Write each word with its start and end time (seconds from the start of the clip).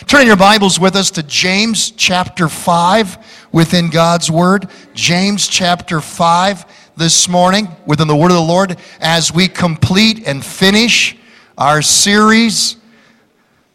Turn 0.00 0.26
your 0.26 0.36
Bibles 0.36 0.80
with 0.80 0.96
us 0.96 1.12
to 1.12 1.22
James 1.22 1.92
chapter 1.92 2.48
5 2.48 3.48
within 3.52 3.90
God's 3.90 4.28
Word. 4.28 4.68
James 4.92 5.46
chapter 5.46 6.00
5 6.00 6.94
this 6.96 7.28
morning 7.28 7.68
within 7.86 8.08
the 8.08 8.16
Word 8.16 8.32
of 8.32 8.36
the 8.36 8.42
Lord 8.42 8.76
as 8.98 9.32
we 9.32 9.46
complete 9.46 10.26
and 10.26 10.44
finish 10.44 11.16
our 11.56 11.80
series, 11.80 12.76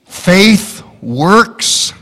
Faith 0.03 0.83
Works, 1.01 1.93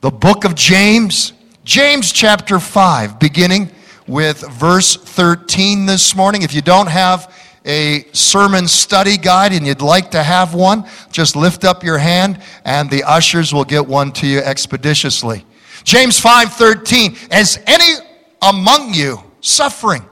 the 0.00 0.10
book 0.10 0.44
of 0.44 0.56
James. 0.56 1.32
James 1.62 2.10
chapter 2.10 2.58
5, 2.58 3.20
beginning 3.20 3.70
with 4.08 4.40
verse 4.50 4.96
13 4.96 5.86
this 5.86 6.16
morning. 6.16 6.42
If 6.42 6.52
you 6.52 6.62
don't 6.62 6.88
have 6.88 7.32
a 7.64 8.04
sermon 8.12 8.66
study 8.66 9.16
guide 9.16 9.52
and 9.52 9.66
you'd 9.66 9.82
like 9.82 10.10
to 10.12 10.22
have 10.22 10.54
one, 10.54 10.88
just 11.10 11.36
lift 11.36 11.64
up 11.64 11.84
your 11.84 11.98
hand 11.98 12.40
and 12.64 12.90
the 12.90 13.04
ushers 13.04 13.52
will 13.52 13.64
get 13.64 13.86
one 13.86 14.12
to 14.12 14.26
you 14.26 14.38
expeditiously. 14.38 15.44
James 15.84 16.20
5:13, 16.20 17.16
as 17.30 17.58
any 17.66 17.94
among 18.40 18.94
you 18.94 19.22
suffering? 19.40 20.04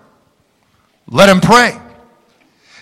Let 1.08 1.28
him 1.28 1.40
pray. 1.40 1.76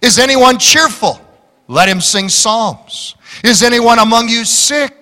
Is 0.03 0.19
anyone 0.19 0.59
cheerful? 0.59 1.21
Let 1.67 1.89
him 1.89 2.01
sing 2.01 2.29
psalms. 2.29 3.15
Is 3.43 3.63
anyone 3.63 3.99
among 3.99 4.29
you 4.29 4.45
sick? 4.45 4.95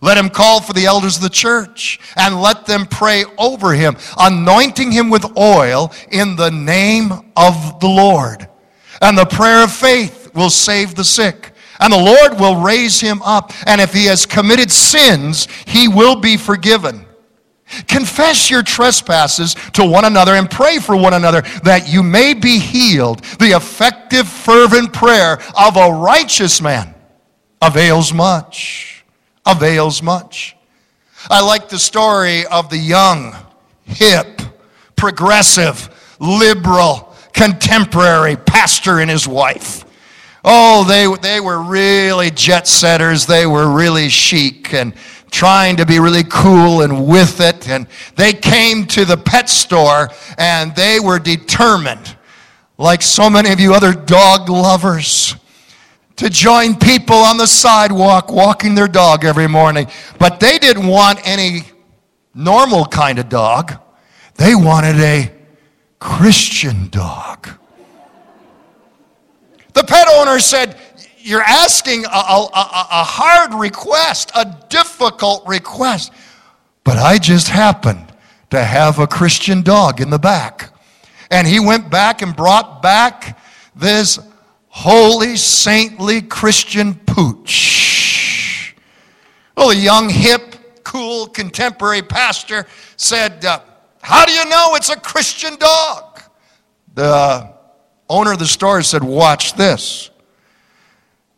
Let 0.00 0.18
him 0.18 0.28
call 0.28 0.60
for 0.60 0.74
the 0.74 0.84
elders 0.84 1.16
of 1.16 1.22
the 1.22 1.30
church 1.30 1.98
and 2.16 2.42
let 2.42 2.66
them 2.66 2.84
pray 2.84 3.24
over 3.38 3.72
him, 3.72 3.96
anointing 4.18 4.92
him 4.92 5.08
with 5.08 5.24
oil 5.38 5.92
in 6.10 6.36
the 6.36 6.50
name 6.50 7.32
of 7.36 7.80
the 7.80 7.88
Lord. 7.88 8.48
And 9.00 9.16
the 9.16 9.26
prayer 9.26 9.64
of 9.64 9.72
faith 9.72 10.34
will 10.34 10.50
save 10.50 10.94
the 10.94 11.04
sick. 11.04 11.52
And 11.80 11.92
the 11.92 11.98
Lord 11.98 12.38
will 12.38 12.62
raise 12.62 13.00
him 13.00 13.20
up. 13.22 13.52
And 13.66 13.80
if 13.80 13.92
he 13.92 14.06
has 14.06 14.26
committed 14.26 14.70
sins, 14.70 15.48
he 15.66 15.88
will 15.88 16.16
be 16.16 16.36
forgiven. 16.36 17.04
Confess 17.88 18.50
your 18.50 18.62
trespasses 18.62 19.54
to 19.72 19.84
one 19.84 20.04
another 20.04 20.34
and 20.34 20.50
pray 20.50 20.78
for 20.78 20.96
one 20.96 21.14
another 21.14 21.40
that 21.64 21.88
you 21.88 22.02
may 22.02 22.34
be 22.34 22.58
healed. 22.58 23.22
The 23.38 23.56
effective, 23.56 24.28
fervent 24.28 24.92
prayer 24.92 25.40
of 25.58 25.76
a 25.76 25.90
righteous 25.92 26.60
man 26.60 26.94
avails 27.60 28.12
much. 28.12 29.04
Avails 29.46 30.02
much. 30.02 30.56
I 31.30 31.40
like 31.40 31.68
the 31.68 31.78
story 31.78 32.46
of 32.46 32.68
the 32.68 32.78
young, 32.78 33.34
hip, 33.84 34.42
progressive, 34.94 35.88
liberal, 36.20 37.13
contemporary 37.34 38.36
pastor 38.36 39.00
and 39.00 39.10
his 39.10 39.28
wife. 39.28 39.84
Oh, 40.44 40.84
they, 40.84 41.06
they 41.20 41.40
were 41.40 41.62
really 41.62 42.30
jet 42.30 42.66
setters. 42.66 43.26
They 43.26 43.46
were 43.46 43.70
really 43.70 44.08
chic 44.08 44.72
and 44.72 44.94
trying 45.30 45.76
to 45.76 45.86
be 45.86 45.98
really 45.98 46.22
cool 46.24 46.82
and 46.82 47.06
with 47.06 47.40
it. 47.40 47.68
And 47.68 47.88
they 48.14 48.32
came 48.32 48.86
to 48.88 49.04
the 49.04 49.16
pet 49.16 49.48
store 49.48 50.10
and 50.38 50.74
they 50.76 51.00
were 51.00 51.18
determined, 51.18 52.16
like 52.78 53.02
so 53.02 53.28
many 53.28 53.50
of 53.50 53.58
you 53.58 53.74
other 53.74 53.92
dog 53.92 54.48
lovers, 54.48 55.34
to 56.16 56.30
join 56.30 56.76
people 56.76 57.16
on 57.16 57.36
the 57.36 57.46
sidewalk 57.46 58.30
walking 58.30 58.74
their 58.76 58.86
dog 58.86 59.24
every 59.24 59.48
morning. 59.48 59.88
But 60.18 60.38
they 60.38 60.58
didn't 60.58 60.86
want 60.86 61.26
any 61.26 61.62
normal 62.34 62.84
kind 62.84 63.18
of 63.18 63.28
dog. 63.28 63.80
They 64.36 64.54
wanted 64.54 64.96
a 65.00 65.32
Christian 66.04 66.88
dog. 66.90 67.48
The 69.72 69.82
pet 69.82 70.06
owner 70.06 70.38
said, 70.38 70.76
You're 71.16 71.40
asking 71.42 72.04
a, 72.04 72.08
a, 72.08 72.48
a, 72.52 73.04
hard 73.04 73.54
request, 73.54 74.30
a 74.36 74.54
difficult 74.68 75.48
request. 75.48 76.12
But 76.84 76.98
I 76.98 77.16
just 77.16 77.48
happened 77.48 78.12
to 78.50 78.62
have 78.62 78.98
a 78.98 79.06
Christian 79.06 79.62
dog 79.62 80.02
in 80.02 80.10
the 80.10 80.18
back. 80.18 80.74
And 81.30 81.48
he 81.48 81.58
went 81.58 81.90
back 81.90 82.20
and 82.20 82.36
brought 82.36 82.82
back 82.82 83.40
this 83.74 84.18
holy, 84.68 85.36
saintly 85.36 86.20
Christian 86.20 86.96
pooch. 87.06 88.76
Well, 89.56 89.70
a 89.70 89.74
young, 89.74 90.10
hip, 90.10 90.84
cool, 90.84 91.28
contemporary 91.28 92.02
pastor 92.02 92.66
said, 92.98 93.42
uh, 93.46 93.60
how 94.04 94.26
do 94.26 94.32
you 94.32 94.44
know 94.50 94.74
it's 94.74 94.90
a 94.90 95.00
Christian 95.00 95.56
dog? 95.56 96.20
The 96.94 97.54
owner 98.06 98.32
of 98.32 98.38
the 98.38 98.46
store 98.46 98.82
said, 98.82 99.02
Watch 99.02 99.54
this. 99.54 100.10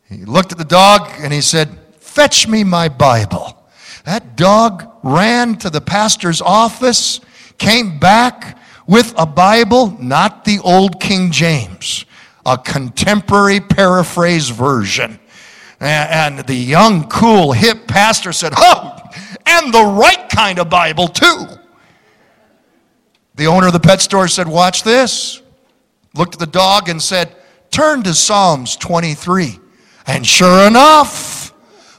He 0.09 0.25
looked 0.25 0.51
at 0.51 0.57
the 0.57 0.65
dog 0.65 1.09
and 1.19 1.31
he 1.31 1.39
said, 1.39 1.69
Fetch 2.01 2.45
me 2.45 2.65
my 2.65 2.89
Bible. 2.89 3.57
That 4.03 4.35
dog 4.35 4.91
ran 5.01 5.55
to 5.59 5.69
the 5.69 5.79
pastor's 5.79 6.41
office, 6.41 7.21
came 7.57 7.99
back 7.99 8.57
with 8.85 9.13
a 9.17 9.25
Bible, 9.25 9.95
not 10.01 10.43
the 10.43 10.59
old 10.59 10.99
King 10.99 11.31
James, 11.31 12.03
a 12.45 12.57
contemporary 12.57 13.61
paraphrase 13.61 14.49
version. 14.49 15.21
And 15.79 16.39
the 16.39 16.53
young, 16.53 17.07
cool, 17.07 17.53
hip 17.53 17.87
pastor 17.87 18.33
said, 18.33 18.51
Oh, 18.57 18.99
and 19.45 19.73
the 19.73 19.85
right 19.85 20.27
kind 20.27 20.59
of 20.59 20.69
Bible, 20.69 21.07
too. 21.07 21.45
The 23.37 23.47
owner 23.47 23.67
of 23.67 23.73
the 23.73 23.79
pet 23.79 24.01
store 24.01 24.27
said, 24.27 24.47
Watch 24.47 24.83
this. 24.83 25.41
Looked 26.15 26.35
at 26.35 26.39
the 26.39 26.47
dog 26.47 26.89
and 26.89 27.01
said, 27.01 27.35
Turn 27.69 28.03
to 28.03 28.13
Psalms 28.13 28.75
23. 28.75 29.59
And 30.07 30.25
sure 30.25 30.67
enough, 30.67 31.53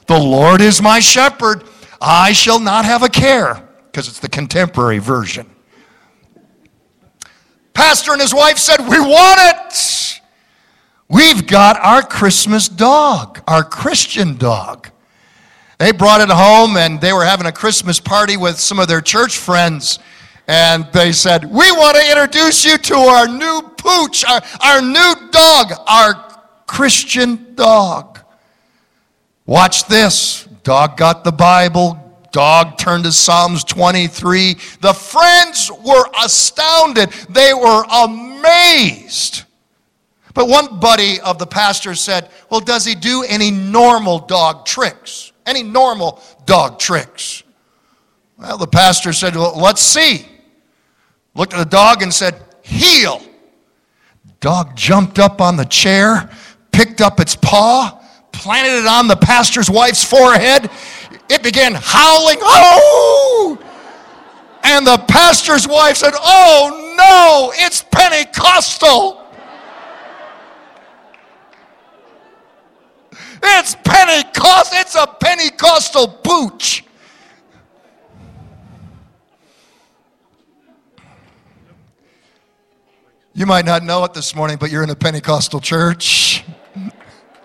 the 0.05 0.19
Lord 0.19 0.61
is 0.61 0.81
my 0.81 0.99
shepherd. 0.99 1.63
I 2.01 2.33
shall 2.33 2.59
not 2.59 2.85
have 2.85 3.03
a 3.03 3.09
care, 3.09 3.67
because 3.85 4.07
it's 4.07 4.19
the 4.19 4.29
contemporary 4.29 4.99
version. 4.99 5.49
Pastor 7.73 8.11
and 8.11 8.21
his 8.21 8.33
wife 8.33 8.57
said, 8.57 8.81
We 8.81 8.99
want 8.99 9.39
it. 9.41 10.21
We've 11.07 11.47
got 11.47 11.79
our 11.79 12.01
Christmas 12.01 12.67
dog, 12.67 13.41
our 13.47 13.63
Christian 13.63 14.35
dog. 14.35 14.89
They 15.77 15.93
brought 15.93 16.19
it 16.19 16.29
home 16.29 16.75
and 16.75 16.99
they 16.99 17.13
were 17.13 17.23
having 17.23 17.47
a 17.47 17.53
Christmas 17.53 18.01
party 18.01 18.35
with 18.35 18.59
some 18.59 18.79
of 18.79 18.89
their 18.89 18.99
church 18.99 19.37
friends 19.37 19.99
and 20.49 20.91
they 20.93 21.11
said, 21.11 21.45
We 21.45 21.71
want 21.71 21.95
to 21.95 22.09
introduce 22.09 22.65
you 22.65 22.79
to 22.79 22.95
our 22.95 23.27
new 23.27 23.61
pooch, 23.77 24.25
our, 24.25 24.41
our 24.61 24.81
new 24.81 25.13
dog, 25.29 25.73
our 25.87 26.41
Christian 26.65 27.53
dog. 27.53 28.19
Watch 29.45 29.85
this. 29.85 30.45
Dog 30.63 30.97
got 30.97 31.23
the 31.23 31.31
Bible. 31.31 32.03
Dog 32.31 32.79
turned 32.79 33.03
to 33.03 33.11
Psalms 33.11 33.63
23. 33.63 34.55
The 34.81 34.93
friends 34.93 35.71
were 35.85 36.05
astounded. 36.19 37.11
They 37.29 37.53
were 37.53 37.83
amazed. 37.91 39.43
But 40.33 40.47
one 40.47 40.79
buddy 40.79 41.21
of 41.21 41.37
the 41.37 41.47
pastor 41.47 41.93
said, 41.93 42.27
Well, 42.49 42.59
does 42.59 42.85
he 42.85 42.95
do 42.95 43.23
any 43.23 43.51
normal 43.51 44.17
dog 44.17 44.65
tricks? 44.65 45.31
Any 45.45 45.61
normal 45.61 46.19
dog 46.45 46.79
tricks? 46.79 47.43
Well, 48.39 48.57
the 48.57 48.65
pastor 48.65 49.13
said, 49.13 49.35
Well, 49.35 49.55
let's 49.55 49.81
see 49.83 50.25
looked 51.39 51.53
at 51.53 51.59
the 51.59 51.65
dog 51.65 52.03
and 52.03 52.13
said, 52.13 52.35
Heel. 52.61 53.21
Dog 54.41 54.75
jumped 54.75 55.19
up 55.19 55.39
on 55.39 55.55
the 55.55 55.63
chair, 55.63 56.29
picked 56.73 56.99
up 56.99 57.21
its 57.21 57.35
paw, 57.35 58.03
planted 58.33 58.81
it 58.81 58.85
on 58.85 59.07
the 59.07 59.15
pastor's 59.15 59.69
wife's 59.69 60.03
forehead. 60.03 60.69
It 61.29 61.41
began 61.41 61.75
howling, 61.75 62.39
Oh! 62.41 63.57
And 64.63 64.85
the 64.85 64.97
pastor's 65.07 65.65
wife 65.65 65.95
said, 65.97 66.13
Oh 66.15 66.95
no, 66.97 67.53
it's 67.55 67.83
Pentecostal. 67.83 69.25
It's 73.41 73.75
Pentecost. 73.75 74.73
It's 74.73 74.95
a 74.95 75.07
Pentecostal 75.07 76.07
pooch. 76.09 76.83
You 83.39 83.45
might 83.45 83.63
not 83.63 83.83
know 83.83 84.03
it 84.03 84.13
this 84.13 84.35
morning, 84.35 84.57
but 84.59 84.69
you're 84.69 84.83
in 84.83 84.89
a 84.89 84.95
Pentecostal 84.97 85.61
church. 85.61 86.43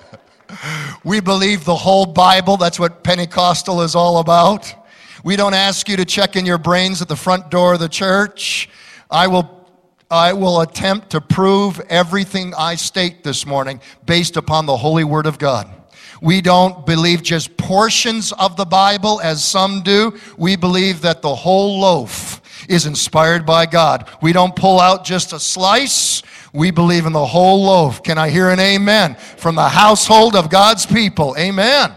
we 1.04 1.20
believe 1.20 1.64
the 1.64 1.76
whole 1.76 2.04
Bible. 2.04 2.56
That's 2.56 2.80
what 2.80 3.04
Pentecostal 3.04 3.80
is 3.80 3.94
all 3.94 4.18
about. 4.18 4.74
We 5.22 5.36
don't 5.36 5.54
ask 5.54 5.88
you 5.88 5.96
to 5.96 6.04
check 6.04 6.34
in 6.34 6.46
your 6.46 6.58
brains 6.58 7.00
at 7.00 7.06
the 7.06 7.14
front 7.14 7.48
door 7.48 7.74
of 7.74 7.78
the 7.78 7.88
church. 7.88 8.68
I 9.08 9.28
will, 9.28 9.68
I 10.10 10.32
will 10.32 10.62
attempt 10.62 11.10
to 11.10 11.20
prove 11.20 11.78
everything 11.88 12.54
I 12.58 12.74
state 12.74 13.22
this 13.22 13.46
morning 13.46 13.80
based 14.04 14.36
upon 14.36 14.66
the 14.66 14.76
holy 14.76 15.04
word 15.04 15.26
of 15.26 15.38
God. 15.38 15.72
We 16.20 16.40
don't 16.40 16.84
believe 16.84 17.22
just 17.22 17.56
portions 17.56 18.32
of 18.32 18.56
the 18.56 18.64
Bible 18.64 19.20
as 19.20 19.44
some 19.44 19.82
do. 19.82 20.18
We 20.36 20.56
believe 20.56 21.02
that 21.02 21.22
the 21.22 21.36
whole 21.36 21.78
loaf 21.78 22.40
is 22.68 22.86
inspired 22.86 23.44
by 23.44 23.66
God. 23.66 24.08
We 24.22 24.32
don't 24.32 24.54
pull 24.54 24.80
out 24.80 25.04
just 25.04 25.32
a 25.32 25.40
slice. 25.40 26.22
We 26.52 26.70
believe 26.70 27.06
in 27.06 27.12
the 27.12 27.26
whole 27.26 27.64
loaf. 27.64 28.02
Can 28.02 28.18
I 28.18 28.30
hear 28.30 28.50
an 28.50 28.60
amen 28.60 29.16
from 29.36 29.54
the 29.54 29.68
household 29.68 30.36
of 30.36 30.50
God's 30.50 30.86
people? 30.86 31.34
Amen. 31.38 31.92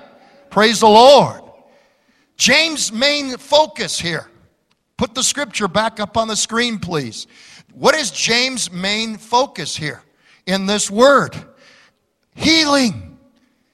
Praise 0.50 0.80
the 0.80 0.88
Lord. 0.88 1.42
James' 2.38 2.92
main 2.92 3.38
focus 3.38 4.00
here. 4.00 4.30
Put 4.98 5.14
the 5.14 5.24
scripture 5.24 5.68
back 5.68 6.00
up 6.00 6.18
on 6.18 6.28
the 6.28 6.36
screen, 6.36 6.80
please. 6.80 7.28
What 7.74 7.96
is 7.96 8.10
James' 8.10 8.72
main 8.72 9.18
focus 9.18 9.76
here 9.76 10.02
in 10.48 10.66
this 10.66 10.90
word? 10.90 11.36
Healing. 12.34 13.18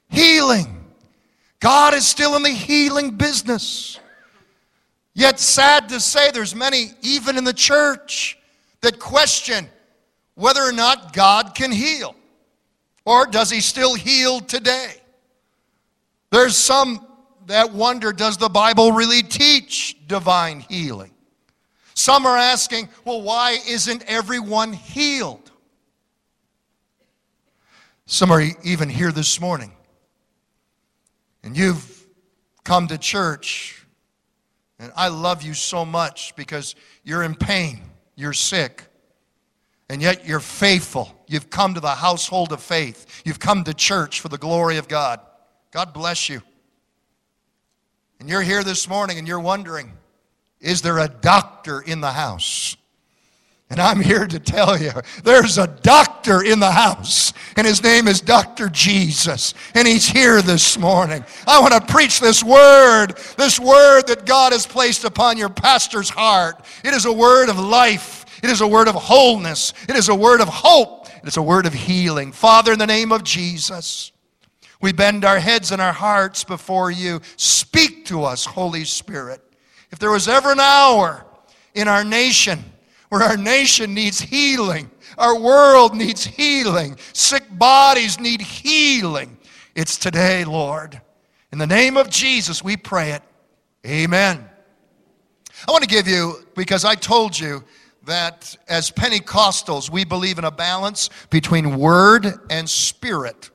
Healing. 0.10 0.84
God 1.60 1.94
is 1.94 2.06
still 2.06 2.36
in 2.36 2.44
the 2.44 2.50
healing 2.50 3.12
business. 3.12 4.00
Yet, 5.14 5.40
sad 5.40 5.90
to 5.90 6.00
say, 6.00 6.32
there's 6.32 6.56
many, 6.56 6.92
even 7.02 7.38
in 7.38 7.44
the 7.44 7.54
church, 7.54 8.38
that 8.82 9.00
question 9.00 9.70
whether 10.36 10.62
or 10.62 10.72
not 10.72 11.14
God 11.14 11.54
can 11.54 11.72
heal. 11.72 12.16
Or 13.06 13.26
does 13.26 13.50
he 13.50 13.62
still 13.62 13.94
heal 13.94 14.40
today? 14.40 14.96
There's 16.32 16.58
some 16.58 17.06
that 17.48 17.74
wonder 17.74 18.14
does 18.14 18.38
the 18.38 18.50
Bible 18.50 18.92
really 18.92 19.22
teach 19.22 19.98
divine 20.08 20.62
healing? 20.62 21.12
Some 21.94 22.26
are 22.26 22.38
asking, 22.38 22.90
well, 23.06 23.22
why 23.22 23.58
isn't 23.68 24.04
everyone 24.08 24.74
healed? 24.74 25.52
Some 28.06 28.32
are 28.32 28.42
even 28.64 28.90
here 28.90 29.12
this 29.12 29.40
morning, 29.40 29.72
and 31.44 31.56
you've 31.56 32.06
come 32.64 32.88
to 32.88 32.98
church, 32.98 33.83
and 34.84 34.92
I 34.98 35.08
love 35.08 35.44
you 35.44 35.54
so 35.54 35.86
much 35.86 36.36
because 36.36 36.76
you're 37.06 37.24
in 37.24 37.36
pain, 37.36 37.80
you're 38.16 38.34
sick, 38.34 38.84
and 39.90 40.02
yet 40.02 40.28
you're 40.28 40.42
faithful. 40.42 41.10
You've 41.26 41.50
come 41.50 41.76
to 41.76 41.80
the 41.80 41.96
household 41.96 42.52
of 42.52 42.62
faith, 42.62 43.22
you've 43.24 43.40
come 43.40 43.64
to 43.64 43.74
church 43.74 44.20
for 44.20 44.28
the 44.28 44.38
glory 44.38 44.78
of 44.78 44.90
God. 44.90 45.22
God 45.72 45.94
bless 45.94 46.28
you. 46.28 46.42
And 48.20 48.30
you're 48.30 48.42
here 48.42 48.64
this 48.64 48.90
morning 48.90 49.18
and 49.18 49.28
you're 49.28 49.40
wondering, 49.40 49.94
is 50.60 50.82
there 50.82 51.00
a 51.00 51.08
doctor 51.08 51.80
in 51.82 52.02
the 52.02 52.12
house? 52.12 52.76
And 53.70 53.80
I'm 53.80 54.02
here 54.02 54.28
to 54.28 54.40
tell 54.40 54.80
you 54.80 54.92
there's 55.24 55.58
a 55.58 55.68
doctor 55.68 56.44
in 56.44 56.60
the 56.60 56.72
house, 56.72 57.34
and 57.56 57.66
his 57.66 57.82
name 57.82 58.08
is 58.08 58.22
Dr. 58.22 58.70
Jesus, 58.70 59.56
and 59.74 59.88
he's 59.88 60.08
here 60.08 60.42
this 60.44 60.78
morning. 60.78 61.26
I 61.48 61.60
want 61.60 61.74
to 61.74 61.92
preach 61.92 62.20
this 62.20 62.44
word, 62.44 63.18
this 63.38 63.60
word 63.60 64.04
that 64.08 64.26
God 64.26 64.52
has 64.52 64.68
placed 64.68 65.06
upon 65.06 65.38
your 65.38 65.50
pastor's 65.50 66.10
heart. 66.10 66.64
It 66.84 66.94
is 66.94 67.06
a 67.06 67.14
word 67.14 67.50
of 67.50 67.58
life, 67.58 68.26
it 68.44 68.50
is 68.52 68.62
a 68.62 68.68
word 68.68 68.88
of 68.88 68.96
wholeness, 68.96 69.74
it 69.90 69.96
is 69.96 70.10
a 70.10 70.16
word 70.16 70.42
of 70.42 70.50
hope, 70.50 71.08
it 71.24 71.28
is 71.28 71.38
a 71.38 71.42
word 71.42 71.66
of 71.66 71.74
healing. 71.74 72.32
Father, 72.32 72.74
in 72.74 72.80
the 72.80 72.86
name 72.86 73.12
of 73.12 73.24
Jesus, 73.24 74.12
we 74.82 74.92
bend 74.92 75.26
our 75.26 75.40
heads 75.40 75.72
and 75.72 75.82
our 75.82 75.94
hearts 75.94 76.44
before 76.44 76.92
you. 76.92 77.22
Speak 77.38 78.06
to 78.06 78.24
us, 78.24 78.46
Holy 78.46 78.84
Spirit. 78.84 79.42
If 79.92 79.98
there 79.98 80.12
was 80.12 80.28
ever 80.28 80.52
an 80.52 80.60
hour 80.60 81.26
in 81.74 81.88
our 81.88 82.04
nation 82.04 82.64
where 83.14 83.22
our 83.22 83.38
nation 83.38 83.94
needs 83.94 84.20
healing, 84.20 84.90
our 85.20 85.40
world 85.40 85.96
needs 85.96 86.26
healing, 86.26 86.98
sick 87.14 87.44
bodies 87.52 88.20
need 88.20 88.42
healing, 88.42 89.38
it's 89.76 90.00
today, 90.00 90.44
Lord. 90.44 91.00
In 91.52 91.60
the 91.60 91.68
name 91.68 91.96
of 91.96 92.10
Jesus, 92.10 92.64
we 92.64 92.76
pray 92.76 93.12
it. 93.12 93.22
Amen. 93.86 94.44
I 95.68 95.72
want 95.72 95.84
to 95.84 95.88
give 95.88 96.08
you, 96.08 96.38
because 96.56 96.86
I 96.86 96.96
told 96.96 97.38
you 97.38 97.64
that 98.06 98.58
as 98.68 98.90
Pentecostals, 98.90 99.92
we 99.92 100.06
believe 100.06 100.40
in 100.40 100.46
a 100.46 100.52
balance 100.52 101.12
between 101.30 101.78
word 101.78 102.26
and 102.50 102.68
spirit. 102.68 103.52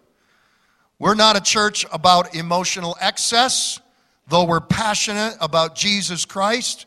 We're 1.00 1.16
not 1.16 1.36
a 1.36 1.40
church 1.40 1.84
about 1.90 2.36
emotional 2.36 2.96
excess, 3.00 3.80
though 4.28 4.44
we're 4.44 4.60
passionate 4.60 5.36
about 5.40 5.74
Jesus 5.74 6.24
Christ. 6.24 6.86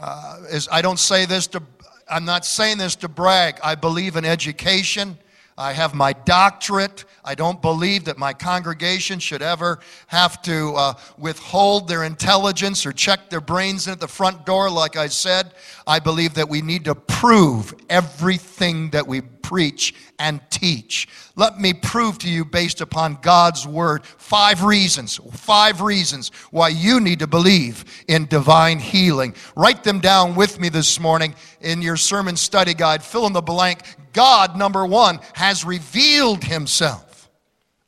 Uh, 0.00 0.38
is, 0.48 0.68
I 0.72 0.80
don't 0.80 0.98
say 0.98 1.26
this 1.26 1.46
to, 1.48 1.62
I'm 2.08 2.24
not 2.24 2.46
saying 2.46 2.78
this 2.78 2.96
to 2.96 3.08
brag. 3.08 3.60
I 3.62 3.74
believe 3.74 4.16
in 4.16 4.24
education. 4.24 5.18
I 5.58 5.74
have 5.74 5.92
my 5.92 6.14
doctorate. 6.14 7.04
I 7.22 7.34
don't 7.34 7.60
believe 7.60 8.04
that 8.06 8.16
my 8.16 8.32
congregation 8.32 9.18
should 9.18 9.42
ever 9.42 9.80
have 10.06 10.40
to 10.42 10.72
uh, 10.74 10.94
withhold 11.18 11.86
their 11.86 12.04
intelligence 12.04 12.86
or 12.86 12.92
check 12.92 13.28
their 13.28 13.42
brains 13.42 13.86
in 13.86 13.92
at 13.92 14.00
the 14.00 14.08
front 14.08 14.46
door, 14.46 14.70
like 14.70 14.96
I 14.96 15.08
said. 15.08 15.52
I 15.86 15.98
believe 15.98 16.32
that 16.34 16.48
we 16.48 16.62
need 16.62 16.86
to 16.86 16.94
prove 16.94 17.74
everything 17.90 18.88
that 18.90 19.06
we 19.06 19.20
preach 19.50 19.92
and 20.20 20.40
teach. 20.48 21.08
Let 21.34 21.58
me 21.58 21.74
prove 21.74 22.18
to 22.18 22.30
you, 22.30 22.44
based 22.44 22.80
upon 22.80 23.18
God's 23.20 23.66
word, 23.66 24.06
five 24.06 24.62
reasons, 24.62 25.18
five 25.32 25.80
reasons 25.80 26.28
why 26.52 26.68
you 26.68 27.00
need 27.00 27.18
to 27.18 27.26
believe 27.26 27.84
in 28.06 28.26
divine 28.26 28.78
healing. 28.78 29.34
Write 29.56 29.82
them 29.82 29.98
down 29.98 30.36
with 30.36 30.60
me 30.60 30.68
this 30.68 31.00
morning 31.00 31.34
in 31.62 31.82
your 31.82 31.96
sermon 31.96 32.36
study 32.36 32.74
guide. 32.74 33.02
Fill 33.02 33.26
in 33.26 33.32
the 33.32 33.40
blank. 33.40 33.80
God, 34.12 34.56
number 34.56 34.86
one, 34.86 35.18
has 35.34 35.64
revealed 35.64 36.44
himself 36.44 37.28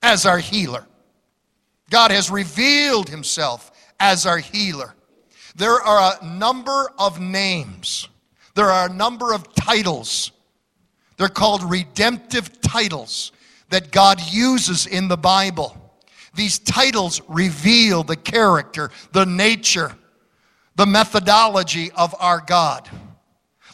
as 0.02 0.26
our 0.26 0.38
healer. 0.40 0.84
God 1.90 2.10
has 2.10 2.28
revealed 2.28 3.08
himself 3.08 3.70
as 4.00 4.26
our 4.26 4.38
healer. 4.38 4.96
There 5.54 5.80
are 5.80 6.16
a 6.20 6.26
number 6.26 6.90
of 6.98 7.20
names, 7.20 8.08
there 8.56 8.68
are 8.68 8.88
a 8.88 8.92
number 8.92 9.32
of 9.32 9.54
titles 9.54 10.31
they're 11.16 11.28
called 11.28 11.62
redemptive 11.62 12.60
titles 12.60 13.32
that 13.70 13.90
God 13.90 14.20
uses 14.30 14.86
in 14.86 15.08
the 15.08 15.16
Bible. 15.16 15.76
These 16.34 16.58
titles 16.58 17.20
reveal 17.28 18.02
the 18.02 18.16
character, 18.16 18.90
the 19.12 19.26
nature, 19.26 19.94
the 20.76 20.86
methodology 20.86 21.90
of 21.92 22.14
our 22.18 22.40
God. 22.40 22.88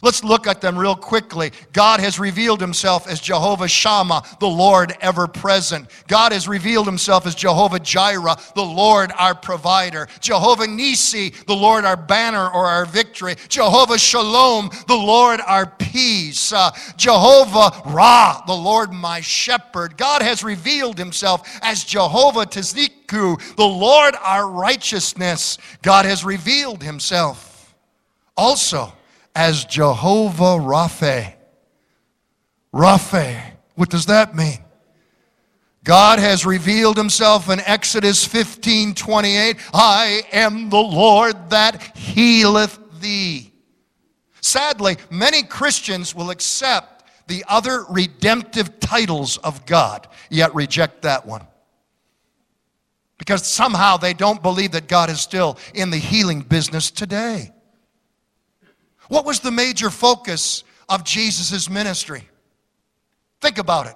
Let's 0.01 0.23
look 0.23 0.47
at 0.47 0.61
them 0.61 0.77
real 0.77 0.95
quickly. 0.95 1.51
God 1.73 1.99
has 1.99 2.19
revealed 2.19 2.61
himself 2.61 3.07
as 3.07 3.19
Jehovah 3.19 3.67
Shammah, 3.67 4.23
the 4.39 4.47
Lord 4.47 4.95
ever 5.01 5.27
present. 5.27 5.89
God 6.07 6.31
has 6.31 6.47
revealed 6.47 6.85
himself 6.85 7.25
as 7.25 7.35
Jehovah 7.35 7.79
Jireh, 7.79 8.37
the 8.55 8.63
Lord 8.63 9.11
our 9.17 9.35
provider. 9.35 10.07
Jehovah 10.21 10.67
Nisi, 10.67 11.33
the 11.47 11.55
Lord 11.55 11.85
our 11.85 11.97
banner 11.97 12.49
or 12.49 12.65
our 12.65 12.85
victory. 12.85 13.35
Jehovah 13.49 13.97
Shalom, 13.99 14.69
the 14.87 14.95
Lord 14.95 15.41
our 15.45 15.65
peace. 15.65 16.53
Uh, 16.53 16.71
Jehovah 16.95 17.81
Ra, 17.85 18.41
the 18.47 18.55
Lord 18.55 18.93
my 18.93 19.21
shepherd. 19.21 19.97
God 19.97 20.21
has 20.21 20.43
revealed 20.43 20.97
himself 20.97 21.59
as 21.61 21.83
Jehovah 21.83 22.45
Tzidkenu, 22.45 23.55
the 23.55 23.65
Lord 23.65 24.15
our 24.21 24.49
righteousness. 24.49 25.57
God 25.81 26.05
has 26.05 26.23
revealed 26.23 26.83
himself 26.83 27.75
also 28.37 28.93
as 29.35 29.65
Jehovah 29.65 30.57
Rapha. 30.57 31.33
Rapha, 32.73 33.41
what 33.75 33.89
does 33.89 34.07
that 34.07 34.35
mean? 34.35 34.59
God 35.83 36.19
has 36.19 36.45
revealed 36.45 36.97
himself 36.97 37.49
in 37.49 37.59
Exodus 37.61 38.25
15 38.25 38.93
28. 38.93 39.57
I 39.73 40.23
am 40.31 40.69
the 40.69 40.77
Lord 40.77 41.49
that 41.49 41.97
healeth 41.97 42.77
thee. 43.01 43.51
Sadly, 44.41 44.97
many 45.09 45.43
Christians 45.43 46.13
will 46.13 46.29
accept 46.29 47.03
the 47.27 47.45
other 47.47 47.85
redemptive 47.89 48.79
titles 48.79 49.37
of 49.37 49.65
God, 49.65 50.07
yet 50.29 50.53
reject 50.53 51.03
that 51.03 51.25
one. 51.25 51.45
Because 53.17 53.45
somehow 53.45 53.97
they 53.97 54.13
don't 54.13 54.41
believe 54.41 54.71
that 54.71 54.87
God 54.87 55.09
is 55.09 55.21
still 55.21 55.57
in 55.73 55.89
the 55.89 55.97
healing 55.97 56.41
business 56.41 56.89
today. 56.89 57.51
What 59.09 59.25
was 59.25 59.41
the 59.41 59.51
major 59.51 59.89
focus 59.89 60.63
of 60.87 61.03
Jesus' 61.03 61.69
ministry? 61.69 62.29
Think 63.41 63.57
about 63.57 63.87
it. 63.87 63.95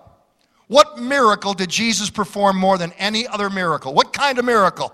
What 0.67 0.99
miracle 0.99 1.53
did 1.53 1.69
Jesus 1.69 2.09
perform 2.09 2.57
more 2.57 2.77
than 2.77 2.91
any 2.97 3.27
other 3.27 3.49
miracle? 3.49 3.93
What 3.93 4.11
kind 4.11 4.39
of 4.39 4.45
miracle? 4.45 4.93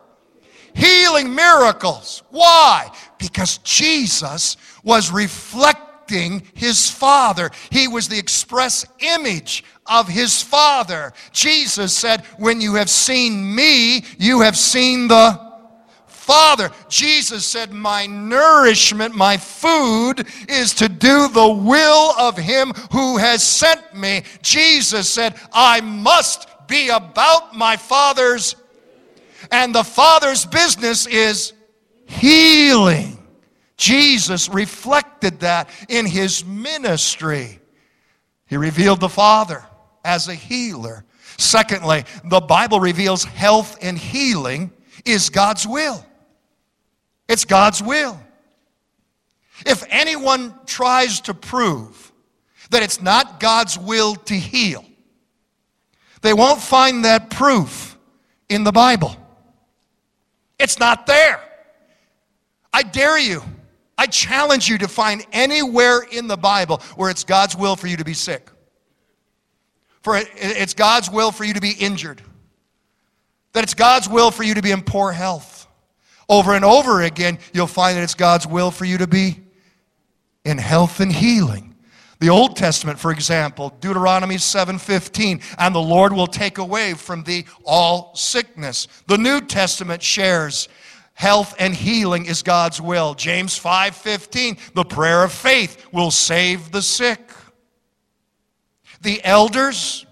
Healing 0.76 1.34
miracles. 1.34 2.22
Why? 2.30 2.92
Because 3.18 3.60
Jesus 3.60 4.58
was 4.84 5.12
reflecting 5.12 6.44
his 6.54 6.90
Father. 6.90 7.50
He 7.72 7.88
was 7.88 8.10
the 8.10 8.20
express 8.20 8.86
image 9.00 9.64
of 9.86 10.08
his 10.08 10.42
Father. 10.42 11.14
Jesus 11.32 11.96
said, 11.96 12.26
When 12.38 12.60
you 12.60 12.76
have 12.76 12.90
seen 12.90 13.56
me, 13.56 14.04
you 14.18 14.42
have 14.42 14.58
seen 14.58 15.08
the 15.08 15.49
Father. 16.30 16.70
Jesus 16.90 17.44
said, 17.44 17.74
My 17.74 18.06
nourishment, 18.06 19.16
my 19.16 19.36
food 19.36 20.28
is 20.48 20.76
to 20.76 20.88
do 20.88 21.28
the 21.28 21.50
will 21.50 22.14
of 22.20 22.38
Him 22.38 22.72
who 22.92 23.18
has 23.18 23.42
sent 23.42 23.96
me. 23.96 24.22
Jesus 24.44 25.10
said, 25.12 25.34
I 25.52 25.82
must 25.82 26.48
be 26.68 26.90
about 26.90 27.56
my 27.56 27.78
Father's, 27.78 28.56
and 29.52 29.74
the 29.74 29.84
Father's 29.84 30.46
business 30.46 31.08
is 31.08 31.54
healing. 32.06 33.18
Jesus 33.76 34.50
reflected 34.50 35.40
that 35.40 35.68
in 35.90 36.06
his 36.06 36.46
ministry. 36.46 37.60
He 38.46 38.56
revealed 38.56 39.00
the 39.00 39.10
Father 39.10 39.66
as 40.06 40.28
a 40.28 40.36
healer. 40.36 41.06
Secondly, 41.40 42.04
the 42.24 42.40
Bible 42.40 42.80
reveals 42.80 43.24
health 43.24 43.80
and 43.82 43.98
healing 43.98 44.72
is 45.06 45.32
God's 45.32 45.66
will. 45.66 46.06
It's 47.30 47.46
God's 47.46 47.82
will. 47.82 48.20
If 49.66 49.84
anyone 49.90 50.54
tries 50.66 51.22
to 51.22 51.34
prove 51.34 52.12
that 52.72 52.82
it's 52.82 53.02
not 53.02 53.40
God's 53.40 53.78
will 53.78 54.16
to 54.16 54.34
heal, 54.34 54.84
they 56.22 56.34
won't 56.34 56.60
find 56.60 57.06
that 57.06 57.30
proof 57.30 57.98
in 58.50 58.64
the 58.64 58.72
Bible. 58.72 59.16
It's 60.58 60.80
not 60.80 61.06
there. 61.06 61.40
I 62.74 62.84
dare 62.84 63.20
you, 63.20 63.44
I 63.98 64.08
challenge 64.08 64.68
you 64.68 64.78
to 64.80 64.88
find 64.88 65.26
anywhere 65.32 66.02
in 66.02 66.28
the 66.28 66.38
Bible 66.38 66.82
where 66.96 67.10
it's 67.10 67.24
God's 67.24 67.56
will 67.56 67.76
for 67.76 67.88
you 67.88 67.98
to 67.98 68.06
be 68.06 68.14
sick. 68.14 68.50
For 70.02 70.20
it's 70.36 70.74
God's 70.74 71.12
will 71.12 71.32
for 71.32 71.44
you 71.44 71.54
to 71.54 71.62
be 71.62 71.72
injured. 71.72 72.22
That 73.54 73.64
it's 73.64 73.74
God's 73.74 74.08
will 74.08 74.32
for 74.32 74.44
you 74.44 74.54
to 74.54 74.62
be 74.62 74.72
in 74.72 74.82
poor 74.82 75.12
health. 75.12 75.59
Over 76.30 76.54
and 76.54 76.64
over 76.64 77.02
again, 77.02 77.40
you'll 77.54 77.68
find 77.68 77.98
that 77.98 78.04
it's 78.04 78.14
God's 78.14 78.46
will 78.46 78.70
for 78.70 78.86
you 78.86 79.00
to 79.00 79.08
be 79.08 79.42
in 80.46 80.60
health 80.60 81.00
and 81.00 81.12
healing. 81.12 81.76
The 82.20 82.30
Old 82.30 82.56
Testament, 82.56 83.00
for 83.00 83.12
example, 83.12 83.74
Deuteronomy 83.80 84.38
7:15, 84.38 85.42
and 85.58 85.74
the 85.74 85.82
Lord 85.82 86.14
will 86.14 86.28
take 86.28 86.58
away 86.58 86.94
from 86.94 87.24
thee 87.24 87.46
all 87.64 88.14
sickness. 88.14 88.88
The 89.08 89.18
New 89.18 89.42
Testament 89.42 90.04
shares 90.04 90.68
health 91.14 91.56
and 91.60 91.74
healing 91.74 92.26
is 92.26 92.44
God's 92.44 92.80
will. 92.80 93.14
James 93.16 93.58
5:15, 93.58 94.58
the 94.74 94.86
prayer 94.86 95.24
of 95.24 95.32
faith 95.34 95.86
will 95.92 96.12
save 96.12 96.72
the 96.72 96.82
sick. 96.82 97.32
The 99.02 99.24
elders, 99.24 100.06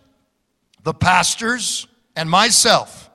the 0.84 0.94
pastors, 0.94 1.88
and 2.16 2.30
myself, 2.30 3.07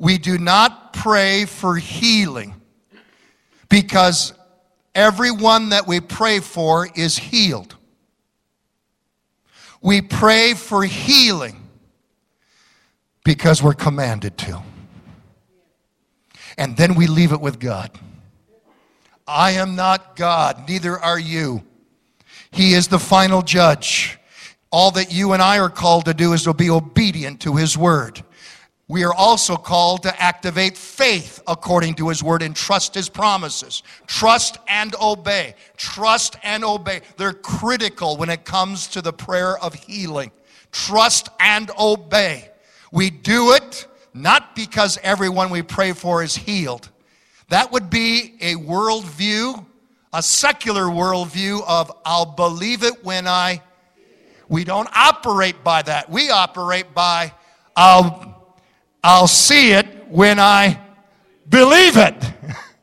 we 0.00 0.16
do 0.16 0.38
not 0.38 0.94
pray 0.94 1.44
for 1.44 1.76
healing 1.76 2.54
because 3.68 4.32
everyone 4.94 5.68
that 5.68 5.86
we 5.86 6.00
pray 6.00 6.40
for 6.40 6.88
is 6.96 7.18
healed. 7.18 7.76
We 9.82 10.00
pray 10.00 10.54
for 10.54 10.84
healing 10.84 11.68
because 13.24 13.62
we're 13.62 13.74
commanded 13.74 14.38
to. 14.38 14.62
And 16.56 16.78
then 16.78 16.94
we 16.94 17.06
leave 17.06 17.32
it 17.32 17.40
with 17.40 17.60
God. 17.60 17.90
I 19.28 19.52
am 19.52 19.76
not 19.76 20.16
God, 20.16 20.66
neither 20.66 20.98
are 20.98 21.20
you. 21.20 21.62
He 22.50 22.72
is 22.72 22.88
the 22.88 22.98
final 22.98 23.42
judge. 23.42 24.18
All 24.72 24.90
that 24.92 25.12
you 25.12 25.34
and 25.34 25.42
I 25.42 25.58
are 25.58 25.68
called 25.68 26.06
to 26.06 26.14
do 26.14 26.32
is 26.32 26.44
to 26.44 26.54
be 26.54 26.70
obedient 26.70 27.40
to 27.42 27.56
His 27.56 27.76
word 27.76 28.24
we 28.90 29.04
are 29.04 29.14
also 29.14 29.56
called 29.56 30.02
to 30.02 30.20
activate 30.20 30.76
faith 30.76 31.40
according 31.46 31.94
to 31.94 32.08
his 32.08 32.24
word 32.24 32.42
and 32.42 32.56
trust 32.56 32.92
his 32.92 33.08
promises. 33.08 33.84
Trust 34.08 34.58
and 34.66 34.96
obey. 35.00 35.54
Trust 35.76 36.34
and 36.42 36.64
obey. 36.64 37.02
They're 37.16 37.32
critical 37.32 38.16
when 38.16 38.30
it 38.30 38.44
comes 38.44 38.88
to 38.88 39.00
the 39.00 39.12
prayer 39.12 39.56
of 39.58 39.74
healing. 39.74 40.32
Trust 40.72 41.28
and 41.38 41.70
obey. 41.78 42.50
We 42.90 43.10
do 43.10 43.52
it 43.52 43.86
not 44.12 44.56
because 44.56 44.98
everyone 45.04 45.50
we 45.50 45.62
pray 45.62 45.92
for 45.92 46.24
is 46.24 46.34
healed. 46.34 46.88
That 47.48 47.70
would 47.70 47.90
be 47.90 48.34
a 48.40 48.56
worldview, 48.56 49.64
a 50.12 50.20
secular 50.20 50.86
worldview 50.86 51.62
of 51.64 51.92
I'll 52.04 52.26
believe 52.26 52.82
it 52.82 53.04
when 53.04 53.28
I. 53.28 53.62
We 54.48 54.64
don't 54.64 54.88
operate 54.92 55.62
by 55.62 55.82
that. 55.82 56.10
We 56.10 56.30
operate 56.30 56.92
by 56.92 57.32
I'll 57.76 58.29
I'll 59.02 59.28
see 59.28 59.72
it 59.72 59.86
when 60.08 60.38
I 60.38 60.80
believe 61.48 61.96
it. 61.96 62.14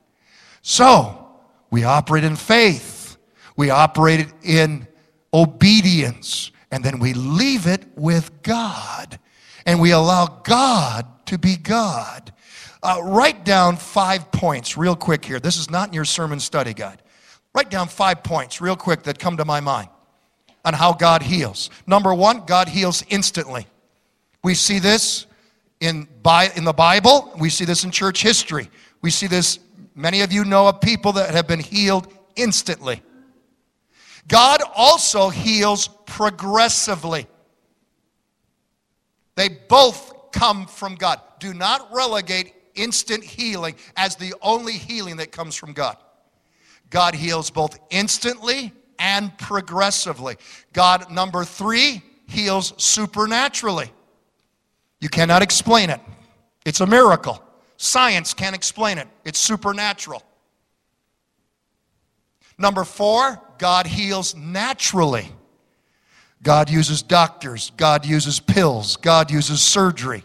so, 0.62 1.27
we 1.69 1.83
operate 1.83 2.24
in 2.24 2.36
faith. 2.36 3.17
We 3.55 3.69
operate 3.69 4.27
in 4.43 4.88
obedience. 5.33 6.51
And 6.71 6.83
then 6.83 7.00
we 7.00 7.13
leave 7.13 7.67
it 7.67 7.86
with 7.95 8.41
God. 8.41 9.19
And 9.65 9.79
we 9.79 9.91
allow 9.91 10.41
God 10.43 11.05
to 11.27 11.38
be 11.38 11.57
God. 11.57 12.33
Uh, 12.81 13.01
write 13.03 13.43
down 13.43 13.75
five 13.75 14.31
points 14.31 14.77
real 14.77 14.95
quick 14.95 15.25
here. 15.25 15.39
This 15.39 15.57
is 15.57 15.69
not 15.69 15.89
in 15.89 15.93
your 15.93 16.05
sermon 16.05 16.39
study 16.39 16.74
guide. 16.74 17.01
Write 17.53 17.69
down 17.69 17.88
five 17.88 18.24
points 18.24 18.62
real 18.62 18.75
quick 18.75 19.03
that 19.03 19.19
come 19.19 19.38
to 19.38 19.45
my 19.45 19.59
mind 19.59 19.89
on 20.63 20.74
how 20.74 20.93
God 20.93 21.24
heals. 21.24 21.69
Number 21.86 22.13
one, 22.13 22.45
God 22.45 22.69
heals 22.69 23.03
instantly. 23.09 23.67
We 24.43 24.53
see 24.53 24.79
this 24.79 25.25
in, 25.79 26.07
in 26.55 26.63
the 26.63 26.74
Bible. 26.74 27.34
We 27.39 27.50
see 27.50 27.65
this 27.65 27.84
in 27.84 27.91
church 27.91 28.22
history. 28.22 28.69
We 29.01 29.12
see 29.12 29.27
this, 29.27 29.60
many 29.96 30.22
of 30.22 30.31
you 30.31 30.43
know 30.43 30.67
of 30.67 30.81
people 30.81 31.13
that 31.13 31.34
have 31.34 31.48
been 31.48 31.60
healed 31.60 32.12
instantly. 32.36 33.01
God 34.27 34.62
also 34.75 35.29
heals 35.29 35.88
progressively. 36.05 37.27
They 39.36 39.50
both 39.50 40.31
come 40.31 40.65
from 40.65 40.96
God. 40.96 41.22
Do 41.39 41.53
not 41.53 41.93
relegate 41.93 42.53
instant 42.75 43.24
healing 43.24 43.75
as 43.96 44.15
the 44.15 44.34
only 44.41 44.74
healing 44.74 45.17
that 45.17 45.31
comes 45.31 45.55
from 45.55 45.74
God. 45.74 45.98
God 46.89 47.15
heals 47.15 47.50
both 47.50 47.79
instantly 47.89 48.72
and 49.00 49.36
progressively. 49.38 50.38
God, 50.74 51.12
number 51.12 51.43
three, 51.43 52.01
heals 52.27 52.74
supernaturally. 52.77 53.91
You 55.00 55.10
cannot 55.10 55.42
explain 55.42 55.89
it. 55.89 56.01
It's 56.66 56.82
a 56.82 56.88
miracle. 56.88 57.42
Science 57.77 58.34
can't 58.34 58.56
explain 58.56 58.98
it, 58.98 59.08
it's 59.24 59.39
supernatural. 59.39 60.24
Number 62.58 62.84
four, 62.84 63.39
God 63.60 63.86
heals 63.86 64.36
naturally. 64.36 65.32
God 66.44 66.70
uses 66.70 67.01
doctors, 67.01 67.72
God 67.77 68.06
uses 68.06 68.39
pills, 68.39 68.98
God 68.98 69.32
uses 69.32 69.62
surgery. 69.62 70.24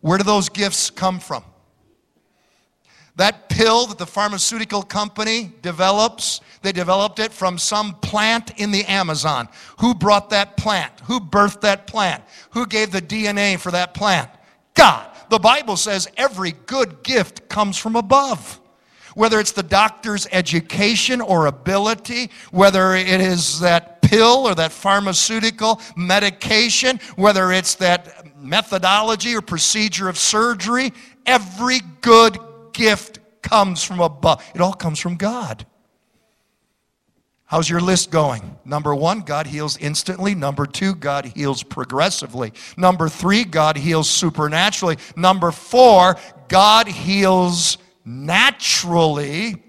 Where 0.00 0.18
do 0.18 0.24
those 0.24 0.48
gifts 0.48 0.90
come 0.90 1.20
from? 1.20 1.44
That 3.16 3.50
pill 3.50 3.86
that 3.86 3.98
the 3.98 4.06
pharmaceutical 4.06 4.82
company 4.82 5.52
develops, 5.60 6.40
they 6.62 6.72
developed 6.72 7.18
it 7.18 7.32
from 7.32 7.58
some 7.58 7.94
plant 7.96 8.58
in 8.58 8.70
the 8.70 8.84
Amazon. 8.86 9.48
Who 9.80 9.94
brought 9.94 10.30
that 10.30 10.56
plant? 10.56 11.00
Who 11.04 11.20
birthed 11.20 11.60
that 11.60 11.86
plant? 11.86 12.24
Who 12.52 12.66
gave 12.66 12.90
the 12.90 13.02
DNA 13.02 13.58
for 13.58 13.70
that 13.70 13.92
plant? 13.92 14.30
God. 14.74 15.08
The 15.28 15.38
Bible 15.38 15.76
says 15.76 16.08
every 16.16 16.52
good 16.66 17.02
gift 17.02 17.48
comes 17.48 17.78
from 17.78 17.96
above. 17.96 18.60
Whether 19.14 19.40
it's 19.40 19.52
the 19.52 19.62
doctor's 19.62 20.26
education 20.32 21.20
or 21.20 21.46
ability, 21.46 22.30
whether 22.50 22.94
it 22.94 23.20
is 23.20 23.60
that 23.60 24.00
pill 24.02 24.46
or 24.46 24.54
that 24.54 24.72
pharmaceutical 24.72 25.80
medication, 25.96 26.98
whether 27.16 27.52
it's 27.52 27.74
that 27.76 28.36
methodology 28.36 29.34
or 29.34 29.42
procedure 29.42 30.08
of 30.08 30.18
surgery, 30.18 30.92
every 31.26 31.80
good 32.00 32.38
gift 32.72 33.18
comes 33.42 33.82
from 33.82 34.00
above. 34.00 34.44
It 34.54 34.60
all 34.60 34.72
comes 34.72 34.98
from 34.98 35.16
God. 35.16 35.66
How's 37.44 37.68
your 37.68 37.80
list 37.80 38.10
going? 38.10 38.56
Number 38.64 38.94
one, 38.94 39.20
God 39.20 39.46
heals 39.46 39.76
instantly. 39.76 40.34
Number 40.34 40.64
two, 40.64 40.94
God 40.94 41.26
heals 41.26 41.62
progressively. 41.62 42.54
Number 42.78 43.10
three, 43.10 43.44
God 43.44 43.76
heals 43.76 44.08
supernaturally. 44.08 44.96
Number 45.16 45.50
four, 45.50 46.16
God 46.48 46.88
heals 46.88 47.76
naturally 48.06 49.62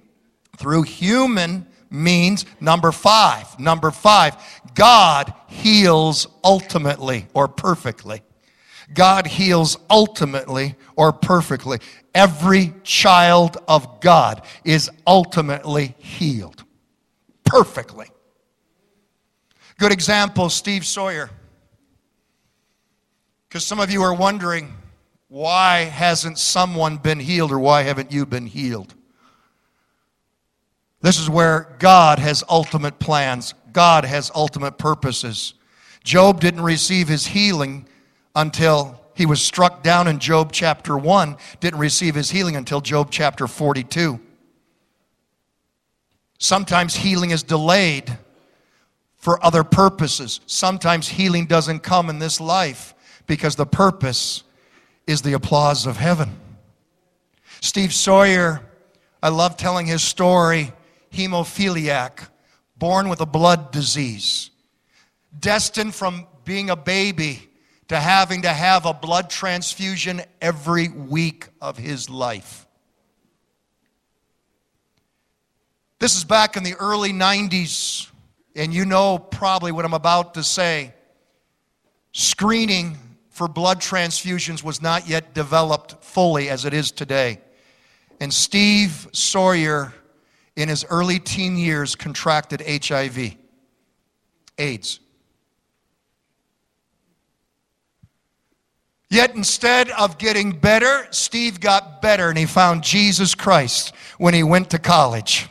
through 0.55 0.83
human 0.83 1.67
means. 1.89 2.45
Number 2.61 2.93
five, 2.93 3.59
number 3.59 3.91
five, 3.91 4.37
God 4.75 5.33
heals 5.47 6.27
ultimately 6.41 7.27
or 7.33 7.49
perfectly. 7.49 8.21
God 8.93 9.27
heals 9.27 9.77
ultimately 9.89 10.75
or 10.95 11.13
perfectly. 11.13 11.79
Every 12.15 12.73
child 12.83 13.57
of 13.67 14.01
God 14.01 14.45
is 14.63 14.89
ultimately 15.05 15.95
healed 15.99 16.63
perfectly. 17.53 18.07
Good 19.77 19.91
example 19.91 20.49
Steve 20.49 20.85
Sawyer. 20.85 21.29
Because 23.47 23.63
some 23.63 23.79
of 23.79 23.91
you 23.91 24.01
are 24.01 24.13
wondering, 24.13 24.73
why 25.27 25.81
hasn't 25.81 26.39
someone 26.39 26.97
been 26.97 27.19
healed 27.19 27.51
or 27.51 27.59
why 27.59 27.83
haven't 27.83 28.11
you 28.11 28.25
been 28.25 28.47
healed? 28.47 28.95
This 31.01 31.19
is 31.19 31.29
where 31.29 31.75
God 31.77 32.17
has 32.17 32.43
ultimate 32.49 32.97
plans, 32.97 33.53
God 33.71 34.05
has 34.05 34.31
ultimate 34.33 34.79
purposes. 34.79 35.53
Job 36.03 36.39
didn't 36.39 36.61
receive 36.61 37.07
his 37.07 37.27
healing 37.27 37.87
until 38.35 38.99
he 39.15 39.25
was 39.25 39.41
struck 39.41 39.83
down 39.83 40.07
in 40.07 40.19
Job 40.19 40.51
chapter 40.51 40.97
1, 40.97 41.37
didn't 41.59 41.79
receive 41.79 42.15
his 42.15 42.31
healing 42.31 42.55
until 42.55 42.81
Job 42.81 43.09
chapter 43.11 43.47
42. 43.47 44.19
Sometimes 46.39 46.95
healing 46.95 47.31
is 47.31 47.43
delayed 47.43 48.17
for 49.17 49.43
other 49.45 49.63
purposes. 49.63 50.41
Sometimes 50.45 51.07
healing 51.07 51.45
doesn't 51.45 51.79
come 51.79 52.09
in 52.09 52.19
this 52.19 52.41
life 52.41 52.93
because 53.27 53.55
the 53.55 53.65
purpose 53.65 54.43
is 55.07 55.21
the 55.21 55.33
applause 55.33 55.85
of 55.85 55.97
heaven. 55.97 56.31
Steve 57.61 57.93
Sawyer 57.93 58.61
I 59.23 59.29
love 59.29 59.55
telling 59.55 59.85
his 59.85 60.03
story. 60.03 60.73
Hemophiliac, 61.13 62.27
born 62.77 63.07
with 63.07 63.21
a 63.21 63.25
blood 63.25 63.71
disease, 63.71 64.51
destined 65.39 65.95
from 65.95 66.27
being 66.43 66.69
a 66.69 66.75
baby 66.75 67.49
to 67.93 67.99
having 67.99 68.41
to 68.41 68.49
have 68.49 68.87
a 68.87 68.93
blood 68.93 69.29
transfusion 69.29 70.23
every 70.41 70.89
week 70.89 71.47
of 71.61 71.77
his 71.77 72.09
life. 72.09 72.65
This 75.99 76.15
is 76.15 76.23
back 76.23 76.57
in 76.57 76.63
the 76.63 76.73
early 76.73 77.13
90s, 77.13 78.09
and 78.55 78.73
you 78.73 78.85
know 78.85 79.19
probably 79.19 79.71
what 79.71 79.85
I'm 79.85 79.93
about 79.93 80.33
to 80.33 80.43
say. 80.43 80.91
Screening 82.13 82.97
for 83.29 83.47
blood 83.47 83.79
transfusions 83.79 84.63
was 84.63 84.81
not 84.81 85.07
yet 85.07 85.35
developed 85.35 86.03
fully 86.03 86.49
as 86.49 86.65
it 86.65 86.73
is 86.73 86.91
today. 86.91 87.39
And 88.19 88.33
Steve 88.33 89.07
Sawyer, 89.11 89.93
in 90.55 90.67
his 90.67 90.83
early 90.89 91.19
teen 91.19 91.57
years, 91.57 91.95
contracted 91.95 92.63
HIV, 92.65 93.35
AIDS. 94.57 94.99
Yet 99.13 99.35
instead 99.35 99.91
of 99.91 100.17
getting 100.17 100.53
better, 100.53 101.05
Steve 101.11 101.59
got 101.59 102.01
better 102.01 102.29
and 102.29 102.37
he 102.37 102.47
found 102.47 102.81
Jesus 102.81 103.35
Christ 103.35 103.93
when 104.17 104.33
he 104.33 104.41
went 104.41 104.71
to 104.71 104.79
college. 104.79 105.47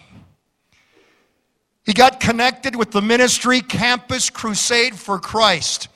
He 1.85 1.93
got 1.93 2.19
connected 2.19 2.75
with 2.75 2.91
the 2.91 3.01
ministry 3.01 3.61
Campus 3.61 4.31
Crusade 4.31 4.97
for 4.97 5.21
Christ, 5.21 5.87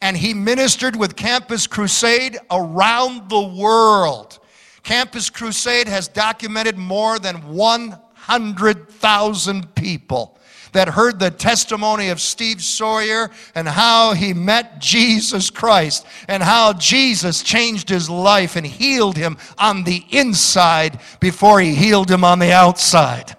and 0.00 0.16
he 0.16 0.34
ministered 0.34 0.96
with 0.96 1.14
Campus 1.14 1.68
Crusade 1.68 2.38
around 2.50 3.30
the 3.30 3.40
world. 3.40 4.40
Campus 4.82 5.30
Crusade 5.30 5.86
has 5.86 6.08
documented 6.08 6.76
more 6.76 7.20
than 7.20 7.36
100,000 7.54 9.74
people 9.76 10.40
that 10.72 10.88
heard 10.88 11.18
the 11.18 11.30
testimony 11.30 12.08
of 12.08 12.20
Steve 12.20 12.62
Sawyer 12.62 13.30
and 13.54 13.68
how 13.68 14.14
he 14.14 14.34
met 14.34 14.78
Jesus 14.78 15.50
Christ 15.50 16.06
and 16.28 16.42
how 16.42 16.72
Jesus 16.72 17.42
changed 17.42 17.88
his 17.88 18.10
life 18.10 18.56
and 18.56 18.66
healed 18.66 19.16
him 19.16 19.36
on 19.58 19.84
the 19.84 20.04
inside 20.10 21.00
before 21.20 21.60
he 21.60 21.74
healed 21.74 22.10
him 22.10 22.24
on 22.24 22.38
the 22.38 22.52
outside 22.52 23.36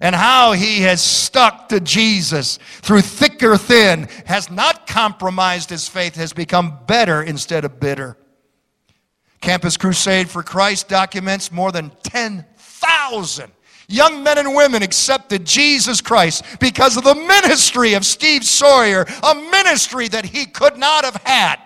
and 0.00 0.14
how 0.14 0.52
he 0.52 0.82
has 0.82 1.02
stuck 1.02 1.68
to 1.70 1.80
Jesus 1.80 2.58
through 2.82 3.00
thick 3.00 3.42
or 3.42 3.56
thin, 3.56 4.08
has 4.26 4.50
not 4.50 4.86
compromised 4.86 5.70
his 5.70 5.88
faith, 5.88 6.14
has 6.14 6.32
become 6.32 6.78
better 6.86 7.22
instead 7.22 7.64
of 7.64 7.80
bitter. 7.80 8.16
Campus 9.40 9.76
Crusade 9.76 10.28
for 10.28 10.42
Christ 10.42 10.88
documents 10.88 11.52
more 11.52 11.72
than 11.72 11.90
10,000 12.02 13.52
young 13.88 14.22
men 14.22 14.38
and 14.38 14.54
women 14.54 14.82
accepted 14.82 15.44
Jesus 15.44 16.00
Christ 16.00 16.44
because 16.60 16.96
of 16.96 17.04
the 17.04 17.14
ministry 17.14 17.94
of 17.94 18.04
Steve 18.04 18.44
Sawyer, 18.44 19.06
a 19.22 19.34
ministry 19.34 20.08
that 20.08 20.26
he 20.26 20.46
could 20.46 20.76
not 20.76 21.04
have 21.04 21.16
had 21.24 21.58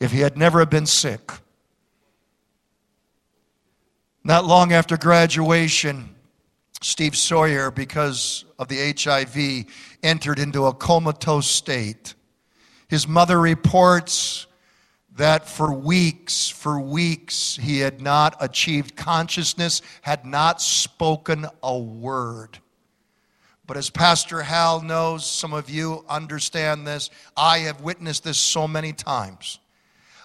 if 0.00 0.12
he 0.12 0.20
had 0.20 0.38
never 0.38 0.64
been 0.64 0.86
sick. 0.86 1.32
Not 4.22 4.46
long 4.46 4.72
after 4.72 4.96
graduation, 4.96 6.14
Steve 6.80 7.16
Sawyer, 7.16 7.70
because 7.70 8.44
of 8.58 8.68
the 8.68 8.94
HIV, 8.96 9.66
entered 10.02 10.38
into 10.38 10.66
a 10.66 10.72
comatose 10.72 11.46
state. 11.46 12.14
His 12.88 13.08
mother 13.08 13.40
reports 13.40 14.46
that 15.16 15.48
for 15.48 15.72
weeks, 15.72 16.48
for 16.48 16.80
weeks, 16.80 17.56
he 17.60 17.78
had 17.78 18.00
not 18.00 18.36
achieved 18.40 18.96
consciousness, 18.96 19.80
had 20.02 20.24
not 20.24 20.60
spoken 20.60 21.46
a 21.62 21.78
word. 21.78 22.58
But 23.66 23.76
as 23.76 23.90
Pastor 23.90 24.42
Hal 24.42 24.82
knows, 24.82 25.24
some 25.24 25.54
of 25.54 25.70
you 25.70 26.04
understand 26.08 26.86
this. 26.86 27.10
I 27.36 27.60
have 27.60 27.80
witnessed 27.80 28.24
this 28.24 28.38
so 28.38 28.68
many 28.68 28.92
times. 28.92 29.58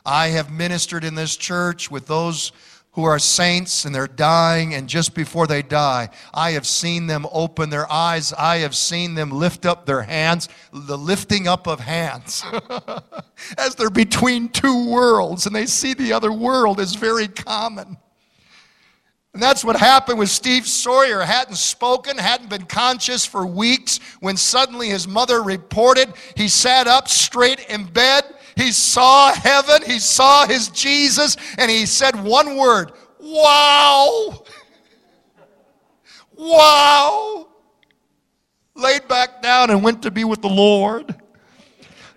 I 0.05 0.29
have 0.29 0.51
ministered 0.51 1.03
in 1.03 1.15
this 1.15 1.37
church 1.37 1.91
with 1.91 2.07
those 2.07 2.51
who 2.99 3.05
are 3.05 3.19
saints 3.19 3.85
and 3.85 3.95
they're 3.95 4.07
dying, 4.07 4.73
and 4.73 4.89
just 4.89 5.15
before 5.15 5.47
they 5.47 5.61
die, 5.61 6.09
I 6.33 6.51
have 6.51 6.67
seen 6.67 7.07
them 7.07 7.25
open 7.31 7.69
their 7.69 7.89
eyes. 7.89 8.33
I 8.33 8.57
have 8.57 8.75
seen 8.75 9.15
them 9.15 9.31
lift 9.31 9.65
up 9.65 9.85
their 9.85 10.01
hands, 10.01 10.49
the 10.73 10.97
lifting 10.97 11.47
up 11.47 11.65
of 11.65 11.79
hands, 11.79 12.43
as 13.57 13.75
they're 13.75 13.89
between 13.89 14.49
two 14.49 14.89
worlds 14.91 15.45
and 15.45 15.55
they 15.55 15.65
see 15.65 15.93
the 15.93 16.11
other 16.11 16.33
world 16.33 16.81
is 16.81 16.95
very 16.95 17.29
common. 17.29 17.97
And 19.33 19.41
that's 19.41 19.63
what 19.63 19.77
happened 19.77 20.19
with 20.19 20.29
Steve 20.29 20.67
Sawyer. 20.67 21.21
Hadn't 21.21 21.55
spoken, 21.55 22.17
hadn't 22.17 22.49
been 22.49 22.65
conscious 22.65 23.25
for 23.25 23.45
weeks. 23.45 23.99
When 24.19 24.35
suddenly 24.35 24.89
his 24.89 25.07
mother 25.07 25.41
reported, 25.41 26.11
he 26.35 26.49
sat 26.49 26.87
up 26.87 27.07
straight 27.07 27.69
in 27.69 27.85
bed 27.85 28.25
he 28.55 28.71
saw 28.71 29.33
heaven, 29.33 29.81
he 29.85 29.99
saw 29.99 30.45
his 30.45 30.69
Jesus, 30.69 31.37
and 31.57 31.69
he 31.69 31.85
said 31.85 32.21
one 32.23 32.55
word 32.57 32.91
Wow! 33.19 34.43
Wow! 36.41 37.49
Laid 38.73 39.09
back 39.09 39.41
down 39.41 39.71
and 39.71 39.83
went 39.83 40.03
to 40.03 40.11
be 40.11 40.23
with 40.23 40.41
the 40.41 40.47
Lord. 40.47 41.13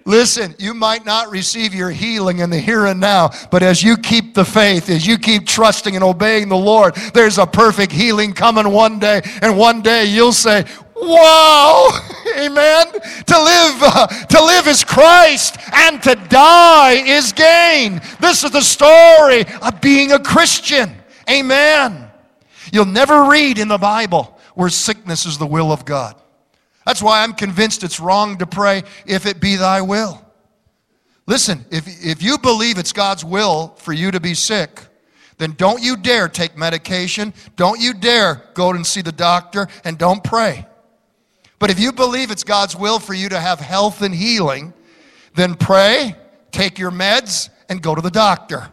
Listen, 0.05 0.55
you 0.59 0.75
might 0.75 1.05
not 1.05 1.31
receive 1.31 1.75
your 1.75 1.91
healing 1.91 2.39
in 2.39 2.51
the 2.51 2.59
here 2.59 2.87
and 2.87 3.01
now, 3.01 3.31
but 3.51 3.63
as 3.63 3.83
you 3.83 3.97
keep 3.97 4.35
the 4.35 4.45
faith, 4.45 4.89
as 4.89 5.07
you 5.07 5.17
keep 5.17 5.47
trusting 5.47 5.95
and 5.95 6.05
obeying 6.05 6.49
the 6.49 6.57
Lord, 6.57 6.95
there's 7.15 7.39
a 7.39 7.47
perfect 7.47 7.93
healing 7.93 8.33
coming 8.33 8.69
one 8.71 8.99
day, 8.99 9.23
and 9.43 9.57
one 9.57 9.81
day 9.81 10.05
you'll 10.07 10.33
say, 10.33 10.65
Wow! 11.03 11.91
Amen. 12.39 12.87
To 12.93 13.43
live, 13.43 13.83
uh, 13.83 14.07
to 14.07 14.45
live 14.45 14.69
is 14.69 14.85
Christ, 14.85 15.57
and 15.73 16.01
to 16.05 16.15
die 16.15 16.93
is 16.93 17.33
gain. 17.33 18.01
This 18.21 18.45
is 18.45 18.53
the 18.53 18.63
story 18.63 19.45
of 19.61 19.81
being 19.81 20.13
a 20.13 20.21
Christian. 20.21 20.95
Amen. 21.29 22.09
You'll 22.73 22.85
never 22.85 23.25
read 23.25 23.59
in 23.59 23.67
the 23.67 23.79
Bible 23.79 24.39
where 24.55 24.69
sickness 24.69 25.27
is 25.27 25.39
the 25.39 25.47
will 25.47 25.73
of 25.73 25.85
God. 25.85 26.15
That's 26.87 27.03
why 27.03 27.25
I'm 27.25 27.33
convinced 27.33 27.83
it's 27.83 27.99
wrong 27.99 28.39
to 28.39 28.47
pray, 28.47 28.85
if 29.05 29.27
it 29.27 29.41
be 29.41 29.57
thy 29.57 29.83
will. 29.83 30.25
Listen, 31.27 31.65
if, 31.71 31.85
if 32.05 32.23
you 32.23 32.39
believe 32.39 32.79
it's 32.79 32.93
God's 32.93 33.25
will 33.25 33.75
for 33.79 33.93
you 33.93 34.13
to 34.13 34.21
be 34.21 34.35
sick, 34.35 34.81
then 35.39 35.53
don't 35.53 35.83
you 35.83 35.97
dare 35.97 36.29
take 36.29 36.57
medication. 36.57 37.35
Don't 37.57 37.81
you 37.81 37.93
dare 37.93 38.51
go 38.55 38.71
and 38.71 38.87
see 38.87 39.03
the 39.03 39.13
doctor, 39.13 39.67
and 39.85 39.99
don't 39.99 40.23
pray. 40.23 40.67
But 41.63 41.71
if 41.71 41.79
you 41.79 41.93
believe 41.93 42.33
it's 42.33 42.43
God's 42.43 42.75
will 42.75 42.99
for 42.99 43.15
you 43.15 43.29
to 43.29 43.39
have 43.39 43.61
health 43.61 44.03
and 44.03 44.13
healing, 44.13 44.75
then 45.37 45.55
pray, 45.55 46.17
take 46.51 46.77
your 46.77 46.91
meds, 46.91 47.51
and 47.69 47.81
go 47.81 47.95
to 47.95 48.01
the 48.01 48.11
doctor. 48.11 48.69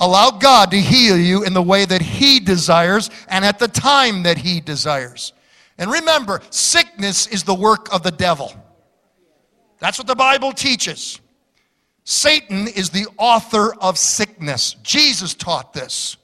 Allow 0.00 0.32
God 0.32 0.72
to 0.72 0.80
heal 0.80 1.16
you 1.16 1.44
in 1.44 1.54
the 1.54 1.62
way 1.62 1.84
that 1.84 2.02
He 2.02 2.40
desires 2.40 3.10
and 3.28 3.44
at 3.44 3.60
the 3.60 3.68
time 3.68 4.24
that 4.24 4.38
He 4.38 4.60
desires. 4.60 5.34
And 5.78 5.88
remember, 5.88 6.42
sickness 6.50 7.28
is 7.28 7.44
the 7.44 7.54
work 7.54 7.94
of 7.94 8.02
the 8.02 8.10
devil. 8.10 8.52
That's 9.78 9.96
what 9.96 10.08
the 10.08 10.16
Bible 10.16 10.50
teaches. 10.50 11.20
Satan 12.02 12.66
is 12.66 12.90
the 12.90 13.06
author 13.18 13.72
of 13.74 13.96
sickness. 13.96 14.74
Jesus 14.82 15.32
taught 15.32 15.72
this. 15.72 16.16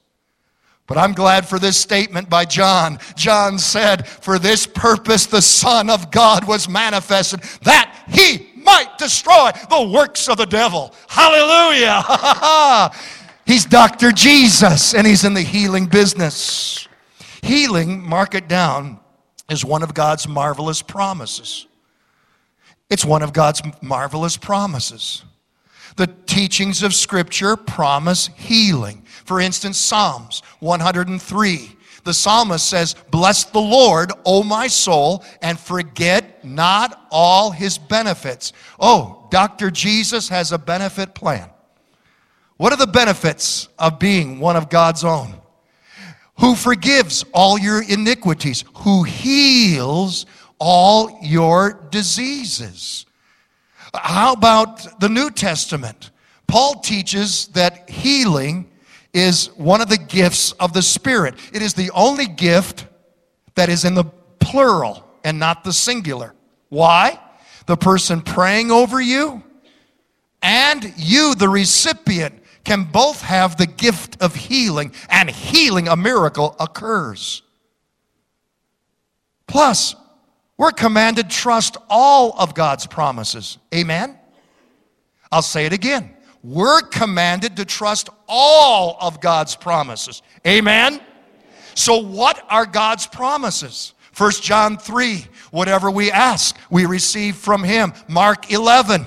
But 0.86 0.98
I'm 0.98 1.12
glad 1.12 1.48
for 1.48 1.58
this 1.58 1.76
statement 1.76 2.30
by 2.30 2.44
John. 2.44 2.98
John 3.16 3.58
said, 3.58 4.06
For 4.06 4.38
this 4.38 4.66
purpose 4.66 5.26
the 5.26 5.42
Son 5.42 5.90
of 5.90 6.10
God 6.10 6.46
was 6.46 6.68
manifested, 6.68 7.40
that 7.62 8.04
he 8.08 8.50
might 8.56 8.96
destroy 8.98 9.50
the 9.68 9.90
works 9.92 10.28
of 10.28 10.36
the 10.36 10.46
devil. 10.46 10.94
Hallelujah! 11.08 12.02
he's 13.46 13.64
Dr. 13.64 14.12
Jesus, 14.12 14.94
and 14.94 15.06
he's 15.06 15.24
in 15.24 15.34
the 15.34 15.42
healing 15.42 15.86
business. 15.86 16.86
Healing, 17.42 18.06
mark 18.06 18.34
it 18.34 18.48
down, 18.48 19.00
is 19.50 19.64
one 19.64 19.82
of 19.82 19.94
God's 19.94 20.28
marvelous 20.28 20.82
promises. 20.82 21.66
It's 22.90 23.04
one 23.04 23.22
of 23.22 23.32
God's 23.32 23.62
marvelous 23.82 24.36
promises. 24.36 25.24
The 25.96 26.08
teachings 26.26 26.82
of 26.82 26.94
Scripture 26.94 27.56
promise 27.56 28.28
healing. 28.36 29.05
For 29.26 29.40
instance, 29.40 29.78
Psalms 29.78 30.42
103. 30.60 31.72
The 32.04 32.14
psalmist 32.14 32.68
says, 32.68 32.94
Bless 33.10 33.44
the 33.44 33.60
Lord, 33.60 34.12
O 34.24 34.44
my 34.44 34.68
soul, 34.68 35.24
and 35.42 35.58
forget 35.58 36.44
not 36.44 37.06
all 37.10 37.50
his 37.50 37.78
benefits. 37.78 38.52
Oh, 38.78 39.26
Dr. 39.30 39.72
Jesus 39.72 40.28
has 40.28 40.52
a 40.52 40.58
benefit 40.58 41.14
plan. 41.14 41.50
What 42.58 42.72
are 42.72 42.76
the 42.76 42.86
benefits 42.86 43.68
of 43.78 43.98
being 43.98 44.38
one 44.38 44.56
of 44.56 44.70
God's 44.70 45.02
own? 45.02 45.34
Who 46.38 46.54
forgives 46.54 47.24
all 47.34 47.58
your 47.58 47.82
iniquities, 47.82 48.64
who 48.76 49.02
heals 49.02 50.26
all 50.58 51.18
your 51.22 51.86
diseases. 51.90 53.06
How 53.94 54.32
about 54.32 55.00
the 55.00 55.08
New 55.08 55.30
Testament? 55.30 56.10
Paul 56.46 56.80
teaches 56.80 57.48
that 57.48 57.88
healing 57.90 58.70
is 59.16 59.46
one 59.56 59.80
of 59.80 59.88
the 59.88 59.96
gifts 59.96 60.52
of 60.52 60.74
the 60.74 60.82
Spirit. 60.82 61.34
It 61.52 61.62
is 61.62 61.72
the 61.72 61.90
only 61.92 62.26
gift 62.26 62.86
that 63.54 63.70
is 63.70 63.86
in 63.86 63.94
the 63.94 64.04
plural 64.40 65.04
and 65.24 65.38
not 65.38 65.64
the 65.64 65.72
singular. 65.72 66.34
Why? 66.68 67.18
The 67.64 67.78
person 67.78 68.20
praying 68.20 68.70
over 68.70 69.00
you 69.00 69.42
and 70.42 70.92
you, 70.96 71.34
the 71.34 71.48
recipient, 71.48 72.42
can 72.62 72.84
both 72.84 73.22
have 73.22 73.56
the 73.56 73.66
gift 73.66 74.20
of 74.20 74.34
healing, 74.34 74.92
and 75.08 75.30
healing, 75.30 75.88
a 75.88 75.96
miracle, 75.96 76.54
occurs. 76.60 77.42
Plus, 79.46 79.94
we're 80.58 80.72
commanded 80.72 81.30
trust 81.30 81.76
all 81.88 82.38
of 82.38 82.54
God's 82.54 82.86
promises. 82.86 83.56
Amen? 83.74 84.18
I'll 85.32 85.42
say 85.42 85.64
it 85.64 85.72
again. 85.72 86.15
We're 86.46 86.82
commanded 86.82 87.56
to 87.56 87.64
trust 87.64 88.08
all 88.28 88.96
of 89.00 89.20
God's 89.20 89.56
promises. 89.56 90.22
Amen? 90.46 91.00
So, 91.74 91.96
what 91.96 92.40
are 92.48 92.64
God's 92.64 93.08
promises? 93.08 93.94
1 94.16 94.30
John 94.42 94.78
3 94.78 95.26
whatever 95.50 95.90
we 95.90 96.12
ask, 96.12 96.56
we 96.70 96.86
receive 96.86 97.34
from 97.34 97.64
Him. 97.64 97.92
Mark 98.06 98.52
11 98.52 99.06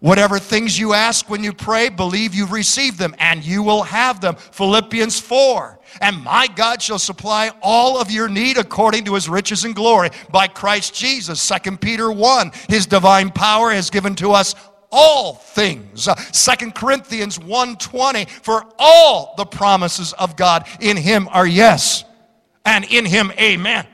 Whatever 0.00 0.38
things 0.38 0.78
you 0.78 0.94
ask 0.94 1.28
when 1.28 1.44
you 1.44 1.52
pray, 1.52 1.90
believe 1.90 2.34
you've 2.34 2.52
received 2.52 2.98
them 2.98 3.14
and 3.18 3.44
you 3.44 3.62
will 3.62 3.82
have 3.82 4.18
them. 4.22 4.34
Philippians 4.34 5.20
4. 5.20 5.78
And 6.00 6.24
my 6.24 6.46
God 6.46 6.80
shall 6.80 6.98
supply 6.98 7.50
all 7.60 8.00
of 8.00 8.10
your 8.10 8.26
need 8.26 8.56
according 8.56 9.04
to 9.04 9.14
his 9.14 9.28
riches 9.28 9.64
and 9.64 9.74
glory 9.74 10.08
by 10.30 10.46
Christ 10.46 10.94
Jesus. 10.94 11.46
2 11.46 11.76
Peter 11.76 12.10
1. 12.10 12.50
His 12.70 12.86
divine 12.86 13.28
power 13.28 13.72
has 13.72 13.90
given 13.90 14.14
to 14.16 14.32
us 14.32 14.54
all 14.90 15.34
things. 15.34 16.08
Second 16.32 16.74
Corinthians 16.74 17.38
1:20 17.38 18.28
for 18.42 18.66
all 18.78 19.34
the 19.36 19.46
promises 19.46 20.12
of 20.14 20.36
God 20.36 20.66
in 20.80 20.96
him 20.96 21.28
are 21.30 21.46
yes 21.46 22.04
and 22.64 22.84
in 22.84 23.04
him 23.04 23.32
amen. 23.38 23.86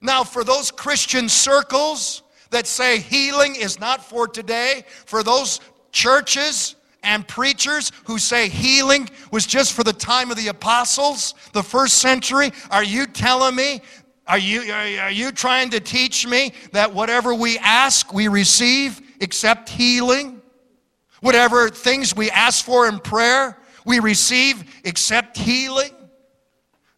Now 0.00 0.24
for 0.24 0.44
those 0.44 0.70
Christian 0.70 1.28
circles 1.28 2.22
that 2.50 2.66
say 2.66 2.98
healing 2.98 3.56
is 3.56 3.80
not 3.80 4.04
for 4.04 4.28
today, 4.28 4.84
for 5.06 5.22
those 5.22 5.60
churches 5.92 6.76
and 7.02 7.26
preachers 7.26 7.92
who 8.04 8.18
say 8.18 8.48
healing 8.48 9.08
was 9.30 9.46
just 9.46 9.72
for 9.72 9.84
the 9.84 9.92
time 9.92 10.30
of 10.30 10.36
the 10.36 10.48
apostles, 10.48 11.34
the 11.52 11.62
first 11.62 11.98
century, 11.98 12.52
are 12.70 12.84
you 12.84 13.06
telling 13.06 13.54
me 13.54 13.80
are 14.26 14.38
you, 14.38 14.72
are 14.72 15.10
you 15.10 15.32
trying 15.32 15.68
to 15.70 15.80
teach 15.80 16.26
me 16.26 16.52
that 16.72 16.94
whatever 16.94 17.34
we 17.34 17.58
ask, 17.58 18.12
we 18.14 18.28
receive 18.28 19.02
except 19.24 19.68
healing? 19.68 20.40
Whatever 21.20 21.70
things 21.70 22.14
we 22.14 22.30
ask 22.30 22.64
for 22.64 22.86
in 22.86 23.00
prayer, 23.00 23.58
we 23.84 23.98
receive 23.98 24.62
except 24.84 25.36
healing? 25.36 25.90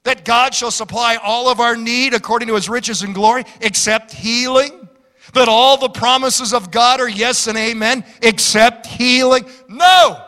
That 0.03 0.25
God 0.25 0.55
shall 0.55 0.71
supply 0.71 1.17
all 1.17 1.49
of 1.49 1.61
our 1.61 1.77
need 1.77 2.13
according 2.13 2.49
to 2.49 2.55
his 2.55 2.69
riches 2.69 3.03
and 3.03 3.15
glory 3.15 3.45
except 3.61 4.13
healing? 4.13 4.89
That 5.33 5.49
all 5.49 5.77
the 5.77 5.89
promises 5.89 6.53
of 6.53 6.71
God 6.71 7.01
are 7.01 7.09
yes 7.09 7.47
and 7.47 7.57
amen 7.57 8.05
except 8.21 8.87
healing? 8.87 9.47
No! 9.69 10.23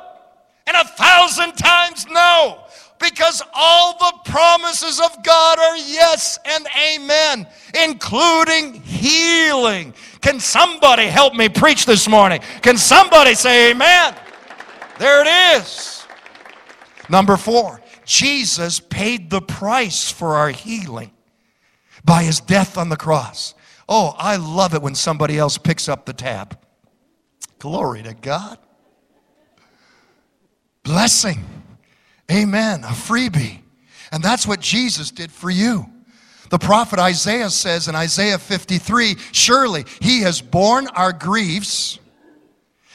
And 0.67 0.77
a 0.77 0.85
thousand 0.85 1.57
times 1.57 2.07
no! 2.09 2.65
Because 2.99 3.43
all 3.55 3.99
the 3.99 4.31
promises 4.31 5.01
of 5.01 5.23
God 5.23 5.59
are 5.59 5.77
yes 5.77 6.39
and 6.45 6.67
amen, 6.95 7.47
including 7.83 8.75
healing. 8.83 9.95
Can 10.21 10.41
somebody 10.41 11.07
help 11.07 11.35
me 11.35 11.49
preach 11.49 11.87
this 11.87 12.09
morning? 12.09 12.41
Can 12.63 12.77
somebody 12.77 13.35
say 13.35 13.71
amen? 13.71 14.15
There 14.99 15.23
it 15.23 15.61
is. 15.61 16.07
Number 17.09 17.37
four, 17.37 17.81
Jesus 18.05 18.81
paid 18.81 19.31
the 19.31 19.41
price 19.41 20.11
for 20.11 20.37
our 20.37 20.51
healing 20.51 21.13
by 22.05 22.23
his 22.25 22.41
death 22.41 22.77
on 22.77 22.89
the 22.89 22.97
cross. 22.97 23.55
Oh, 23.89 24.15
I 24.19 24.37
love 24.37 24.75
it 24.75 24.83
when 24.83 24.95
somebody 24.95 25.39
else 25.39 25.57
picks 25.57 25.89
up 25.89 26.05
the 26.05 26.13
tab. 26.13 26.59
Glory 27.59 28.03
to 28.03 28.15
God. 28.15 28.59
Blessing. 30.83 31.45
Amen. 32.31 32.85
A 32.85 32.89
freebie. 32.89 33.61
And 34.13 34.23
that's 34.23 34.47
what 34.47 34.61
Jesus 34.61 35.11
did 35.11 35.31
for 35.31 35.51
you. 35.51 35.87
The 36.51 36.59
prophet 36.59 36.99
Isaiah 36.99 37.51
says 37.51 37.89
in 37.89 37.95
Isaiah 37.95 38.39
53 38.39 39.17
Surely 39.33 39.85
he 40.01 40.21
has 40.23 40.41
borne 40.41 40.89
our 40.89 41.13
griefs 41.13 41.99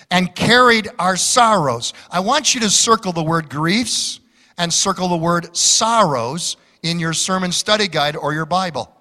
and 0.09 0.33
carried 0.35 0.89
our 0.99 1.17
sorrows. 1.17 1.93
I 2.11 2.19
want 2.19 2.53
you 2.53 2.61
to 2.61 2.69
circle 2.69 3.11
the 3.11 3.23
word 3.23 3.49
griefs 3.49 4.19
and 4.57 4.71
circle 4.71 5.07
the 5.07 5.17
word 5.17 5.55
sorrows 5.55 6.57
in 6.81 6.99
your 6.99 7.13
sermon 7.13 7.51
study 7.51 7.87
guide 7.87 8.15
or 8.15 8.33
your 8.33 8.45
Bible. 8.45 8.95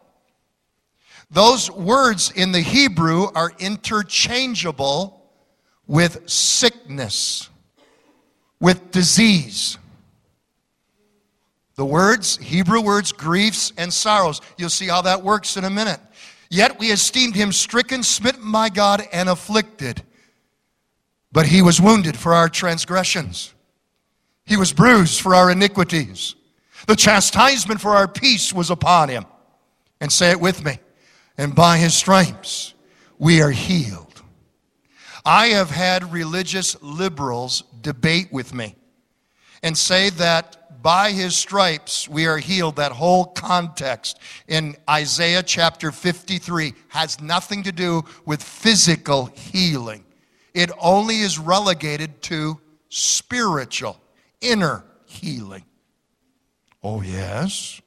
Those 1.31 1.71
words 1.71 2.31
in 2.31 2.53
the 2.53 2.61
Hebrew 2.61 3.25
are 3.35 3.53
interchangeable 3.59 5.31
with 5.87 6.29
sickness, 6.29 7.49
with 8.61 8.91
disease. 8.91 9.79
The 11.83 11.87
words, 11.87 12.37
Hebrew 12.37 12.81
words, 12.81 13.11
griefs 13.11 13.73
and 13.77 13.93
sorrows. 13.93 14.41
You'll 14.57 14.71
see 14.71 14.87
how 14.87 15.03
that 15.03 15.25
works 15.25 15.57
in 15.57 15.65
a 15.65 15.69
minute. 15.69 15.99
Yet 16.49 16.79
we 16.79 16.93
esteemed 16.93 17.35
him 17.35 17.51
stricken, 17.51 18.05
smitten 18.05 18.53
by 18.53 18.69
God, 18.69 19.03
and 19.13 19.29
afflicted. 19.29 20.01
But 21.33 21.47
he 21.47 21.61
was 21.61 21.81
wounded 21.81 22.17
for 22.17 22.35
our 22.35 22.49
transgressions, 22.49 23.53
he 24.47 24.57
was 24.57 24.73
bruised 24.73 25.21
for 25.21 25.35
our 25.35 25.51
iniquities. 25.51 26.37
The 26.87 26.95
chastisement 26.95 27.81
for 27.81 27.97
our 27.97 28.07
peace 28.07 28.53
was 28.53 28.71
upon 28.71 29.09
him. 29.09 29.27
And 30.01 30.13
say 30.13 30.31
it 30.31 30.41
with 30.41 30.65
me. 30.65 30.79
And 31.37 31.53
by 31.53 31.79
his 31.79 31.95
stripes 31.95 32.75
we 33.19 33.43
are 33.43 33.51
healed. 33.51 34.23
I 35.25 35.49
have 35.49 35.73
had 35.73 36.13
religious 36.13 36.81
liberals 36.81 37.65
debate 37.81 38.29
with 38.31 38.55
me 38.55 38.77
and 39.65 39.77
say 39.77 40.11
that 40.11 40.62
by 40.83 41.13
his 41.13 41.37
stripes 41.37 42.09
we 42.09 42.27
are 42.27 42.39
healed. 42.39 42.77
That 42.77 42.93
whole 42.93 43.27
context 43.27 44.19
in 44.49 44.77
Isaiah 44.89 45.43
chapter 45.43 45.93
53 45.93 46.75
has 46.89 47.21
nothing 47.21 47.63
to 47.63 47.73
do 47.73 48.05
with 48.27 48.43
physical 48.43 49.27
healing, 49.27 50.05
it 50.55 50.71
only 50.81 51.21
is 51.21 51.39
relegated 51.39 52.21
to 52.23 52.61
spiritual, 52.89 53.99
inner 54.41 54.85
healing. 55.07 55.65
Oh, 56.83 57.01
yes. 57.01 57.81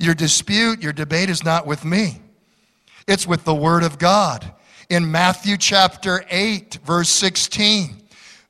Your 0.00 0.14
dispute, 0.14 0.82
your 0.82 0.92
debate 0.92 1.30
is 1.30 1.44
not 1.44 1.66
with 1.66 1.84
me, 1.84 2.20
it's 3.06 3.26
with 3.26 3.44
the 3.44 3.54
Word 3.54 3.84
of 3.84 3.98
God. 3.98 4.52
In 4.90 5.10
Matthew 5.10 5.56
chapter 5.56 6.24
8, 6.28 6.80
verse 6.84 7.08
16, 7.08 8.02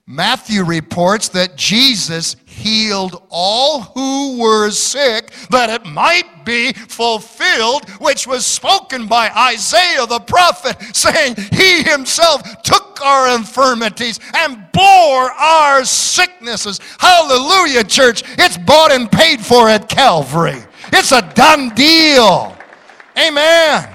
Matthew 0.06 0.64
reports 0.64 1.28
that 1.30 1.56
Jesus 1.56 2.34
healed 2.64 3.22
all 3.28 3.82
who 3.82 4.38
were 4.40 4.70
sick, 4.70 5.30
that 5.50 5.68
it 5.68 5.84
might 5.84 6.46
be 6.46 6.72
fulfilled, 6.72 7.88
which 8.00 8.26
was 8.26 8.46
spoken 8.46 9.06
by 9.06 9.28
Isaiah 9.52 10.06
the 10.06 10.20
prophet, 10.20 10.76
saying, 10.96 11.36
He 11.52 11.82
himself 11.82 12.62
took 12.62 13.04
our 13.04 13.36
infirmities 13.36 14.18
and 14.34 14.66
bore 14.72 15.30
our 15.30 15.84
sicknesses. 15.84 16.80
Hallelujah, 16.98 17.84
church. 17.84 18.22
It's 18.38 18.56
bought 18.56 18.92
and 18.92 19.12
paid 19.12 19.40
for 19.40 19.68
at 19.68 19.90
Calvary. 19.90 20.64
It's 20.90 21.12
a 21.12 21.20
done 21.34 21.68
deal. 21.74 22.56
Amen. 23.18 23.90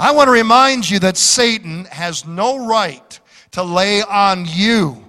I 0.00 0.12
want 0.12 0.26
to 0.26 0.32
remind 0.32 0.90
you 0.90 0.98
that 0.98 1.16
Satan 1.16 1.84
has 1.86 2.26
no 2.26 2.66
right 2.66 3.20
to 3.52 3.62
lay 3.62 4.02
on 4.02 4.46
you 4.48 5.07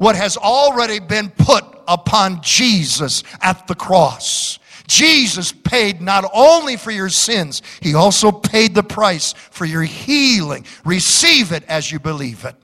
what 0.00 0.16
has 0.16 0.38
already 0.38 0.98
been 0.98 1.28
put 1.28 1.62
upon 1.86 2.40
Jesus 2.40 3.22
at 3.42 3.66
the 3.66 3.74
cross. 3.74 4.58
Jesus 4.86 5.52
paid 5.52 6.00
not 6.00 6.24
only 6.32 6.78
for 6.78 6.90
your 6.90 7.10
sins, 7.10 7.60
He 7.82 7.94
also 7.94 8.32
paid 8.32 8.74
the 8.74 8.82
price 8.82 9.34
for 9.34 9.66
your 9.66 9.82
healing. 9.82 10.64
Receive 10.86 11.52
it 11.52 11.64
as 11.64 11.92
you 11.92 11.98
believe 11.98 12.46
it. 12.46 12.56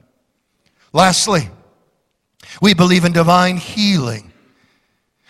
Lastly, 0.94 1.50
we 2.62 2.72
believe 2.72 3.04
in 3.04 3.12
divine 3.12 3.58
healing 3.58 4.32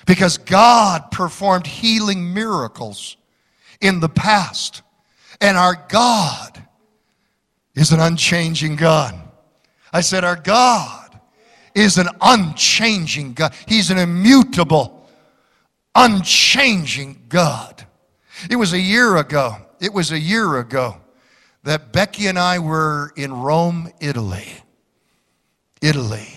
because 0.07 0.39
God 0.39 1.11
performed 1.11 1.67
healing 1.67 2.33
miracles 2.33 3.17
in 3.81 3.99
the 3.99 4.09
past, 4.09 4.83
and 5.41 5.57
our 5.57 5.85
God 5.89 6.65
is 7.75 7.91
an 7.91 7.99
unchanging 7.99 8.77
God. 8.77 9.21
I 9.93 10.03
said, 10.03 10.23
Our 10.23 10.37
God 10.37 11.06
is 11.77 11.99
an 11.99 12.09
unchanging 12.21 13.35
God. 13.35 13.55
He's 13.69 13.91
an 13.91 13.99
immutable, 13.99 15.07
unchanging 15.95 17.27
God. 17.29 17.87
It 18.51 18.57
was 18.57 18.73
a 18.73 18.81
year 18.81 19.17
ago, 19.17 19.57
it 19.79 19.93
was 19.93 20.11
a 20.11 20.19
year 20.19 20.59
ago 20.59 20.97
that 21.63 21.93
Becky 21.93 22.27
and 22.27 22.39
I 22.39 22.59
were 22.59 23.13
in 23.17 23.33
Rome, 23.33 23.93
Italy. 24.01 24.49
Italy, 25.83 26.29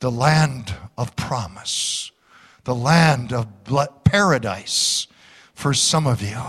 the 0.00 0.10
land 0.10 0.74
of 0.96 1.14
promise, 1.14 2.10
the 2.64 2.74
land 2.74 3.32
of 3.32 3.46
paradise 4.04 5.06
for 5.52 5.74
some 5.74 6.06
of 6.06 6.22
you. 6.22 6.40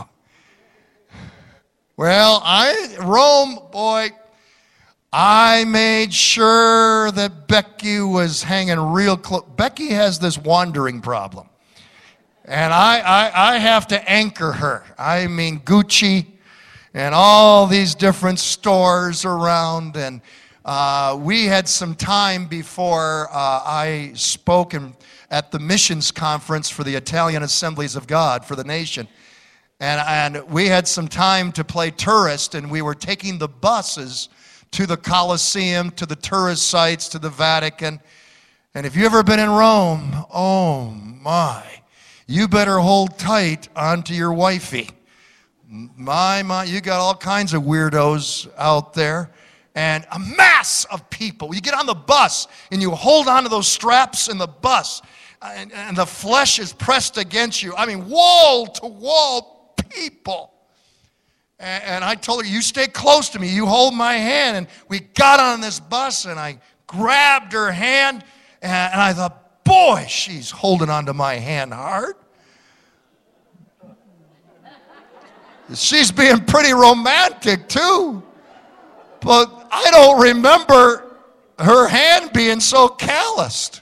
Well, 1.98 2.41
I, 2.43 2.95
Rome, 3.02 3.60
boy, 3.72 4.12
I 5.12 5.65
made 5.65 6.13
sure 6.13 7.10
that 7.12 7.48
Becky 7.48 8.00
was 8.00 8.43
hanging 8.43 8.80
real 8.80 9.17
close. 9.17 9.43
Becky 9.56 9.88
has 9.88 10.19
this 10.19 10.38
wandering 10.38 11.02
problem. 11.02 11.50
And 12.45 12.72
I, 12.72 13.00
I, 13.00 13.54
I 13.54 13.58
have 13.58 13.88
to 13.88 14.10
anchor 14.10 14.52
her. 14.52 14.84
I 15.00 15.26
mean, 15.26 15.62
Gucci 15.62 16.28
and 16.93 17.15
all 17.15 17.65
these 17.65 17.95
different 17.95 18.38
stores 18.38 19.26
around. 19.26 19.95
And 19.98 20.22
uh, 20.63 21.17
we 21.19 21.45
had 21.45 21.67
some 21.67 21.95
time 21.95 22.45
before 22.45 23.30
uh, 23.32 23.62
I 23.65 24.12
spoke 24.13 24.76
in, 24.76 24.93
at 25.32 25.52
the 25.52 25.60
missions 25.60 26.12
conference 26.12 26.69
for 26.69 26.84
the 26.84 26.93
Italian 26.93 27.41
Assemblies 27.41 27.95
of 27.95 28.06
God 28.06 28.45
for 28.45 28.56
the 28.56 28.63
nation. 28.63 29.08
And, 29.80 30.36
and 30.36 30.50
we 30.52 30.67
had 30.67 30.88
some 30.88 31.08
time 31.08 31.52
to 31.54 31.63
play 31.63 31.89
tourist, 31.89 32.54
and 32.54 32.69
we 32.69 32.84
were 32.84 32.93
taking 32.93 33.39
the 33.39 33.48
buses 33.48 34.30
to 34.72 34.86
the 34.86 34.98
Colosseum, 34.98 35.92
to 35.92 36.06
the 36.06 36.16
tourist 36.16 36.68
sites, 36.68 37.10
to 37.10 37.20
the 37.20 37.30
Vatican. 37.30 38.00
And 38.74 38.86
if 38.86 38.96
you've 38.96 39.06
ever 39.06 39.24
been 39.24 39.40
in 39.40 39.50
Rome, 39.50 40.26
oh 40.34 40.92
my, 40.92 41.64
you 42.28 42.48
better 42.48 42.80
hold 42.80 43.18
tight 43.18 43.68
onto 43.76 44.14
your 44.14 44.34
wifey. 44.34 44.90
My, 45.68 46.44
my, 46.44 46.64
you 46.64 46.82
got 46.82 47.00
all 47.00 47.16
kinds 47.16 47.54
of 47.54 47.64
weirdos 47.64 48.50
out 48.58 48.94
there 48.94 49.32
and 49.76 50.06
a 50.12 50.20
mass 50.20 50.86
of 50.86 51.10
people. 51.10 51.54
You 51.54 51.62
get 51.62 51.74
on 51.74 51.86
the 51.86 51.94
bus 51.94 52.48
and 52.72 52.82
you 52.82 52.92
hold 52.92 53.28
on 53.28 53.44
to 53.44 53.50
those 53.50 53.68
straps 53.68 54.28
in 54.28 54.38
the 54.38 54.48
bus, 54.48 55.02
and, 55.42 55.72
and 55.72 55.96
the 55.96 56.06
flesh 56.06 56.60
is 56.60 56.74
pressed 56.74 57.18
against 57.18 57.64
you. 57.64 57.76
I 57.76 57.86
mean, 57.86 58.10
wall 58.10 58.68
to 58.68 58.88
wall 58.88 59.74
people. 59.90 60.54
And, 61.60 61.84
and 61.84 62.04
I 62.04 62.15
told 62.15 62.43
her, 62.43 62.50
You 62.50 62.62
stay 62.62 62.88
close 62.88 63.30
to 63.30 63.39
me, 63.39 63.50
you 63.50 63.65
hold 63.65 63.93
my 63.93 64.13
hand. 64.13 64.58
And 64.58 64.67
we 64.88 65.00
got 65.00 65.39
on 65.39 65.62
this 65.62 65.80
bus, 65.80 66.26
and 66.26 66.39
I 66.39 66.60
grabbed 66.88 67.54
her 67.54 67.72
hand, 67.72 68.24
and, 68.62 68.93
and 68.93 69.02
I 69.02 69.13
thought, 69.13 69.63
Boy, 69.63 70.06
she's 70.08 70.50
holding 70.50 70.89
on 70.89 71.06
to 71.06 71.13
my 71.13 71.36
hand 71.36 71.74
hard. 71.74 72.15
She's 75.76 76.12
being 76.12 76.43
pretty 76.45 76.74
romantic 76.74 77.67
too. 77.67 78.24
But 79.22 79.67
I 79.72 79.91
don't 79.91 80.22
remember 80.22 81.17
her 81.60 81.88
hand 81.88 82.32
being 82.34 82.60
so 82.60 82.88
calloused. 82.88 83.82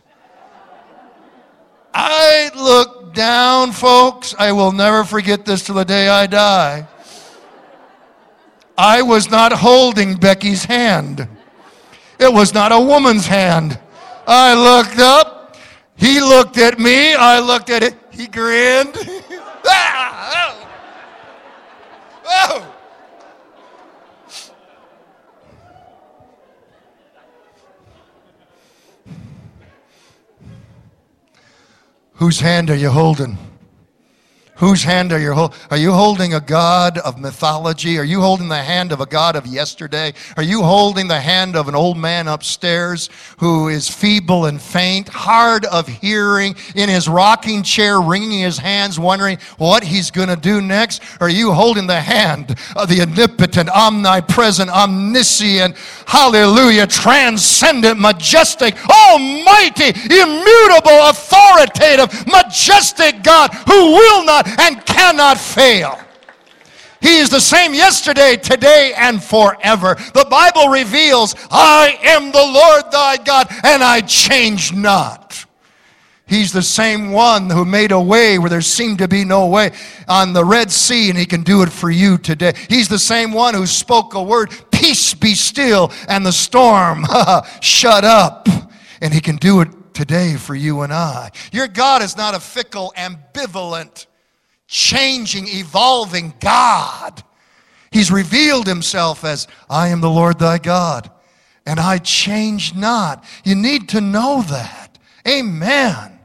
I 1.93 2.51
looked 2.55 3.15
down, 3.15 3.71
folks. 3.71 4.35
I 4.37 4.51
will 4.51 4.71
never 4.71 5.03
forget 5.03 5.45
this 5.45 5.63
till 5.65 5.75
the 5.75 5.85
day 5.85 6.09
I 6.09 6.27
die. 6.27 6.87
I 8.77 9.01
was 9.01 9.29
not 9.31 9.51
holding 9.51 10.15
Becky's 10.15 10.65
hand. 10.65 11.27
It 12.19 12.31
was 12.31 12.53
not 12.53 12.71
a 12.71 12.79
woman's 12.79 13.25
hand. 13.25 13.79
I 14.27 14.53
looked 14.53 14.99
up. 14.99 15.57
He 15.95 16.19
looked 16.19 16.57
at 16.59 16.77
me. 16.77 17.15
I 17.15 17.39
looked 17.39 17.71
at 17.71 17.81
it. 17.81 17.95
He 18.11 18.27
grinned. 18.27 18.95
ah, 19.65 20.67
oh. 22.25 22.63
oh. 22.63 22.73
Whose 32.13 32.39
hand 32.39 32.69
are 32.69 32.75
you 32.75 32.89
holding? 32.89 33.37
Whose 34.57 34.83
hand 34.83 35.13
are 35.13 35.19
you 35.19 35.33
holding? 35.33 35.57
Are 35.69 35.77
you 35.77 35.91
holding 35.91 36.33
a 36.33 36.39
God 36.39 36.97
of 36.97 37.19
mythology? 37.19 37.99
Are 37.99 38.03
you 38.03 38.21
holding 38.21 38.47
the 38.47 38.55
hand 38.55 38.91
of 38.91 39.01
a 39.01 39.05
God 39.05 39.35
of 39.35 39.45
yesterday? 39.45 40.13
Are 40.35 40.41
you 40.41 40.63
holding 40.63 41.07
the 41.07 41.19
hand 41.19 41.55
of 41.55 41.67
an 41.67 41.75
old 41.75 41.95
man 41.95 42.27
upstairs 42.27 43.11
who 43.37 43.67
is 43.67 43.87
feeble 43.87 44.45
and 44.45 44.59
faint, 44.59 45.09
hard 45.09 45.65
of 45.65 45.87
hearing, 45.87 46.55
in 46.73 46.89
his 46.89 47.07
rocking 47.07 47.61
chair, 47.61 48.01
wringing 48.01 48.39
his 48.39 48.57
hands, 48.57 48.99
wondering 48.99 49.37
what 49.59 49.83
he's 49.83 50.09
going 50.09 50.29
to 50.29 50.35
do 50.35 50.59
next? 50.59 51.03
Are 51.21 51.29
you 51.29 51.51
holding 51.51 51.85
the 51.85 52.01
hand 52.01 52.57
of 52.75 52.89
the 52.89 53.01
omnipotent, 53.01 53.69
omnipresent, 53.69 54.71
omniscient, 54.71 55.77
hallelujah, 56.07 56.87
transcendent, 56.87 57.99
majestic, 57.99 58.75
almighty, 58.89 59.89
immutable, 60.05 61.09
authoritative, 61.09 62.25
majestic 62.25 63.21
God 63.21 63.53
who 63.53 63.91
will 63.91 64.25
not 64.25 64.46
and 64.59 64.85
cannot 64.85 65.37
fail. 65.37 65.99
He 67.01 67.17
is 67.17 67.29
the 67.29 67.39
same 67.39 67.73
yesterday, 67.73 68.37
today, 68.37 68.93
and 68.97 69.23
forever. 69.23 69.95
The 70.13 70.25
Bible 70.29 70.69
reveals, 70.69 71.35
I 71.51 71.97
am 72.01 72.31
the 72.31 72.37
Lord 72.37 72.91
thy 72.91 73.17
God, 73.17 73.47
and 73.63 73.83
I 73.83 74.01
change 74.01 74.73
not. 74.73 75.45
He's 76.27 76.51
the 76.51 76.61
same 76.61 77.11
one 77.11 77.49
who 77.49 77.63
made 77.63 77.93
a 77.93 78.01
way 78.01 78.37
where 78.37 78.49
there 78.49 78.61
seemed 78.61 78.97
to 78.97 79.07
be 79.07 79.23
no 79.23 79.47
way 79.47 79.71
on 80.09 80.33
the 80.33 80.43
Red 80.43 80.71
Sea, 80.71 81.09
and 81.09 81.17
He 81.17 81.25
can 81.25 81.41
do 81.41 81.61
it 81.61 81.69
for 81.69 81.89
you 81.89 82.17
today. 82.17 82.53
He's 82.67 82.89
the 82.89 82.99
same 82.99 83.31
one 83.31 83.53
who 83.53 83.65
spoke 83.65 84.13
a 84.13 84.21
word, 84.21 84.51
Peace 84.71 85.13
be 85.13 85.35
still, 85.35 85.91
and 86.09 86.25
the 86.25 86.33
storm, 86.33 87.05
shut 87.61 88.03
up. 88.03 88.49
And 89.01 89.13
He 89.13 89.21
can 89.21 89.37
do 89.37 89.61
it 89.61 89.69
today 89.93 90.35
for 90.35 90.53
you 90.53 90.81
and 90.81 90.91
I. 90.91 91.31
Your 91.53 91.67
God 91.67 92.01
is 92.01 92.17
not 92.17 92.35
a 92.35 92.39
fickle, 92.41 92.93
ambivalent, 92.97 94.07
changing, 94.67 95.47
evolving 95.47 96.33
God. 96.39 97.23
He's 97.91 98.11
revealed 98.11 98.67
himself 98.67 99.23
as, 99.23 99.47
I 99.69 99.87
am 99.87 100.01
the 100.01 100.09
Lord 100.09 100.39
thy 100.39 100.57
God, 100.57 101.09
and 101.65 101.79
I 101.79 101.97
change 101.97 102.75
not. 102.75 103.23
You 103.43 103.55
need 103.55 103.89
to 103.89 104.01
know 104.01 104.43
that. 104.49 104.99
Amen. 105.27 106.19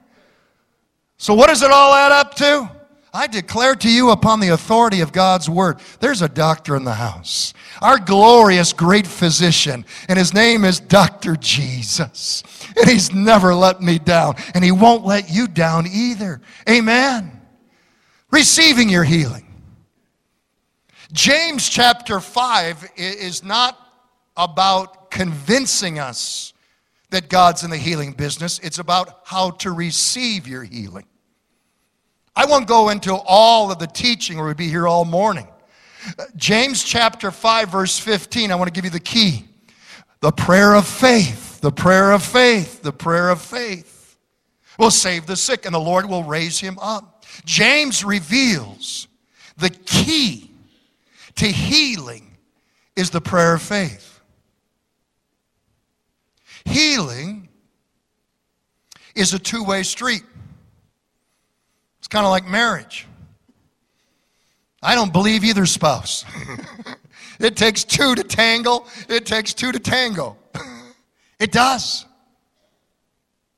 So, 1.16 1.34
what 1.34 1.48
does 1.48 1.62
it 1.62 1.70
all 1.70 1.94
add 1.94 2.12
up 2.12 2.34
to? 2.36 2.70
I 3.14 3.26
declare 3.26 3.76
to 3.76 3.92
you 3.92 4.10
upon 4.10 4.40
the 4.40 4.48
authority 4.48 5.00
of 5.02 5.12
God's 5.12 5.48
word, 5.48 5.80
there's 6.00 6.22
a 6.22 6.28
doctor 6.28 6.76
in 6.76 6.84
the 6.84 6.94
house. 6.94 7.52
Our 7.82 7.98
glorious 7.98 8.72
great 8.72 9.06
physician, 9.06 9.84
and 10.08 10.18
his 10.18 10.32
name 10.32 10.64
is 10.64 10.80
Dr. 10.80 11.36
Jesus. 11.36 12.42
And 12.76 12.88
he's 12.88 13.12
never 13.12 13.54
let 13.54 13.82
me 13.82 13.98
down, 13.98 14.36
and 14.54 14.64
he 14.64 14.72
won't 14.72 15.04
let 15.04 15.30
you 15.30 15.46
down 15.46 15.86
either. 15.86 16.40
Amen 16.68 17.41
receiving 18.32 18.88
your 18.88 19.04
healing. 19.04 19.46
James 21.12 21.68
chapter 21.68 22.18
5 22.18 22.92
is 22.96 23.44
not 23.44 23.78
about 24.36 25.10
convincing 25.10 25.98
us 25.98 26.54
that 27.10 27.28
God's 27.28 27.62
in 27.62 27.70
the 27.70 27.76
healing 27.76 28.12
business, 28.12 28.58
it's 28.60 28.78
about 28.78 29.20
how 29.24 29.50
to 29.50 29.70
receive 29.70 30.48
your 30.48 30.64
healing. 30.64 31.04
I 32.34 32.46
won't 32.46 32.66
go 32.66 32.88
into 32.88 33.14
all 33.14 33.70
of 33.70 33.78
the 33.78 33.86
teaching 33.86 34.38
or 34.38 34.46
we'd 34.46 34.56
be 34.56 34.68
here 34.68 34.88
all 34.88 35.04
morning. 35.04 35.46
Uh, 36.18 36.24
James 36.34 36.82
chapter 36.82 37.30
5, 37.30 37.68
verse 37.68 37.98
15, 37.98 38.50
I 38.50 38.54
want 38.54 38.68
to 38.68 38.72
give 38.72 38.84
you 38.84 38.90
the 38.90 38.98
key. 38.98 39.44
The 40.20 40.32
prayer 40.32 40.74
of 40.74 40.86
faith, 40.86 41.60
the 41.60 41.70
prayer 41.70 42.12
of 42.12 42.22
faith, 42.22 42.80
the 42.80 42.92
prayer 42.92 43.28
of 43.28 43.42
faith 43.42 44.16
will 44.78 44.90
save 44.90 45.26
the 45.26 45.36
sick, 45.36 45.66
and 45.66 45.74
the 45.74 45.80
Lord 45.80 46.08
will 46.08 46.24
raise 46.24 46.58
him 46.58 46.78
up. 46.80 47.11
James 47.44 48.04
reveals 48.04 49.08
the 49.56 49.70
key 49.70 50.50
to 51.36 51.46
healing 51.46 52.36
is 52.96 53.10
the 53.10 53.20
prayer 53.20 53.54
of 53.54 53.62
faith. 53.62 54.20
Healing 56.64 57.48
is 59.14 59.34
a 59.34 59.38
two 59.38 59.64
way 59.64 59.82
street. 59.82 60.22
It's 61.98 62.08
kind 62.08 62.24
of 62.24 62.30
like 62.30 62.46
marriage. 62.46 63.06
I 64.82 64.94
don't 64.94 65.12
believe 65.12 65.44
either 65.44 65.66
spouse. 65.66 66.24
it 67.38 67.56
takes 67.56 67.84
two 67.84 68.14
to 68.14 68.24
tangle, 68.24 68.86
it 69.08 69.26
takes 69.26 69.54
two 69.54 69.72
to 69.72 69.78
tango. 69.78 70.36
it 71.38 71.52
does. 71.52 72.04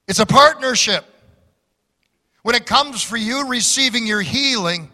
It's 0.07 0.19
a 0.19 0.27
partnership. 0.27 1.07
When 2.45 2.55
it 2.55 2.67
comes 2.67 3.03
for 3.03 3.17
you 3.17 3.49
receiving 3.49 4.07
your 4.07 4.21
healing, 4.21 4.91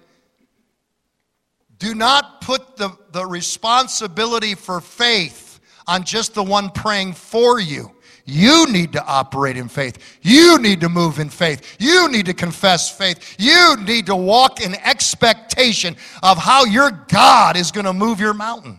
do 1.79 1.97
not 1.97 2.43
put 2.43 2.77
the, 2.77 2.97
the 3.11 3.27
responsibility 3.27 4.55
for 4.55 4.81
faith 4.81 5.59
on 5.89 6.05
just 6.05 6.35
the 6.35 6.45
one 6.45 6.71
praying 6.71 7.15
for 7.15 7.59
you. 7.59 7.91
You 8.25 8.71
need 8.71 8.93
to 8.93 9.05
operate 9.05 9.57
in 9.57 9.67
faith. 9.67 10.21
You 10.23 10.61
need 10.61 10.81
to 10.83 10.89
move 10.89 11.19
in 11.19 11.29
faith. 11.29 11.77
You 11.81 12.09
need 12.09 12.27
to 12.27 12.35
confess 12.35 12.89
faith. 12.89 13.35
You 13.37 13.77
need 13.85 14.07
to 14.07 14.15
walk 14.15 14.61
in 14.61 14.77
expectation 14.77 15.97
of 16.23 16.39
how 16.39 16.67
your 16.67 16.93
God 17.09 17.57
is 17.57 17.73
going 17.73 17.87
to 17.87 17.93
move 17.93 18.21
your 18.21 18.33
mountain. 18.33 18.79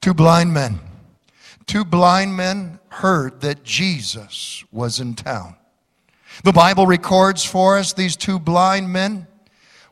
Two 0.00 0.14
blind 0.14 0.52
men. 0.52 0.80
Two 1.66 1.84
blind 1.84 2.36
men 2.36 2.80
heard 2.88 3.40
that 3.42 3.62
Jesus 3.62 4.64
was 4.72 4.98
in 4.98 5.14
town. 5.14 5.54
The 6.44 6.52
Bible 6.52 6.86
records 6.86 7.44
for 7.44 7.78
us 7.78 7.92
these 7.92 8.16
two 8.16 8.38
blind 8.38 8.92
men. 8.92 9.26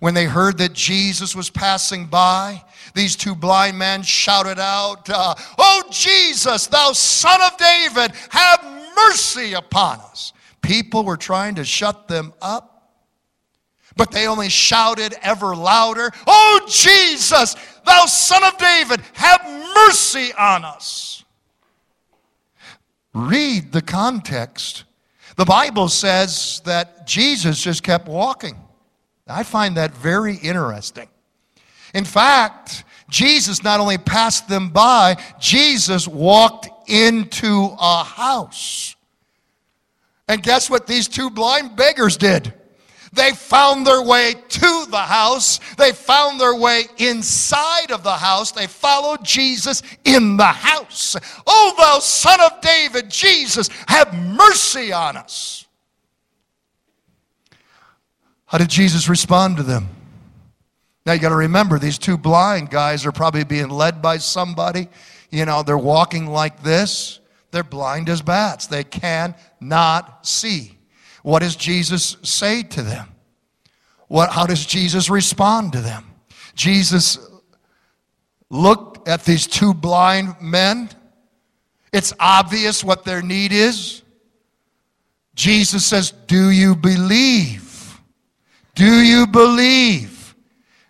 When 0.01 0.15
they 0.15 0.27
heard 0.27 0.59
that 0.59 0.75
Jesus 0.75 1.35
was 1.35 1.49
passing 1.49 2.07
by, 2.07 2.63
these 2.95 3.17
two 3.17 3.35
blind 3.35 3.79
men 3.79 4.03
shouted 4.03 4.59
out, 4.59 5.09
uh, 5.09 5.35
Oh, 5.57 5.83
Jesus, 5.91 6.67
thou 6.67 6.93
son 6.93 7.41
of 7.41 7.57
David, 7.57 8.13
have 8.29 8.65
mercy 8.97 9.55
upon 9.55 10.01
us. 10.01 10.33
People 10.61 11.05
were 11.05 11.17
trying 11.17 11.55
to 11.55 11.65
shut 11.65 12.09
them 12.09 12.35
up. 12.43 12.75
But 13.97 14.11
they 14.11 14.27
only 14.27 14.49
shouted 14.49 15.15
ever 15.23 15.55
louder, 15.55 16.11
Oh, 16.27 16.67
Jesus, 16.69 17.57
thou 17.87 18.05
son 18.07 18.45
of 18.45 18.59
David, 18.59 19.01
have 19.15 19.43
mercy 19.75 20.33
on 20.35 20.65
us. 20.65 21.25
Read 23.15 23.73
the 23.73 23.83
context. 23.83 24.84
The 25.37 25.45
Bible 25.45 25.89
says 25.89 26.61
that 26.65 27.07
Jesus 27.07 27.61
just 27.61 27.83
kept 27.83 28.09
walking. 28.09 28.57
I 29.27 29.43
find 29.43 29.77
that 29.77 29.93
very 29.95 30.37
interesting. 30.37 31.09
In 31.95 32.05
fact, 32.05 32.85
Jesus 33.09 33.63
not 33.63 33.81
only 33.81 33.99
passed 33.99 34.49
them 34.49 34.71
by, 34.71 35.17
Jesus 35.41 36.07
walked 36.07 36.69
into 36.89 37.75
a 37.81 38.05
house. 38.05 38.97
And 40.29 40.43
guess 40.43 40.71
what 40.71 40.87
these 40.87 41.09
two 41.09 41.31
blind 41.31 41.77
beggars 41.77 42.17
did? 42.17 42.53
They 43.15 43.31
found 43.31 43.87
their 43.87 44.03
way 44.03 44.35
to 44.35 44.87
the 44.91 44.97
house. 44.97 45.61
They 45.77 45.93
found 45.93 46.41
their 46.41 46.57
way 46.57 46.85
inside 46.99 47.93
of 47.93 48.03
the 48.03 48.17
house. 48.17 48.51
They 48.51 48.67
followed 48.67 49.25
Jesus 49.25 49.83
in 50.05 50.37
the 50.37 50.45
house. 50.45 51.17
Oh, 51.47 51.75
thou 51.79 52.01
son 52.01 52.41
of 52.41 52.61
David, 52.61 53.09
Jesus, 53.09 53.69
have 53.87 54.13
mercy 54.15 54.93
on 54.93 55.17
us. 55.17 55.67
How 58.47 58.59
did 58.59 58.69
Jesus 58.69 59.09
respond 59.09 59.59
to 59.59 59.63
them? 59.63 59.89
Now 61.07 61.13
you 61.13 61.21
got 61.21 61.29
to 61.29 61.37
remember, 61.37 61.79
these 61.79 61.99
two 61.99 62.17
blind 62.17 62.71
guys 62.71 63.07
are 63.07 63.13
probably 63.13 63.45
being 63.45 63.69
led 63.69 64.03
by 64.03 64.19
somebody. 64.19 64.89
You 65.31 65.45
know, 65.45 65.63
they're 65.63 65.79
walking 65.79 66.27
like 66.27 66.63
this. 66.65 67.21
They're 67.53 67.63
blind 67.63 68.09
as 68.09 68.23
bats. 68.23 68.67
They 68.67 68.83
cannot 68.83 70.27
see. 70.27 70.79
What 71.25 71.41
does 71.41 71.57
Jesus 71.57 72.19
say 72.23 72.63
to 72.63 72.83
them? 72.83 73.09
What, 74.09 74.29
how 74.31 74.45
does 74.45 74.67
Jesus 74.67 75.09
respond 75.09 75.73
to 75.73 75.81
them? 75.81 76.05
Jesus 76.55 77.19
looked 78.51 79.09
at 79.09 79.25
these 79.25 79.47
two 79.47 79.73
blind 79.73 80.35
men. 80.43 80.91
It's 81.95 82.13
obvious 82.21 82.85
what 82.85 83.07
their 83.07 83.23
need 83.23 83.53
is. 83.53 84.03
Jesus 85.35 85.87
says, 85.87 86.11
Do 86.11 86.51
you 86.51 86.77
believe? 86.77 87.99
Do 88.75 89.01
you 89.01 89.27
believe 89.27 90.37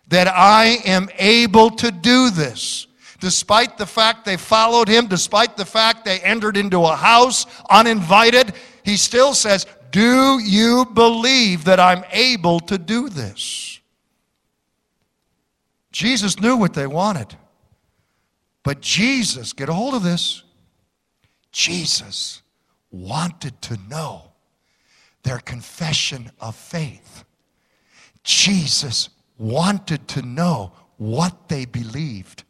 that 0.09 0.27
I 0.27 0.79
am 0.85 1.09
able 1.17 1.71
to 1.71 1.93
do 1.93 2.31
this? 2.31 2.89
Despite 3.21 3.79
the 3.79 3.87
fact 3.87 4.25
they 4.25 4.37
followed 4.37 4.89
him, 4.89 5.07
despite 5.07 5.57
the 5.57 5.65
fact 5.65 6.05
they 6.05 6.19
entered 6.21 6.57
into 6.57 6.81
a 6.81 6.97
house 6.97 7.47
uninvited, 7.71 8.53
he 8.85 8.99
still 8.99 9.33
says, 9.33 9.67
do 9.95 10.41
you 10.41 10.87
believe 10.87 11.67
that 11.67 11.79
I'm 11.79 12.03
able 12.11 12.59
to 12.59 12.79
do 12.79 13.09
this? 13.09 13.79
Jesus 15.93 16.41
knew 16.41 16.57
what 16.57 16.75
they 16.75 16.89
wanted. 16.89 17.37
But 18.65 18.81
Jesus, 18.81 19.53
get 19.53 19.69
a 19.69 19.73
hold 19.73 19.95
of 19.95 20.03
this, 20.03 20.43
Jesus 21.53 22.43
wanted 22.91 23.63
to 23.63 23.79
know 23.89 24.33
their 25.23 25.39
confession 25.39 26.33
of 26.41 26.57
faith. 26.57 27.23
Jesus 28.25 29.11
wanted 29.39 30.09
to 30.09 30.23
know 30.23 30.73
what 30.97 31.49
they 31.49 31.67
believed. 31.67 32.43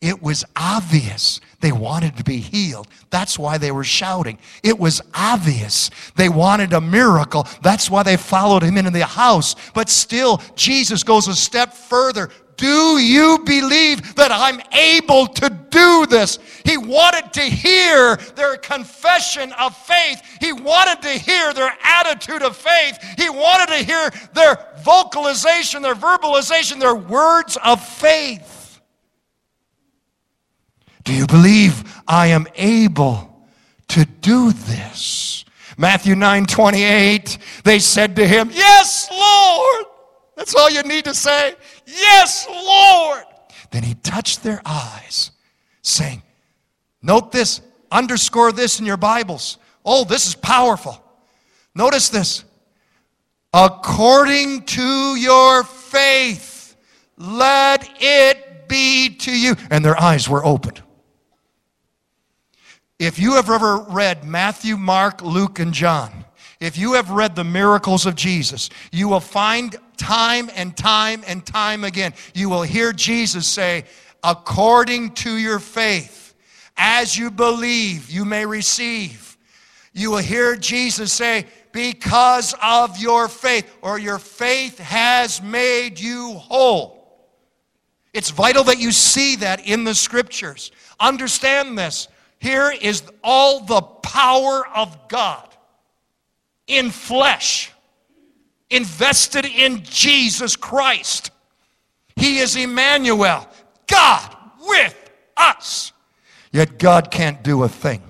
It 0.00 0.22
was 0.22 0.44
obvious 0.54 1.40
they 1.60 1.72
wanted 1.72 2.16
to 2.18 2.24
be 2.24 2.36
healed. 2.36 2.86
That's 3.10 3.36
why 3.36 3.58
they 3.58 3.72
were 3.72 3.82
shouting. 3.82 4.38
It 4.62 4.78
was 4.78 5.02
obvious 5.12 5.90
they 6.14 6.28
wanted 6.28 6.72
a 6.72 6.80
miracle. 6.80 7.48
That's 7.62 7.90
why 7.90 8.04
they 8.04 8.16
followed 8.16 8.62
him 8.62 8.76
into 8.76 8.90
the 8.90 9.04
house. 9.04 9.56
But 9.74 9.88
still, 9.88 10.40
Jesus 10.54 11.02
goes 11.02 11.26
a 11.26 11.34
step 11.34 11.74
further. 11.74 12.30
Do 12.56 12.98
you 12.98 13.38
believe 13.44 14.14
that 14.16 14.30
I'm 14.32 14.60
able 14.72 15.26
to 15.26 15.50
do 15.70 16.06
this? 16.06 16.38
He 16.64 16.76
wanted 16.76 17.32
to 17.32 17.42
hear 17.42 18.16
their 18.36 18.56
confession 18.56 19.52
of 19.52 19.76
faith. 19.76 20.20
He 20.40 20.52
wanted 20.52 21.02
to 21.02 21.10
hear 21.10 21.52
their 21.52 21.72
attitude 21.82 22.42
of 22.42 22.56
faith. 22.56 22.98
He 23.16 23.30
wanted 23.30 23.68
to 23.68 23.84
hear 23.84 24.10
their 24.32 24.58
vocalization, 24.84 25.82
their 25.82 25.94
verbalization, 25.94 26.78
their 26.78 26.96
words 26.96 27.56
of 27.64 27.84
faith. 27.84 28.57
Do 31.08 31.14
you 31.14 31.26
believe 31.26 32.02
I 32.06 32.26
am 32.26 32.46
able 32.54 33.48
to 33.88 34.04
do 34.04 34.52
this? 34.52 35.46
Matthew 35.78 36.14
9 36.14 36.44
28, 36.44 37.38
they 37.64 37.78
said 37.78 38.14
to 38.16 38.28
him, 38.28 38.50
Yes, 38.52 39.08
Lord. 39.10 39.86
That's 40.36 40.54
all 40.54 40.68
you 40.68 40.82
need 40.82 41.06
to 41.06 41.14
say. 41.14 41.54
Yes, 41.86 42.46
Lord. 42.46 43.24
Then 43.70 43.84
he 43.84 43.94
touched 43.94 44.42
their 44.42 44.60
eyes, 44.66 45.30
saying, 45.80 46.22
Note 47.00 47.32
this, 47.32 47.62
underscore 47.90 48.52
this 48.52 48.78
in 48.78 48.84
your 48.84 48.98
Bibles. 48.98 49.56
Oh, 49.86 50.04
this 50.04 50.26
is 50.26 50.34
powerful. 50.34 51.02
Notice 51.74 52.10
this. 52.10 52.44
According 53.54 54.66
to 54.66 55.16
your 55.16 55.64
faith, 55.64 56.76
let 57.16 57.88
it 57.98 58.68
be 58.68 59.16
to 59.20 59.34
you. 59.34 59.56
And 59.70 59.82
their 59.82 59.98
eyes 59.98 60.28
were 60.28 60.44
opened. 60.44 60.82
If 62.98 63.18
you 63.18 63.34
have 63.34 63.48
ever 63.48 63.78
read 63.78 64.24
Matthew, 64.24 64.76
Mark, 64.76 65.22
Luke, 65.22 65.60
and 65.60 65.72
John, 65.72 66.24
if 66.58 66.76
you 66.76 66.94
have 66.94 67.10
read 67.10 67.36
the 67.36 67.44
miracles 67.44 68.06
of 68.06 68.16
Jesus, 68.16 68.70
you 68.90 69.08
will 69.08 69.20
find 69.20 69.76
time 69.96 70.50
and 70.56 70.76
time 70.76 71.22
and 71.26 71.46
time 71.46 71.84
again, 71.84 72.12
you 72.34 72.48
will 72.48 72.62
hear 72.62 72.92
Jesus 72.92 73.46
say, 73.46 73.84
according 74.24 75.12
to 75.14 75.36
your 75.36 75.60
faith, 75.60 76.34
as 76.76 77.16
you 77.16 77.30
believe, 77.30 78.10
you 78.10 78.24
may 78.24 78.44
receive. 78.44 79.36
You 79.92 80.10
will 80.10 80.18
hear 80.18 80.56
Jesus 80.56 81.12
say, 81.12 81.46
because 81.70 82.54
of 82.60 82.98
your 82.98 83.28
faith, 83.28 83.72
or 83.82 83.98
your 83.98 84.18
faith 84.18 84.78
has 84.78 85.40
made 85.40 86.00
you 86.00 86.32
whole. 86.34 86.98
It's 88.12 88.30
vital 88.30 88.64
that 88.64 88.80
you 88.80 88.90
see 88.90 89.36
that 89.36 89.66
in 89.66 89.84
the 89.84 89.94
scriptures. 89.94 90.72
Understand 90.98 91.78
this. 91.78 92.08
Here 92.38 92.70
is 92.70 93.02
all 93.22 93.60
the 93.60 93.80
power 93.80 94.66
of 94.74 95.08
God 95.08 95.48
in 96.66 96.90
flesh, 96.90 97.72
invested 98.70 99.44
in 99.44 99.82
Jesus 99.82 100.54
Christ. 100.54 101.30
He 102.16 102.38
is 102.38 102.56
Emmanuel, 102.56 103.48
God 103.86 104.36
with 104.60 105.10
us. 105.36 105.92
Yet 106.52 106.78
God 106.78 107.10
can't 107.10 107.42
do 107.42 107.62
a 107.62 107.68
thing 107.68 108.02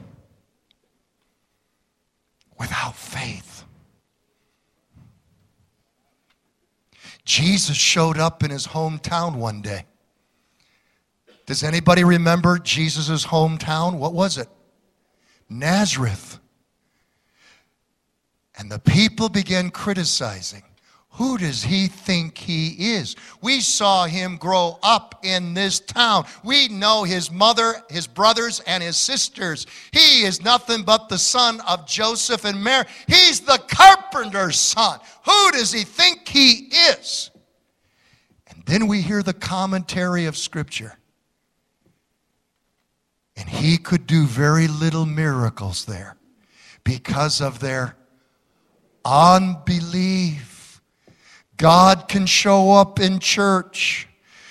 without 2.58 2.96
faith. 2.96 3.64
Jesus 7.24 7.76
showed 7.76 8.18
up 8.18 8.42
in 8.42 8.50
his 8.50 8.68
hometown 8.68 9.36
one 9.36 9.60
day. 9.60 9.84
Does 11.48 11.62
anybody 11.62 12.04
remember 12.04 12.58
Jesus' 12.58 13.24
hometown? 13.24 13.94
What 13.94 14.12
was 14.12 14.36
it? 14.36 14.48
Nazareth. 15.48 16.38
And 18.58 18.70
the 18.70 18.78
people 18.78 19.30
began 19.30 19.70
criticizing. 19.70 20.62
Who 21.12 21.38
does 21.38 21.62
he 21.62 21.86
think 21.86 22.36
he 22.36 22.92
is? 22.96 23.16
We 23.40 23.60
saw 23.60 24.04
him 24.04 24.36
grow 24.36 24.78
up 24.82 25.20
in 25.24 25.54
this 25.54 25.80
town. 25.80 26.26
We 26.44 26.68
know 26.68 27.04
his 27.04 27.30
mother, 27.30 27.76
his 27.88 28.06
brothers, 28.06 28.60
and 28.66 28.82
his 28.82 28.98
sisters. 28.98 29.66
He 29.90 30.24
is 30.24 30.44
nothing 30.44 30.82
but 30.82 31.08
the 31.08 31.16
son 31.16 31.62
of 31.66 31.86
Joseph 31.86 32.44
and 32.44 32.62
Mary. 32.62 32.84
He's 33.06 33.40
the 33.40 33.58
carpenter's 33.68 34.60
son. 34.60 35.00
Who 35.24 35.52
does 35.52 35.72
he 35.72 35.84
think 35.84 36.28
he 36.28 36.70
is? 36.90 37.30
And 38.48 38.62
then 38.66 38.86
we 38.86 39.00
hear 39.00 39.22
the 39.22 39.32
commentary 39.32 40.26
of 40.26 40.36
Scripture. 40.36 40.98
He 43.58 43.76
could 43.76 44.06
do 44.06 44.24
very 44.24 44.68
little 44.68 45.04
miracles 45.04 45.84
there 45.84 46.16
because 46.84 47.40
of 47.40 47.58
their 47.58 47.96
unbelief. 49.04 50.80
God 51.56 52.06
can 52.06 52.24
show 52.26 52.72
up 52.72 53.00
in 53.00 53.18
church. 53.18 54.06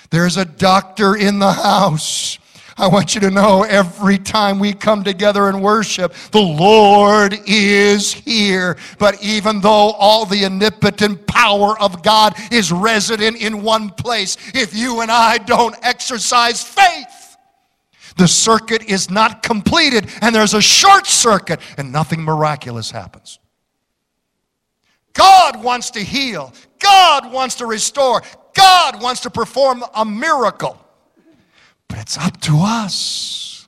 There's 0.09 0.35
a 0.35 0.43
doctor 0.43 1.15
in 1.15 1.39
the 1.39 1.53
house. 1.53 2.37
I 2.77 2.87
want 2.87 3.15
you 3.15 3.21
to 3.21 3.31
know 3.31 3.63
every 3.63 4.17
time 4.17 4.59
we 4.59 4.73
come 4.73 5.03
together 5.03 5.47
and 5.47 5.63
worship, 5.63 6.13
the 6.31 6.41
Lord 6.41 7.39
is 7.47 8.13
here. 8.13 8.77
But 8.99 9.23
even 9.23 9.61
though 9.61 9.91
all 9.93 10.25
the 10.25 10.45
omnipotent 10.45 11.25
power 11.27 11.79
of 11.79 12.03
God 12.03 12.35
is 12.51 12.71
resident 12.71 13.37
in 13.37 13.63
one 13.63 13.89
place, 13.89 14.37
if 14.53 14.75
you 14.75 14.99
and 14.99 15.09
I 15.09 15.37
don't 15.39 15.75
exercise 15.81 16.61
faith, 16.61 17.26
the 18.17 18.27
circuit 18.27 18.83
is 18.89 19.09
not 19.09 19.43
completed 19.43 20.09
and 20.21 20.33
there's 20.33 20.53
a 20.53 20.61
short 20.61 21.07
circuit 21.07 21.59
and 21.77 21.91
nothing 21.91 22.21
miraculous 22.21 22.91
happens. 22.91 23.39
God 25.13 25.63
wants 25.63 25.91
to 25.91 25.99
heal. 25.99 26.53
God 26.79 27.31
wants 27.31 27.55
to 27.55 27.65
restore. 27.65 28.21
God 28.53 29.01
wants 29.01 29.21
to 29.21 29.29
perform 29.29 29.83
a 29.95 30.05
miracle. 30.05 30.79
But 31.87 31.99
it's 31.99 32.17
up 32.17 32.39
to 32.41 32.59
us 32.61 33.67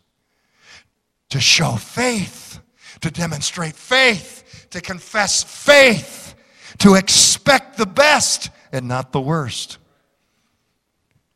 to 1.29 1.39
show 1.39 1.75
faith, 1.75 2.59
to 3.01 3.09
demonstrate 3.09 3.75
faith, 3.75 4.67
to 4.71 4.81
confess 4.81 5.43
faith, 5.43 6.35
to 6.79 6.95
expect 6.95 7.77
the 7.77 7.85
best 7.85 8.49
and 8.71 8.87
not 8.87 9.11
the 9.11 9.21
worst. 9.21 9.77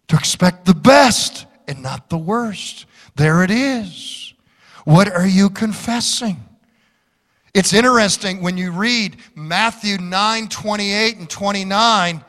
To 0.09 0.15
expect 0.15 0.65
the 0.65 0.75
best 0.75 1.45
and 1.67 1.81
not 1.81 2.09
the 2.09 2.17
worst. 2.17 2.85
There 3.15 3.43
it 3.43 3.51
is. 3.51 4.33
What 4.85 5.11
are 5.11 5.27
you 5.27 5.49
confessing? 5.49 6.43
It's 7.53 7.73
interesting 7.73 8.41
when 8.41 8.57
you 8.57 8.71
read 8.71 9.17
Matthew 9.35 9.97
9 9.97 10.47
28 10.47 11.17
and 11.17 11.29
29 11.29 12.25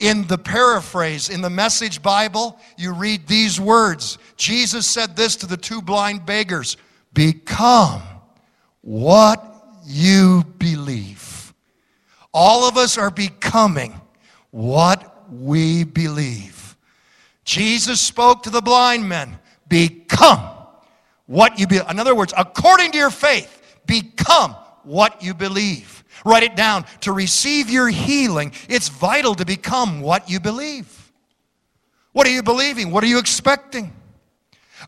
in 0.00 0.26
the 0.26 0.38
paraphrase, 0.38 1.28
in 1.28 1.42
the 1.42 1.50
Message 1.50 2.02
Bible, 2.02 2.58
you 2.76 2.92
read 2.92 3.28
these 3.28 3.60
words. 3.60 4.18
Jesus 4.36 4.84
said 4.84 5.14
this 5.14 5.36
to 5.36 5.46
the 5.46 5.56
two 5.56 5.80
blind 5.80 6.26
beggars 6.26 6.76
Become 7.12 8.02
what 8.80 9.44
you 9.84 10.44
believe. 10.58 11.54
All 12.34 12.66
of 12.66 12.76
us 12.76 12.98
are 12.98 13.10
becoming 13.10 14.00
what 14.50 15.30
we 15.30 15.84
believe. 15.84 16.76
Jesus 17.44 18.00
spoke 18.00 18.42
to 18.42 18.50
the 18.50 18.62
blind 18.62 19.08
men 19.08 19.38
Become 19.72 20.38
what 21.24 21.58
you 21.58 21.66
believe. 21.66 21.88
In 21.88 21.98
other 21.98 22.14
words, 22.14 22.34
according 22.36 22.92
to 22.92 22.98
your 22.98 23.08
faith, 23.08 23.80
become 23.86 24.50
what 24.82 25.22
you 25.22 25.32
believe. 25.32 26.04
Write 26.26 26.42
it 26.42 26.56
down. 26.56 26.84
To 27.00 27.12
receive 27.12 27.70
your 27.70 27.88
healing, 27.88 28.52
it's 28.68 28.90
vital 28.90 29.34
to 29.34 29.46
become 29.46 30.02
what 30.02 30.28
you 30.28 30.40
believe. 30.40 31.10
What 32.12 32.26
are 32.26 32.30
you 32.30 32.42
believing? 32.42 32.90
What 32.90 33.02
are 33.02 33.06
you 33.06 33.18
expecting? 33.18 33.94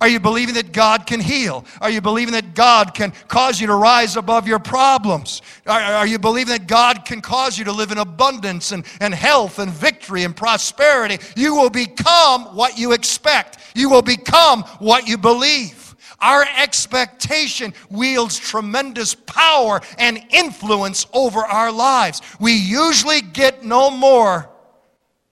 Are 0.01 0.09
you 0.09 0.21
believing 0.21 0.55
that 0.55 0.73
God 0.73 1.07
can 1.07 1.21
heal? 1.21 1.65
Are 1.81 1.91
you 1.91 2.01
believing 2.01 2.33
that 2.35 2.55
God 2.55 2.95
can 2.95 3.13
cause 3.29 3.61
you 3.61 3.67
to 3.69 3.75
rise 3.75 4.17
above 4.17 4.47
your 4.47 4.59
problems? 4.59 5.43
Are, 5.67 5.81
are, 5.81 6.07
you 6.07 6.19
believing 6.19 6.53
that 6.53 6.67
God 6.67 7.05
can 7.05 7.21
cause 7.21 7.59
you 7.59 7.65
to 7.65 7.73
live 7.73 7.93
in 7.93 7.99
abundance 7.99 8.73
and, 8.73 8.85
and 9.01 9.15
health 9.15 9.59
and 9.59 9.71
victory 9.71 10.25
and 10.25 10.35
prosperity? 10.35 11.19
You 11.37 11.55
will 11.55 11.71
become 11.71 12.55
what 12.57 12.79
you 12.79 12.93
expect, 12.93 13.59
you 13.75 13.89
will 13.91 14.03
become 14.03 14.63
what 14.79 15.07
you 15.07 15.19
believe. 15.19 15.85
Our 16.21 16.47
expectation 16.57 17.75
wields 17.91 18.39
tremendous 18.39 19.15
power 19.15 19.81
and 19.99 20.25
influence 20.31 21.07
over 21.13 21.41
our 21.41 21.71
lives. 21.71 22.23
We 22.41 22.53
usually 22.53 23.21
get 23.21 23.63
no 23.63 23.91
more 23.91 24.49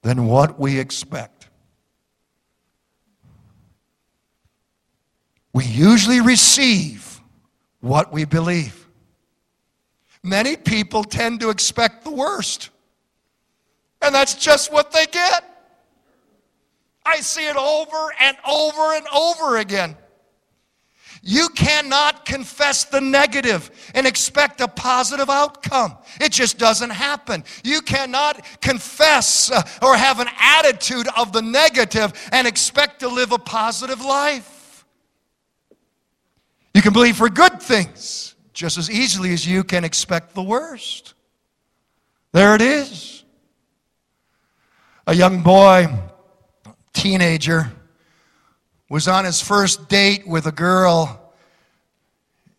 than 0.03 0.27
what 0.27 0.59
we 0.59 0.79
expect. 0.79 1.32
We 5.53 5.65
usually 5.65 6.21
receive 6.21 7.21
what 7.81 8.13
we 8.13 8.25
believe. 8.25 8.87
Many 10.23 10.57
people 10.57 11.05
tend 11.05 11.41
to 11.41 11.51
expect 11.51 12.05
the 12.05 12.13
worst, 12.13 12.71
and 14.01 14.15
that's 14.15 14.35
just 14.35 14.73
what 14.73 14.93
they 14.93 15.07
get. 15.07 15.45
I 17.05 17.17
see 17.17 17.47
it 17.47 17.57
over 17.57 18.15
and 18.21 18.37
over 18.49 18.95
and 18.95 19.07
over 19.09 19.57
again. 19.59 19.97
You 21.25 21.49
cannot 21.51 22.25
confess 22.25 22.85
the 22.85 23.01
negative 23.01 23.71
and 23.95 24.07
expect 24.07 24.61
a 24.61 24.67
positive 24.67 25.31
outcome. 25.31 25.97
It 26.21 26.33
just 26.33 26.59
doesn't 26.59 26.91
happen. 26.91 27.45
You 27.63 27.81
cannot 27.81 28.45
confess 28.61 29.51
uh, 29.51 29.63
or 29.83 29.97
have 29.97 30.19
an 30.19 30.29
attitude 30.39 31.07
of 31.17 31.33
the 31.33 31.43
negative 31.43 32.13
and 32.33 32.49
expect 32.49 33.01
to 33.01 33.09
live 33.09 33.31
a 33.31 33.39
positive 33.39 34.05
life. 34.05 34.62
You 36.83 36.91
can 36.91 36.95
believe 36.95 37.17
for 37.17 37.29
good 37.29 37.63
things 37.63 38.35
just 38.53 38.77
as 38.77 38.91
easily 38.91 39.33
as 39.33 39.47
you 39.47 39.63
can 39.63 39.85
expect 39.85 40.35
the 40.35 40.43
worst. 40.43 41.15
There 42.33 42.57
it 42.57 42.61
is. 42.61 43.23
A 45.07 45.15
young 45.15 45.45
boy, 45.45 45.87
teenager, 46.93 47.71
was 48.91 49.07
on 49.07 49.25
his 49.25 49.41
first 49.41 49.89
date 49.89 50.27
with 50.27 50.47
a 50.47 50.51
girl, 50.51 51.33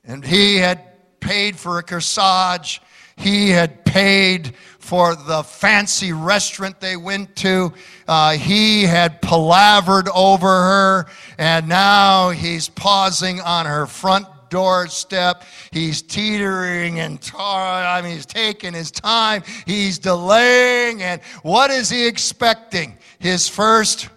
and 0.05 0.23
he 0.23 0.55
had 0.55 1.19
paid 1.19 1.57
for 1.57 1.77
a 1.77 1.83
corsage. 1.83 2.79
He 3.17 3.49
had 3.49 3.83
paid 3.83 4.53
for 4.83 5.15
the 5.15 5.43
fancy 5.43 6.13
restaurant 6.13 6.79
they 6.79 6.97
went 6.97 7.35
to. 7.37 7.73
Uh, 8.07 8.33
he 8.33 8.83
had 8.83 9.21
palavered 9.21 10.09
over 10.09 10.47
her, 10.47 11.05
and 11.37 11.67
now 11.67 12.29
he's 12.29 12.69
pausing 12.69 13.39
on 13.41 13.65
her 13.65 13.87
front 13.87 14.27
doorstep. 14.49 15.43
He's 15.71 16.01
teetering 16.01 16.99
and 16.99 17.19
tar. 17.21 17.83
I 17.83 18.01
mean, 18.01 18.13
he's 18.13 18.25
taking 18.25 18.73
his 18.73 18.91
time. 18.91 19.43
He's 19.65 19.97
delaying, 19.97 21.01
and 21.01 21.21
what 21.41 21.71
is 21.71 21.89
he 21.89 22.05
expecting? 22.05 22.97
His 23.19 23.47
first 23.47 24.09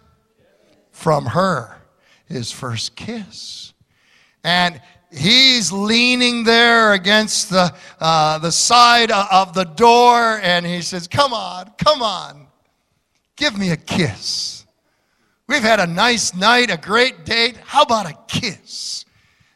from 0.90 1.26
her 1.26 1.76
his 2.26 2.52
first 2.52 2.96
kiss. 2.96 3.72
And 4.44 4.80
he's 5.10 5.72
leaning 5.72 6.44
there 6.44 6.92
against 6.92 7.50
the, 7.50 7.74
uh, 8.00 8.38
the 8.38 8.52
side 8.52 9.10
of 9.10 9.54
the 9.54 9.64
door 9.64 10.40
and 10.42 10.66
he 10.66 10.82
says, 10.82 11.08
Come 11.08 11.32
on, 11.32 11.72
come 11.78 12.02
on, 12.02 12.46
give 13.36 13.58
me 13.58 13.70
a 13.70 13.76
kiss. 13.76 14.66
We've 15.48 15.62
had 15.62 15.80
a 15.80 15.86
nice 15.86 16.34
night, 16.34 16.70
a 16.70 16.76
great 16.76 17.24
date. 17.24 17.56
How 17.64 17.82
about 17.82 18.10
a 18.10 18.18
kiss? 18.26 19.04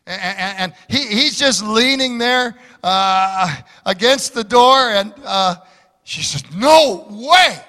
And, 0.06 0.38
and 0.58 0.74
he, 0.88 1.06
he's 1.06 1.38
just 1.38 1.64
leaning 1.64 2.18
there 2.18 2.56
uh, 2.82 3.56
against 3.86 4.34
the 4.34 4.44
door, 4.44 4.90
and 4.90 5.12
uh, 5.24 5.56
she 6.04 6.22
says, 6.22 6.44
No 6.54 7.06
way! 7.10 7.60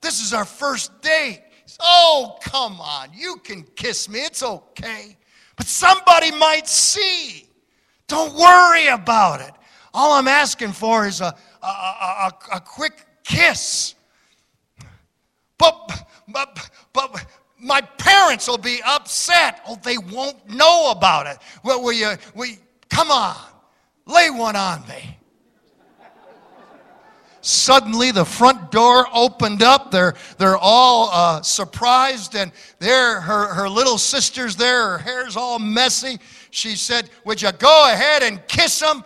This 0.00 0.22
is 0.22 0.34
our 0.34 0.44
first 0.44 1.00
date. 1.00 1.42
Oh, 1.80 2.38
come 2.42 2.80
on. 2.80 3.08
You 3.14 3.36
can 3.42 3.64
kiss 3.74 4.08
me. 4.08 4.20
It's 4.20 4.42
okay. 4.42 5.16
But 5.56 5.66
somebody 5.66 6.30
might 6.32 6.68
see. 6.68 7.48
Don't 8.06 8.34
worry 8.34 8.88
about 8.88 9.40
it. 9.40 9.52
All 9.92 10.12
I'm 10.12 10.28
asking 10.28 10.72
for 10.72 11.06
is 11.06 11.20
a, 11.20 11.34
a, 11.62 11.66
a, 11.66 12.32
a 12.54 12.60
quick 12.60 13.06
kiss. 13.22 13.94
But, 15.56 16.06
but, 16.28 16.70
but 16.92 17.24
my 17.60 17.80
parents 17.80 18.48
will 18.48 18.58
be 18.58 18.80
upset. 18.84 19.62
Oh, 19.66 19.78
they 19.82 19.98
won't 19.98 20.48
know 20.48 20.90
about 20.90 21.26
it. 21.26 21.38
Well, 21.62 21.82
will 21.82 21.92
you, 21.92 22.14
will 22.34 22.46
you, 22.46 22.56
come 22.88 23.10
on, 23.10 23.36
lay 24.06 24.30
one 24.30 24.56
on 24.56 24.86
me. 24.88 25.18
Suddenly, 27.44 28.10
the 28.10 28.24
front 28.24 28.70
door 28.70 29.06
opened 29.12 29.62
up. 29.62 29.90
They're, 29.90 30.14
they're 30.38 30.56
all 30.56 31.10
uh, 31.12 31.42
surprised, 31.42 32.34
and 32.34 32.50
there, 32.78 33.20
her, 33.20 33.52
her 33.52 33.68
little 33.68 33.98
sister's 33.98 34.56
there. 34.56 34.92
Her 34.92 34.98
hair's 34.98 35.36
all 35.36 35.58
messy. 35.58 36.18
She 36.48 36.74
said, 36.74 37.10
Would 37.26 37.42
you 37.42 37.52
go 37.52 37.92
ahead 37.92 38.22
and 38.22 38.40
kiss 38.48 38.80
him? 38.80 39.04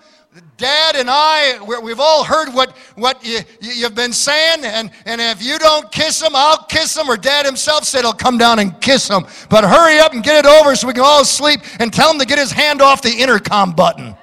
Dad 0.57 0.95
and 0.95 1.09
I, 1.11 1.59
we've 1.83 1.99
all 1.99 2.23
heard 2.23 2.55
what, 2.55 2.77
what 2.95 3.25
you, 3.25 3.41
you've 3.61 3.97
been 3.97 4.13
saying, 4.13 4.65
and, 4.65 4.93
and 5.05 5.21
if 5.21 5.43
you 5.43 5.59
don't 5.59 5.91
kiss 5.91 6.23
him, 6.23 6.33
I'll 6.35 6.63
kiss 6.65 6.97
him. 6.97 7.11
Or 7.11 7.17
Dad 7.17 7.45
himself 7.45 7.83
said 7.83 8.03
he'll 8.03 8.13
come 8.13 8.39
down 8.39 8.61
and 8.61 8.81
kiss 8.81 9.09
him. 9.09 9.27
But 9.51 9.65
hurry 9.65 9.99
up 9.99 10.13
and 10.13 10.23
get 10.23 10.45
it 10.45 10.49
over 10.49 10.77
so 10.77 10.87
we 10.87 10.93
can 10.93 11.03
all 11.03 11.25
sleep 11.25 11.61
and 11.81 11.93
tell 11.93 12.13
him 12.13 12.21
to 12.21 12.27
get 12.27 12.39
his 12.39 12.53
hand 12.53 12.83
off 12.83 13.03
the 13.03 13.11
intercom 13.11 13.73
button. 13.73 14.15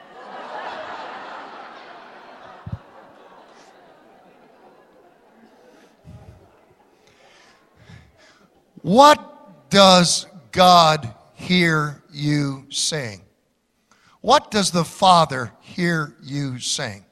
What 8.86 9.72
does 9.72 10.28
God 10.52 11.12
hear 11.34 12.04
you 12.14 12.68
saying? 12.70 13.22
What 14.22 14.52
does 14.52 14.70
the 14.70 14.84
Father 14.84 15.52
hear 15.60 16.16
you 16.22 16.60
saying? 16.60 17.04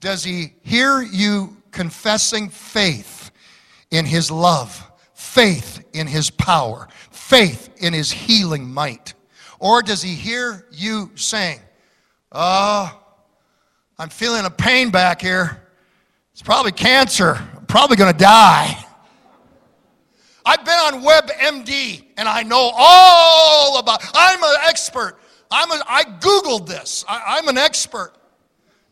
Does 0.00 0.24
he 0.24 0.54
hear 0.62 1.02
you 1.02 1.58
confessing 1.72 2.48
faith 2.48 3.32
in 3.90 4.06
his 4.06 4.30
love, 4.30 4.90
faith 5.12 5.84
in 5.92 6.06
his 6.06 6.30
power, 6.30 6.88
faith 7.10 7.68
in 7.76 7.92
his 7.92 8.10
healing 8.10 8.66
might? 8.72 9.12
Or 9.58 9.82
does 9.82 10.00
he 10.00 10.14
hear 10.14 10.64
you 10.72 11.10
saying, 11.16 11.60
Oh, 12.32 12.98
I'm 13.98 14.08
feeling 14.08 14.46
a 14.46 14.50
pain 14.50 14.88
back 14.88 15.20
here. 15.20 15.68
It's 16.32 16.40
probably 16.40 16.72
cancer. 16.72 17.34
I'm 17.34 17.66
probably 17.66 17.98
going 17.98 18.14
to 18.14 18.18
die. 18.18 18.85
I've 20.46 20.64
been 20.64 20.74
on 20.74 21.02
WebMD 21.02 22.04
and 22.16 22.28
I 22.28 22.44
know 22.44 22.70
all 22.72 23.78
about 23.80 24.00
I'm 24.14 24.40
an 24.42 24.56
expert. 24.68 25.18
I'm 25.50 25.70
a, 25.72 25.82
I 25.88 26.04
Googled 26.04 26.68
this. 26.68 27.04
I, 27.08 27.38
I'm 27.38 27.48
an 27.48 27.58
expert. 27.58 28.12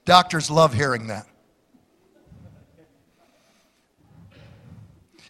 Doctors 0.04 0.50
love 0.50 0.74
hearing 0.74 1.06
that. 1.06 1.26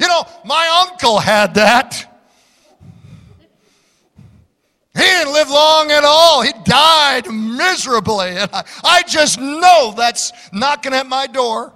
You 0.01 0.09
know, 0.09 0.25
my 0.47 0.87
uncle 0.91 1.19
had 1.19 1.55
that. 1.55 2.11
He 4.95 5.03
didn't 5.03 5.33
live 5.33 5.51
long 5.51 5.91
at 5.91 6.05
all. 6.05 6.43
He 6.43 6.53
died 6.65 7.31
miserably. 7.31 8.29
And 8.29 8.51
I, 8.53 8.65
I 8.83 9.03
just 9.03 9.39
know 9.39 9.93
that's 9.97 10.33
knocking 10.53 10.95
at 10.95 11.07
my 11.07 11.27
door. 11.27 11.73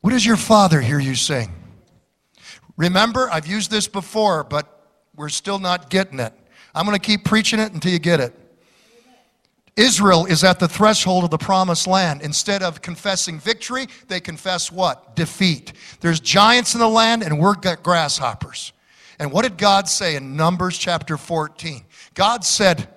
What 0.00 0.10
does 0.10 0.24
your 0.24 0.36
father 0.36 0.80
hear 0.80 0.98
you 0.98 1.14
sing? 1.14 1.50
Remember, 2.78 3.28
I've 3.30 3.46
used 3.46 3.70
this 3.70 3.88
before, 3.88 4.44
but 4.44 4.86
we're 5.14 5.28
still 5.28 5.58
not 5.58 5.90
getting 5.90 6.20
it. 6.20 6.32
I'm 6.74 6.86
going 6.86 6.96
to 6.96 7.04
keep 7.04 7.24
preaching 7.24 7.58
it 7.58 7.72
until 7.72 7.92
you 7.92 7.98
get 7.98 8.20
it. 8.20 8.34
Israel 9.76 10.26
is 10.26 10.42
at 10.44 10.58
the 10.58 10.68
threshold 10.68 11.24
of 11.24 11.30
the 11.30 11.38
promised 11.38 11.86
land. 11.86 12.22
Instead 12.22 12.62
of 12.62 12.80
confessing 12.80 13.38
victory, 13.38 13.86
they 14.06 14.20
confess 14.20 14.72
what? 14.72 15.14
Defeat. 15.14 15.72
There's 16.00 16.20
giants 16.20 16.74
in 16.74 16.80
the 16.80 16.88
land, 16.88 17.22
and 17.22 17.38
we're 17.38 17.54
grasshoppers. 17.54 18.72
And 19.18 19.32
what 19.32 19.42
did 19.42 19.58
God 19.58 19.88
say 19.88 20.14
in 20.14 20.36
Numbers 20.36 20.78
chapter 20.78 21.16
14? 21.16 21.84
God 22.14 22.44
said, 22.44 22.88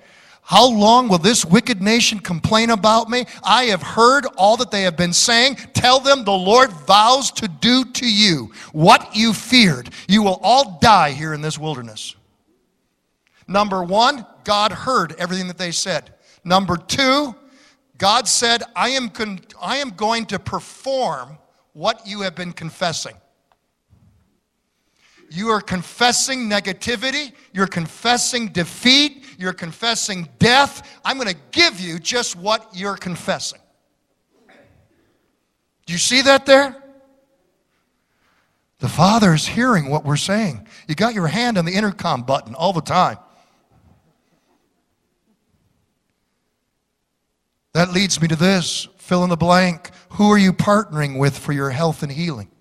How 0.52 0.68
long 0.68 1.08
will 1.08 1.18
this 1.18 1.46
wicked 1.46 1.82
nation 1.82 2.20
complain 2.20 2.72
about 2.72 3.10
me? 3.10 3.24
I 3.42 3.68
have 3.68 3.82
heard 3.82 4.26
all 4.36 4.58
that 4.58 4.70
they 4.70 4.82
have 4.82 4.98
been 4.98 5.14
saying. 5.14 5.56
Tell 5.72 6.02
them 6.02 6.26
the 6.26 6.34
Lord 6.34 6.74
vows 6.74 7.32
to 7.32 7.48
do 7.48 7.86
to 7.86 8.06
you 8.06 8.52
what 8.74 9.16
you 9.16 9.32
feared. 9.32 9.92
You 10.10 10.24
will 10.24 10.42
all 10.44 10.78
die 10.82 11.12
here 11.12 11.34
in 11.34 11.40
this 11.40 11.58
wilderness. 11.58 12.18
Number 13.48 13.82
one, 13.82 14.26
God 14.44 14.74
heard 14.74 15.16
everything 15.18 15.48
that 15.48 15.58
they 15.58 15.72
said. 15.72 16.14
Number 16.44 16.76
two, 16.76 17.34
God 17.98 18.28
said, 18.28 18.62
I 18.76 18.90
am, 18.90 19.08
con- 19.08 19.40
I 19.62 19.78
am 19.78 19.92
going 19.92 20.26
to 20.26 20.38
perform 20.38 21.38
what 21.72 22.06
you 22.06 22.24
have 22.24 22.36
been 22.36 22.52
confessing. 22.52 23.16
You 25.30 25.48
are 25.48 25.62
confessing 25.62 26.50
negativity. 26.50 27.32
You're 27.54 27.68
confessing 27.68 28.50
defeat. 28.50 29.21
You're 29.42 29.54
confessing 29.54 30.30
death. 30.38 31.00
I'm 31.04 31.18
going 31.18 31.28
to 31.28 31.40
give 31.50 31.80
you 31.80 31.98
just 31.98 32.36
what 32.36 32.70
you're 32.76 32.96
confessing. 32.96 33.60
Do 35.88 35.94
you 35.94 35.98
see 35.98 36.22
that 36.22 36.46
there? 36.46 36.76
The 38.78 38.88
Father 38.88 39.34
is 39.34 39.48
hearing 39.48 39.90
what 39.90 40.06
we're 40.06 40.16
saying. 40.16 40.68
You 40.88 40.94
got 40.94 41.16
your 41.16 41.26
hand 41.26 41.58
on 41.58 41.66
the 41.66 41.72
intercom 41.72 42.22
button 42.22 42.54
all 42.54 42.72
the 42.72 42.82
time. 42.82 43.18
That 47.74 47.92
leads 47.92 48.22
me 48.22 48.28
to 48.28 48.36
this 48.36 48.88
fill 48.98 49.24
in 49.24 49.32
the 49.32 49.38
blank. 49.38 49.90
Who 50.12 50.30
are 50.30 50.38
you 50.38 50.54
partnering 50.54 51.18
with 51.18 51.36
for 51.36 51.52
your 51.52 51.72
health 51.72 52.04
and 52.04 52.12
healing? 52.12 52.52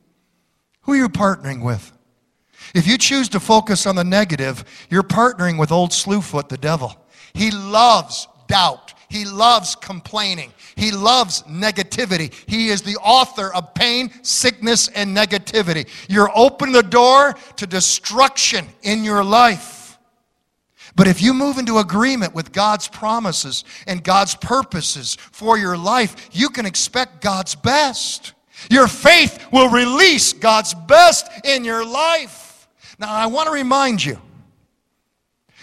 Who 0.83 0.93
are 0.93 0.97
you 0.97 1.11
partnering 1.11 1.63
with? 1.63 1.93
If 2.75 2.87
you 2.87 2.99
choose 2.99 3.29
to 3.31 3.41
focus 3.41 3.87
on 3.87 3.97
the 3.97 4.05
negative, 4.05 4.65
you're 4.91 5.03
partnering 5.03 5.59
with 5.59 5.73
old 5.73 5.91
Slewfoot, 5.91 6.49
the 6.49 6.59
devil. 6.59 6.97
He 7.33 7.51
loves 7.51 8.29
doubt. 8.47 8.95
He 9.09 9.25
loves 9.25 9.75
complaining. 9.75 10.53
He 10.77 10.93
loves 10.93 11.43
negativity. 11.43 12.33
He 12.47 12.69
is 12.69 12.83
the 12.83 12.97
author 12.97 13.53
of 13.53 13.75
pain, 13.75 14.11
sickness, 14.23 14.89
and 14.89 15.17
negativity. 15.17 15.89
You're 16.09 16.31
opening 16.35 16.75
the 16.75 16.83
door 16.83 17.35
to 17.57 17.67
destruction 17.67 18.67
in 18.83 19.03
your 19.03 19.25
life. 19.25 19.99
But 20.95 21.09
if 21.09 21.23
you 21.23 21.35
move 21.35 21.59
into 21.59 21.79
agreement 21.79 22.35
with 22.35 22.53
God's 22.53 22.87
promises 22.87 23.65
and 23.87 24.03
God's 24.03 24.37
purposes 24.37 25.17
for 25.33 25.59
your 25.59 25.77
life, 25.77 26.29
you 26.33 26.49
can 26.49 26.67
expect 26.67 27.21
God's 27.21 27.55
best. 27.55 28.33
Your 28.71 28.87
faith 28.87 29.47
will 29.53 29.71
release 29.71 30.33
God's 30.33 30.75
best 30.75 31.29
in 31.45 31.65
your 31.65 31.85
life. 31.85 32.50
Now, 33.01 33.15
I 33.15 33.27
want 33.27 33.47
to 33.47 33.53
remind 33.53 34.05
you 34.05 34.21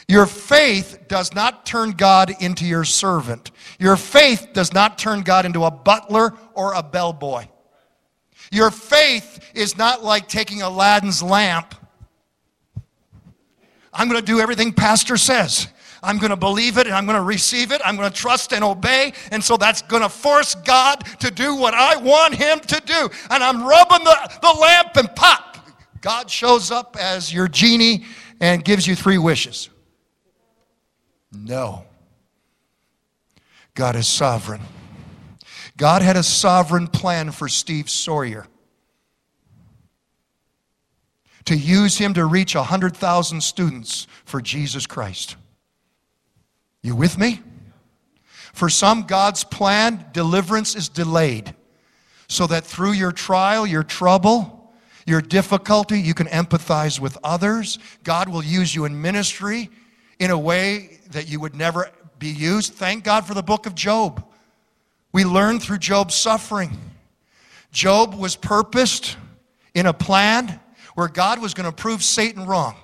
your 0.07 0.25
faith 0.25 1.03
does 1.07 1.35
not 1.35 1.67
turn 1.67 1.91
God 1.91 2.33
into 2.41 2.65
your 2.65 2.83
servant. 2.83 3.51
Your 3.77 3.95
faith 3.95 4.49
does 4.53 4.73
not 4.73 4.97
turn 4.97 5.21
God 5.21 5.45
into 5.45 5.63
a 5.63 5.69
butler 5.69 6.33
or 6.55 6.73
a 6.73 6.81
bellboy. 6.81 7.45
Your 8.51 8.71
faith 8.71 9.51
is 9.53 9.77
not 9.77 10.03
like 10.03 10.27
taking 10.27 10.63
Aladdin's 10.63 11.21
lamp. 11.21 11.75
I'm 13.93 14.07
going 14.09 14.19
to 14.19 14.25
do 14.25 14.39
everything 14.39 14.73
Pastor 14.73 15.17
says. 15.17 15.67
I'm 16.01 16.17
going 16.17 16.29
to 16.29 16.37
believe 16.37 16.77
it 16.77 16.87
and 16.87 16.95
I'm 16.95 17.05
going 17.05 17.17
to 17.17 17.23
receive 17.23 17.71
it. 17.71 17.81
I'm 17.83 17.97
going 17.97 18.09
to 18.09 18.15
trust 18.15 18.53
and 18.53 18.63
obey. 18.63 19.13
And 19.31 19.43
so 19.43 19.57
that's 19.57 19.81
going 19.83 20.03
to 20.03 20.09
force 20.09 20.55
God 20.55 21.03
to 21.19 21.29
do 21.29 21.55
what 21.55 21.73
I 21.73 21.97
want 21.97 22.33
Him 22.33 22.59
to 22.61 22.81
do. 22.83 23.09
And 23.29 23.43
I'm 23.43 23.63
rubbing 23.63 24.03
the, 24.03 24.39
the 24.41 24.59
lamp 24.59 24.95
and 24.95 25.13
pop. 25.15 25.46
God 26.01 26.29
shows 26.29 26.71
up 26.71 26.95
as 26.99 27.33
your 27.33 27.47
genie 27.47 28.05
and 28.39 28.63
gives 28.63 28.85
you 28.85 28.95
three 28.95 29.17
wishes. 29.17 29.69
No. 31.31 31.85
God 33.73 33.95
is 33.95 34.07
sovereign. 34.07 34.61
God 35.77 36.01
had 36.01 36.17
a 36.17 36.23
sovereign 36.23 36.87
plan 36.87 37.31
for 37.31 37.47
Steve 37.47 37.89
Sawyer 37.89 38.47
to 41.45 41.55
use 41.55 41.97
him 41.97 42.13
to 42.13 42.25
reach 42.25 42.55
100,000 42.55 43.41
students 43.41 44.07
for 44.25 44.41
Jesus 44.41 44.85
Christ. 44.85 45.37
You 46.81 46.95
with 46.95 47.17
me? 47.17 47.41
For 48.53 48.69
some, 48.69 49.03
God's 49.03 49.43
plan, 49.43 50.07
deliverance 50.13 50.75
is 50.75 50.89
delayed 50.89 51.53
so 52.27 52.47
that 52.47 52.65
through 52.65 52.93
your 52.93 53.11
trial, 53.11 53.67
your 53.67 53.83
trouble, 53.83 54.56
your 55.07 55.21
difficulty, 55.21 55.99
you 55.99 56.13
can 56.13 56.27
empathize 56.27 56.99
with 56.99 57.17
others. 57.23 57.79
God 58.03 58.27
will 58.27 58.43
use 58.43 58.75
you 58.75 58.85
in 58.85 59.01
ministry 59.01 59.69
in 60.19 60.31
a 60.31 60.37
way 60.37 60.99
that 61.11 61.29
you 61.29 61.39
would 61.39 61.55
never 61.55 61.89
be 62.19 62.27
used. 62.27 62.73
Thank 62.73 63.05
God 63.05 63.25
for 63.25 63.33
the 63.33 63.41
book 63.41 63.65
of 63.65 63.73
Job. 63.73 64.23
We 65.13 65.23
learn 65.23 65.59
through 65.59 65.77
Job's 65.77 66.13
suffering. 66.13 66.77
Job 67.71 68.15
was 68.15 68.35
purposed 68.35 69.17
in 69.73 69.85
a 69.85 69.93
plan 69.93 70.59
where 70.95 71.07
God 71.07 71.41
was 71.41 71.53
going 71.53 71.69
to 71.69 71.75
prove 71.75 72.03
Satan 72.03 72.45
wrong. 72.45 72.75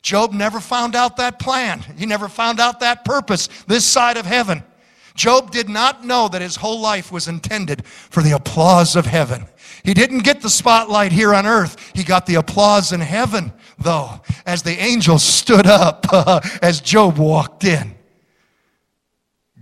Job 0.00 0.32
never 0.32 0.60
found 0.60 0.94
out 0.94 1.18
that 1.18 1.38
plan. 1.38 1.80
He 1.98 2.06
never 2.06 2.28
found 2.28 2.60
out 2.60 2.80
that 2.80 3.04
purpose 3.04 3.48
this 3.66 3.84
side 3.84 4.16
of 4.16 4.24
heaven. 4.24 4.62
Job 5.14 5.50
did 5.50 5.68
not 5.68 6.04
know 6.04 6.28
that 6.28 6.40
his 6.40 6.56
whole 6.56 6.80
life 6.80 7.10
was 7.10 7.26
intended 7.26 7.84
for 7.84 8.22
the 8.22 8.30
applause 8.30 8.94
of 8.94 9.04
heaven. 9.04 9.46
He 9.88 9.94
didn't 9.94 10.18
get 10.18 10.42
the 10.42 10.50
spotlight 10.50 11.12
here 11.12 11.32
on 11.32 11.46
earth. 11.46 11.92
He 11.94 12.04
got 12.04 12.26
the 12.26 12.34
applause 12.34 12.92
in 12.92 13.00
heaven, 13.00 13.54
though, 13.78 14.20
as 14.44 14.62
the 14.62 14.78
angels 14.78 15.22
stood 15.22 15.66
up 15.66 16.04
as 16.62 16.82
Job 16.82 17.16
walked 17.16 17.64
in. 17.64 17.94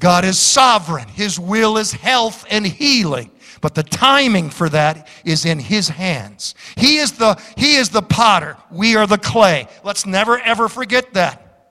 God 0.01 0.25
is 0.25 0.37
sovereign. 0.37 1.07
His 1.07 1.39
will 1.39 1.77
is 1.77 1.93
health 1.93 2.45
and 2.51 2.67
healing. 2.67 3.31
But 3.61 3.77
the 3.77 3.85
timing 3.85 4.51
for 4.51 4.69
that 4.71 5.07
is 5.25 5.45
in 5.45 5.61
his 5.61 5.89
hands. 5.89 6.57
He 6.77 6.97
is 6.97 7.13
the, 7.13 7.41
he 7.57 7.77
is 7.77 7.91
the 7.91 8.03
potter. 8.03 8.57
We 8.73 8.97
are 8.97 9.07
the 9.07 9.19
clay. 9.19 9.69
Let's 9.85 10.07
never 10.07 10.41
ever 10.41 10.69
forget 10.69 11.15
that. 11.15 11.71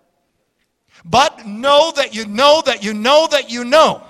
But 1.03 1.45
know 1.45 1.91
that 1.97 2.15
you 2.15 2.25
know 2.25 2.63
that 2.65 2.85
you 2.85 2.93
know 2.93 3.27
that 3.31 3.51
you 3.51 3.65
know 3.65 4.01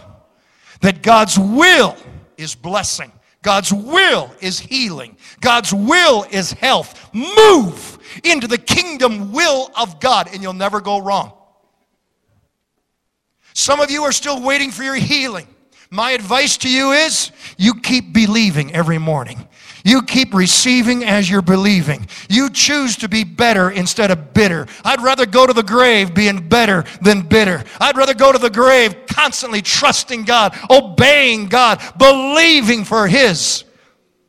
that 0.81 1.01
God's 1.01 1.39
will 1.39 1.97
is 2.37 2.53
blessing. 2.53 3.11
God's 3.45 3.71
will 3.71 4.33
is 4.41 4.59
healing. 4.59 5.15
God's 5.39 5.71
will 5.71 6.25
is 6.31 6.51
health. 6.51 7.13
Move 7.13 7.99
into 8.23 8.47
the 8.47 8.57
kingdom 8.57 9.31
will 9.31 9.69
of 9.77 9.99
God 9.99 10.29
and 10.33 10.41
you'll 10.41 10.53
never 10.53 10.81
go 10.81 10.97
wrong. 10.97 11.31
Some 13.53 13.79
of 13.79 13.91
you 13.91 14.01
are 14.01 14.11
still 14.11 14.41
waiting 14.41 14.71
for 14.71 14.81
your 14.81 14.95
healing. 14.95 15.47
My 15.91 16.09
advice 16.11 16.57
to 16.57 16.69
you 16.71 16.93
is 16.93 17.31
you 17.55 17.75
keep 17.75 18.13
believing 18.13 18.73
every 18.73 18.97
morning. 18.97 19.47
You 19.86 20.01
keep 20.01 20.33
receiving 20.33 21.03
as 21.03 21.29
you're 21.29 21.43
believing. 21.43 22.07
You 22.27 22.49
choose 22.49 22.97
to 22.97 23.07
be 23.07 23.23
better 23.23 23.69
instead 23.69 24.09
of 24.09 24.33
bitter. 24.33 24.65
I'd 24.83 25.01
rather 25.01 25.27
go 25.27 25.45
to 25.45 25.53
the 25.53 25.61
grave 25.61 26.15
being 26.15 26.49
better 26.49 26.86
than 27.03 27.21
bitter. 27.21 27.63
I'd 27.79 27.95
rather 27.95 28.15
go 28.15 28.31
to 28.31 28.39
the 28.39 28.49
grave 28.49 29.05
constantly 29.05 29.61
trusting 29.61 30.23
God, 30.23 30.57
obeying 30.71 31.49
God, 31.49 31.83
believing 31.99 32.83
for 32.83 33.07
His 33.07 33.63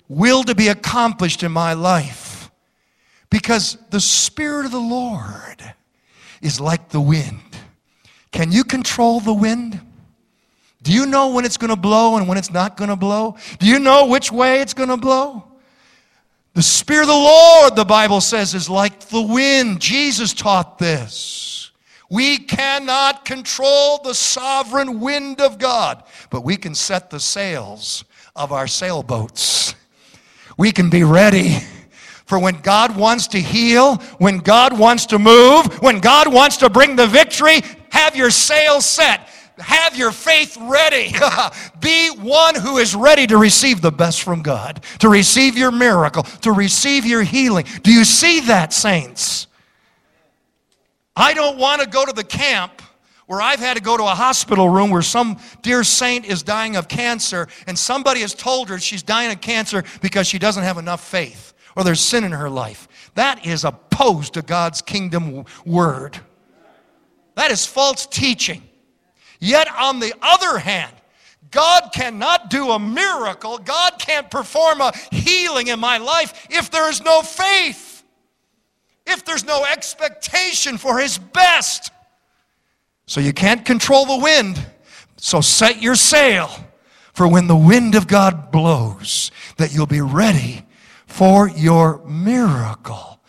will 0.09 0.45
to 0.45 0.55
be 0.55 0.69
accomplished 0.69 1.43
in 1.43 1.53
my 1.53 1.73
life. 1.73 2.51
Because 3.31 3.79
the 3.89 4.01
Spirit 4.01 4.67
of 4.67 4.73
the 4.73 4.79
Lord 4.79 5.75
is 6.43 6.61
like 6.61 6.91
the 6.91 7.01
wind. 7.01 7.41
Can 8.31 8.53
you 8.53 8.63
control 8.63 9.21
the 9.21 9.33
wind? 9.33 9.81
Do 10.83 10.93
you 10.93 11.07
know 11.07 11.31
when 11.31 11.47
it's 11.47 11.57
going 11.57 11.71
to 11.71 11.81
blow 11.81 12.17
and 12.17 12.29
when 12.29 12.37
it's 12.37 12.53
not 12.53 12.77
going 12.77 12.91
to 12.91 12.97
blow? 12.97 13.37
Do 13.59 13.67
you 13.67 13.79
know 13.79 14.07
which 14.07 14.31
way 14.31 14.61
it's 14.61 14.75
going 14.75 14.91
to 14.91 14.99
blow? 14.99 15.46
The 16.57 16.63
Spirit 16.63 17.03
of 17.03 17.09
the 17.09 17.13
Lord, 17.13 17.77
the 17.77 17.85
Bible 17.85 18.23
says, 18.23 18.55
is 18.55 18.71
like 18.71 18.99
the 19.09 19.21
wind. 19.21 19.79
Jesus 19.79 20.33
taught 20.33 20.79
this. 20.79 21.71
We 22.09 22.39
cannot 22.39 23.27
control 23.27 23.99
the 23.99 24.15
sovereign 24.15 25.01
wind 25.01 25.43
of 25.43 25.59
God, 25.59 26.03
but 26.31 26.45
we 26.45 26.57
can 26.57 26.75
set 26.75 27.11
the 27.11 27.21
sails 27.21 28.07
of 28.35 28.53
our 28.53 28.67
sailboats. 28.67 29.75
We 30.57 30.73
can 30.73 30.89
be 30.89 31.05
ready 31.05 31.59
for 32.25 32.39
when 32.39 32.63
God 32.63 32.97
wants 32.97 33.27
to 33.29 33.39
heal, 33.39 33.97
when 34.17 34.39
God 34.39 34.79
wants 34.79 35.05
to 35.07 35.19
move, 35.19 35.83
when 35.83 36.01
God 36.01 36.33
wants 36.33 36.57
to 36.59 36.71
bring 36.71 36.97
the 36.97 37.07
victory, 37.07 37.61
have 37.91 38.17
your 38.17 38.31
sails 38.31 38.87
set. 38.87 39.29
Have 39.59 39.97
your 39.97 40.13
faith 40.13 40.57
ready. 40.61 41.15
Be 41.81 42.11
one 42.11 42.55
who 42.55 42.79
is 42.79 42.95
ready 42.95 43.27
to 43.27 43.39
receive 43.39 43.81
the 43.81 43.91
best 43.91 44.23
from 44.23 44.43
God, 44.43 44.83
to 44.99 45.09
receive 45.09 45.57
your 45.57 45.73
miracle, 45.73 46.25
to 46.43 46.53
receive 46.53 47.07
your 47.07 47.23
healing. 47.23 47.65
Do 47.83 47.93
you 47.93 48.05
see 48.05 48.41
that, 48.41 48.73
saints? 48.73 49.47
I 51.17 51.33
don't 51.33 51.57
want 51.57 51.81
to 51.81 51.89
go 51.89 52.05
to 52.05 52.13
the 52.13 52.25
camp 52.25 52.83
where 53.27 53.41
I've 53.41 53.59
had 53.59 53.77
to 53.77 53.83
go 53.83 53.97
to 53.97 54.05
a 54.05 54.15
hospital 54.15 54.69
room 54.69 54.91
where 54.91 55.03
some 55.03 55.39
dear 55.63 55.83
saint 55.83 56.27
is 56.27 56.43
dying 56.43 56.77
of 56.77 56.89
cancer 56.89 57.49
and 57.67 57.79
somebody 57.79 58.21
has 58.21 58.35
told 58.35 58.69
her 58.69 58.79
she's 58.79 59.03
dying 59.03 59.33
of 59.33 59.41
cancer 59.41 59.85
because 60.01 60.27
she 60.27 60.39
doesn't 60.39 60.63
have 60.63 60.79
enough 60.79 61.03
faith 61.03 61.55
or 61.77 61.85
there's 61.85 62.01
sin 62.01 62.25
in 62.25 62.33
her 62.33 62.51
life. 62.51 63.11
That 63.15 63.47
is 63.47 63.65
opposed 63.65 64.35
to 64.35 64.43
God's 64.43 64.83
kingdom 64.83 65.45
word. 65.65 66.21
That 67.35 67.51
is 67.51 67.67
false 67.67 68.07
teaching. 68.07 68.63
Yet, 69.41 69.69
on 69.73 70.01
the 70.01 70.15
other 70.23 70.59
hand, 70.59 70.93
God 71.51 71.91
cannot 71.93 72.51
do 72.51 72.71
a 72.71 72.79
miracle, 72.79 73.59
God 73.59 73.95
can't 73.99 74.31
perform 74.31 74.81
a 74.81 74.93
healing 75.13 75.69
in 75.69 75.79
my 75.79 75.99
life 75.99 76.47
if 76.51 76.71
there 76.71 76.91
is 76.91 77.03
no 77.03 77.23
faith, 77.23 78.03
if 79.07 79.25
there's 79.25 79.45
no 79.45 79.65
expectation 79.65 80.79
for 80.79 80.99
His 80.99 81.19
best. 81.19 81.91
So, 83.07 83.21
you 83.21 83.33
can't 83.33 83.65
control 83.65 84.07
the 84.07 84.19
wind, 84.19 84.65
so 85.17 85.41
set 85.41 85.81
your 85.81 85.95
sail 85.95 86.51
for 87.17 87.27
when 87.27 87.47
the 87.47 87.57
wind 87.57 87.95
of 87.95 88.07
God 88.07 88.51
blows, 88.53 89.31
that 89.57 89.73
you'll 89.73 89.87
be 89.87 90.03
ready 90.03 90.67
for 91.07 91.49
your 91.49 92.05
miracle. 92.05 93.23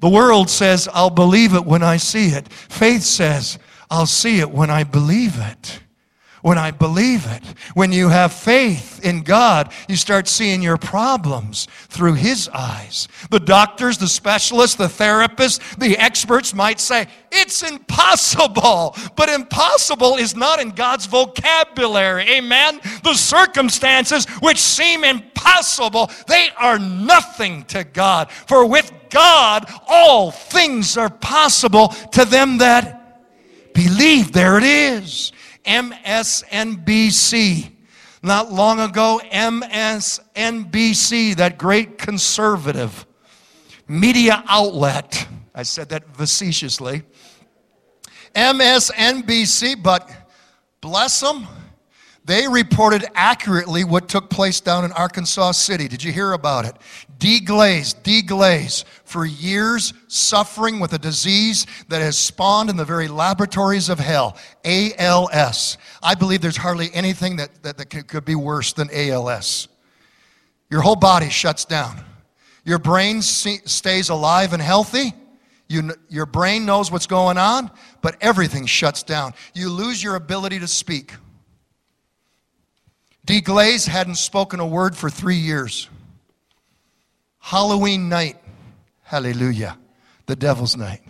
The 0.00 0.08
world 0.08 0.50
says, 0.50 0.88
I'll 0.92 1.08
believe 1.08 1.54
it 1.54 1.64
when 1.64 1.84
I 1.84 1.98
see 1.98 2.30
it. 2.30 2.52
Faith 2.52 3.02
says, 3.02 3.60
I'll 3.90 4.06
see 4.06 4.38
it 4.38 4.50
when 4.50 4.70
I 4.70 4.84
believe 4.84 5.36
it. 5.38 5.80
When 6.42 6.56
I 6.56 6.70
believe 6.70 7.26
it. 7.26 7.44
When 7.74 7.92
you 7.92 8.08
have 8.08 8.32
faith 8.32 9.04
in 9.04 9.22
God, 9.22 9.72
you 9.88 9.96
start 9.96 10.26
seeing 10.26 10.62
your 10.62 10.78
problems 10.78 11.68
through 11.88 12.14
His 12.14 12.48
eyes. 12.48 13.08
The 13.30 13.40
doctors, 13.40 13.98
the 13.98 14.08
specialists, 14.08 14.76
the 14.76 14.86
therapists, 14.86 15.76
the 15.76 15.98
experts 15.98 16.54
might 16.54 16.80
say, 16.80 17.08
it's 17.30 17.62
impossible. 17.62 18.96
But 19.16 19.28
impossible 19.28 20.16
is 20.16 20.34
not 20.34 20.60
in 20.60 20.70
God's 20.70 21.04
vocabulary. 21.04 22.22
Amen? 22.30 22.80
The 23.02 23.14
circumstances 23.14 24.24
which 24.40 24.58
seem 24.58 25.04
impossible, 25.04 26.10
they 26.26 26.48
are 26.56 26.78
nothing 26.78 27.64
to 27.64 27.84
God. 27.84 28.30
For 28.30 28.64
with 28.64 28.90
God, 29.10 29.70
all 29.86 30.30
things 30.30 30.96
are 30.96 31.10
possible 31.10 31.88
to 32.12 32.24
them 32.24 32.58
that 32.58 32.99
Believe, 33.84 34.32
there 34.32 34.58
it 34.58 34.64
is. 34.64 35.32
MSNBC. 35.64 37.72
Not 38.22 38.52
long 38.52 38.78
ago, 38.78 39.18
MSNBC, 39.32 41.36
that 41.36 41.56
great 41.56 41.96
conservative 41.96 43.06
media 43.88 44.44
outlet, 44.46 45.26
I 45.54 45.62
said 45.62 45.88
that 45.88 46.14
facetiously. 46.14 47.04
MSNBC, 48.34 49.82
but 49.82 50.10
bless 50.82 51.20
them, 51.20 51.46
they 52.30 52.46
reported 52.46 53.04
accurately 53.16 53.82
what 53.82 54.08
took 54.08 54.30
place 54.30 54.60
down 54.60 54.84
in 54.84 54.92
Arkansas 54.92 55.50
City. 55.50 55.88
Did 55.88 56.04
you 56.04 56.12
hear 56.12 56.32
about 56.32 56.64
it? 56.64 56.76
Dee 57.18 57.40
Glaze, 57.40 57.92
Dee 57.92 58.22
Glaze, 58.22 58.84
for 59.04 59.26
years 59.26 59.92
suffering 60.06 60.78
with 60.78 60.92
a 60.92 60.98
disease 60.98 61.66
that 61.88 62.00
has 62.00 62.16
spawned 62.16 62.70
in 62.70 62.76
the 62.76 62.84
very 62.84 63.08
laboratories 63.08 63.88
of 63.88 63.98
hell, 63.98 64.36
ALS. 64.64 65.76
I 66.04 66.14
believe 66.14 66.40
there's 66.40 66.56
hardly 66.56 66.88
anything 66.94 67.34
that, 67.34 67.64
that, 67.64 67.78
that 67.78 68.06
could 68.06 68.24
be 68.24 68.36
worse 68.36 68.74
than 68.74 68.90
ALS. 68.92 69.66
Your 70.70 70.82
whole 70.82 70.94
body 70.94 71.30
shuts 71.30 71.64
down. 71.64 72.04
Your 72.64 72.78
brain 72.78 73.22
stays 73.22 74.08
alive 74.08 74.52
and 74.52 74.62
healthy. 74.62 75.14
You, 75.68 75.90
your 76.08 76.26
brain 76.26 76.64
knows 76.64 76.92
what's 76.92 77.08
going 77.08 77.38
on, 77.38 77.72
but 78.02 78.14
everything 78.20 78.66
shuts 78.66 79.02
down. 79.02 79.34
You 79.52 79.68
lose 79.68 80.00
your 80.00 80.14
ability 80.14 80.60
to 80.60 80.68
speak. 80.68 81.12
Dee 83.30 83.40
Glaze 83.40 83.86
hadn't 83.86 84.16
spoken 84.16 84.58
a 84.58 84.66
word 84.66 84.96
for 84.96 85.08
three 85.08 85.36
years. 85.36 85.88
Halloween 87.38 88.08
night, 88.08 88.36
hallelujah, 89.02 89.78
the 90.26 90.34
devil's 90.34 90.76
night. 90.76 91.02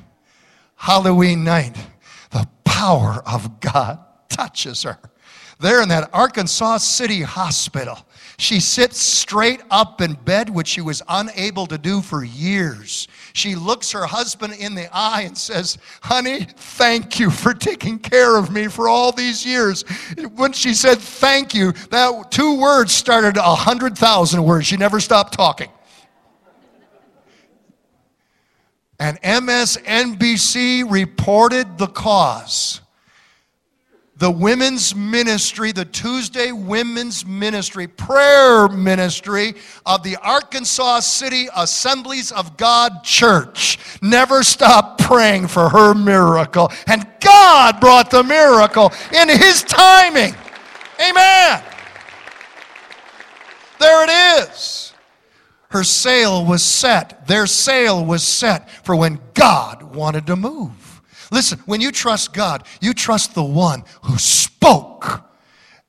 Halloween 0.76 1.44
night, 1.44 1.74
the 2.30 2.46
power 2.62 3.22
of 3.24 3.58
God 3.60 4.00
touches 4.28 4.82
her. 4.82 4.98
There 5.60 5.80
in 5.80 5.88
that 5.88 6.10
Arkansas 6.12 6.76
City 6.78 7.22
hospital, 7.22 7.96
she 8.36 8.60
sits 8.60 9.00
straight 9.00 9.62
up 9.70 10.02
in 10.02 10.12
bed, 10.12 10.50
which 10.50 10.68
she 10.68 10.82
was 10.82 11.02
unable 11.08 11.66
to 11.68 11.78
do 11.78 12.02
for 12.02 12.22
years. 12.22 13.08
She 13.32 13.54
looks 13.54 13.92
her 13.92 14.04
husband 14.06 14.54
in 14.54 14.74
the 14.74 14.88
eye 14.92 15.22
and 15.22 15.36
says, 15.36 15.78
Honey, 16.02 16.46
thank 16.56 17.18
you 17.18 17.30
for 17.30 17.54
taking 17.54 17.98
care 17.98 18.36
of 18.36 18.50
me 18.50 18.68
for 18.68 18.88
all 18.88 19.12
these 19.12 19.44
years. 19.44 19.82
When 20.34 20.52
she 20.52 20.74
said 20.74 20.98
thank 20.98 21.54
you, 21.54 21.72
that 21.90 22.30
two 22.30 22.60
words 22.60 22.92
started 22.92 23.36
a 23.36 23.54
hundred 23.54 23.96
thousand 23.96 24.44
words. 24.44 24.66
She 24.66 24.76
never 24.76 25.00
stopped 25.00 25.34
talking. 25.34 25.70
And 28.98 29.20
MSNBC 29.22 30.90
reported 30.90 31.78
the 31.78 31.86
cause 31.86 32.82
the 34.20 34.30
women's 34.30 34.94
ministry, 34.94 35.72
the 35.72 35.86
Tuesday 35.86 36.52
women's 36.52 37.24
ministry, 37.24 37.86
prayer 37.86 38.68
ministry 38.68 39.54
of 39.86 40.02
the 40.02 40.16
Arkansas 40.16 41.00
City 41.00 41.48
Assemblies 41.56 42.30
of 42.30 42.58
God 42.58 43.02
Church 43.02 43.78
never 44.02 44.42
stopped 44.42 45.00
praying 45.00 45.48
for 45.48 45.70
her 45.70 45.94
miracle. 45.94 46.70
And 46.86 47.06
God 47.20 47.80
brought 47.80 48.10
the 48.10 48.22
miracle 48.22 48.92
in 49.14 49.30
His 49.30 49.62
timing. 49.62 50.34
Amen. 51.00 51.64
There 53.78 54.04
it 54.04 54.50
is. 54.50 54.92
Her 55.70 55.82
sail 55.82 56.44
was 56.44 56.62
set. 56.62 57.26
Their 57.26 57.46
sail 57.46 58.04
was 58.04 58.22
set 58.22 58.68
for 58.84 58.94
when 58.94 59.18
God 59.32 59.82
wanted 59.82 60.26
to 60.26 60.36
move. 60.36 60.79
Listen, 61.30 61.60
when 61.66 61.80
you 61.80 61.92
trust 61.92 62.32
God, 62.32 62.64
you 62.80 62.92
trust 62.92 63.34
the 63.34 63.44
one 63.44 63.84
who 64.02 64.18
spoke 64.18 65.29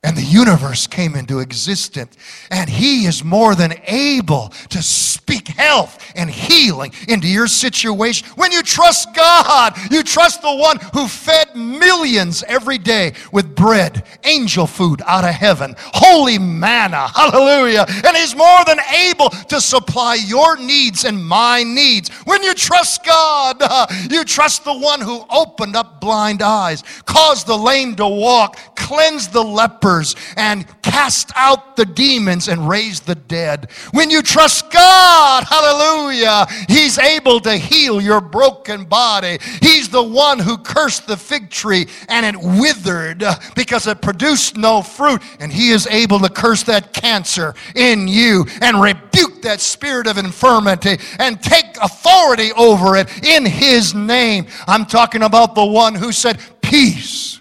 and 0.04 0.16
the 0.16 0.22
universe 0.22 0.88
came 0.88 1.14
into 1.14 1.38
existence. 1.38 2.16
And 2.50 2.68
He 2.68 3.06
is 3.06 3.22
more 3.22 3.54
than 3.54 3.74
able 3.86 4.48
to 4.70 4.82
speak 4.82 5.46
health 5.46 6.12
and 6.16 6.28
healing 6.28 6.92
into 7.06 7.28
your 7.28 7.46
situation. 7.46 8.26
When 8.34 8.50
you 8.50 8.64
trust 8.64 9.14
God, 9.14 9.76
you 9.92 10.02
trust 10.02 10.42
the 10.42 10.54
one 10.54 10.78
who 10.92 11.06
fed 11.06 11.54
millions 11.54 12.42
every 12.48 12.78
day 12.78 13.12
with 13.30 13.54
bread, 13.54 14.04
angel 14.24 14.66
food 14.66 15.02
out 15.06 15.22
of 15.22 15.30
heaven, 15.30 15.76
holy 15.78 16.36
manna, 16.36 17.06
hallelujah. 17.06 17.86
And 18.04 18.16
He's 18.16 18.34
more 18.34 18.64
than 18.66 18.80
able 18.80 19.30
to 19.30 19.60
supply 19.60 20.14
your 20.14 20.56
needs 20.56 21.04
and 21.04 21.24
my 21.24 21.62
needs. 21.62 22.08
When 22.24 22.42
you 22.42 22.54
trust 22.54 23.04
God, 23.04 23.62
you 24.10 24.24
trust 24.24 24.64
the 24.64 24.76
one 24.76 25.00
who 25.00 25.24
opened 25.30 25.76
up 25.76 26.00
blind 26.00 26.42
eyes, 26.42 26.82
caused 27.06 27.46
the 27.46 27.56
lame 27.56 27.94
to 27.96 28.08
walk, 28.08 28.58
cleansed 28.74 29.32
the 29.32 29.44
leper 29.44 29.91
and 30.36 30.66
cast 30.82 31.30
out 31.34 31.76
the 31.76 31.84
demons 31.84 32.48
and 32.48 32.68
raise 32.68 33.00
the 33.00 33.14
dead. 33.14 33.70
When 33.92 34.10
you 34.10 34.22
trust 34.22 34.70
God, 34.70 35.44
hallelujah, 35.44 36.46
He's 36.68 36.98
able 36.98 37.40
to 37.40 37.56
heal 37.56 38.00
your 38.00 38.20
broken 38.20 38.84
body. 38.84 39.38
He's 39.60 39.88
the 39.88 40.02
one 40.02 40.38
who 40.38 40.58
cursed 40.58 41.06
the 41.06 41.16
fig 41.16 41.50
tree 41.50 41.86
and 42.08 42.24
it 42.26 42.36
withered 42.36 43.24
because 43.54 43.86
it 43.86 44.00
produced 44.00 44.56
no 44.56 44.82
fruit. 44.82 45.22
And 45.40 45.52
He 45.52 45.70
is 45.70 45.86
able 45.86 46.18
to 46.20 46.28
curse 46.28 46.62
that 46.64 46.92
cancer 46.92 47.54
in 47.74 48.08
you 48.08 48.46
and 48.60 48.80
rebuke 48.80 49.02
rebuke 49.12 49.42
that 49.42 49.60
spirit 49.60 50.06
of 50.06 50.18
infirmity 50.18 50.98
and 51.18 51.42
take 51.42 51.76
authority 51.82 52.52
over 52.52 52.96
it 52.96 53.08
in 53.24 53.44
His 53.44 53.94
name. 53.94 54.46
I'm 54.66 54.86
talking 54.86 55.22
about 55.22 55.54
the 55.54 55.64
one 55.64 55.94
who 55.94 56.12
said, 56.12 56.40
Peace, 56.60 57.40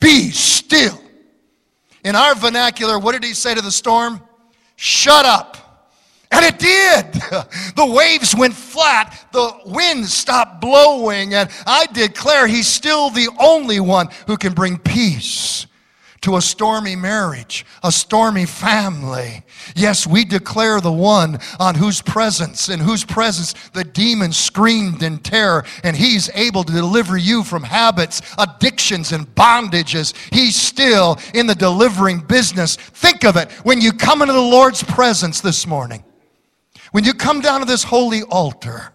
be 0.00 0.30
still. 0.30 1.00
In 2.04 2.14
our 2.14 2.34
vernacular, 2.34 2.98
what 2.98 3.12
did 3.12 3.24
He 3.24 3.34
say 3.34 3.54
to 3.54 3.62
the 3.62 3.72
storm? 3.72 4.20
Shut 4.76 5.24
up. 5.24 5.56
And 6.30 6.44
it 6.44 6.58
did. 6.58 7.22
The 7.76 7.86
waves 7.86 8.34
went 8.36 8.54
flat. 8.54 9.26
The 9.32 9.52
wind 9.66 10.06
stopped 10.06 10.60
blowing. 10.60 11.34
And 11.34 11.50
I 11.66 11.86
declare 11.86 12.46
he's 12.46 12.68
still 12.68 13.10
the 13.10 13.28
only 13.40 13.80
one 13.80 14.08
who 14.26 14.36
can 14.36 14.52
bring 14.52 14.78
peace 14.78 15.66
to 16.24 16.36
a 16.36 16.42
stormy 16.42 16.96
marriage, 16.96 17.66
a 17.82 17.92
stormy 17.92 18.46
family. 18.46 19.44
Yes, 19.76 20.06
we 20.06 20.24
declare 20.24 20.80
the 20.80 20.90
one 20.90 21.38
on 21.60 21.74
whose 21.74 22.00
presence, 22.00 22.70
in 22.70 22.80
whose 22.80 23.04
presence 23.04 23.52
the 23.74 23.84
demon 23.84 24.32
screamed 24.32 25.02
in 25.02 25.18
terror, 25.18 25.66
and 25.82 25.94
he's 25.94 26.30
able 26.32 26.64
to 26.64 26.72
deliver 26.72 27.18
you 27.18 27.44
from 27.44 27.62
habits, 27.62 28.22
addictions, 28.38 29.12
and 29.12 29.26
bondages. 29.34 30.14
He's 30.32 30.56
still 30.56 31.18
in 31.34 31.46
the 31.46 31.54
delivering 31.54 32.20
business. 32.20 32.76
Think 32.76 33.24
of 33.24 33.36
it 33.36 33.52
when 33.62 33.82
you 33.82 33.92
come 33.92 34.22
into 34.22 34.32
the 34.32 34.40
Lord's 34.40 34.82
presence 34.82 35.42
this 35.42 35.66
morning. 35.66 36.02
When 36.92 37.04
you 37.04 37.12
come 37.12 37.42
down 37.42 37.60
to 37.60 37.66
this 37.66 37.84
holy 37.84 38.22
altar, 38.22 38.94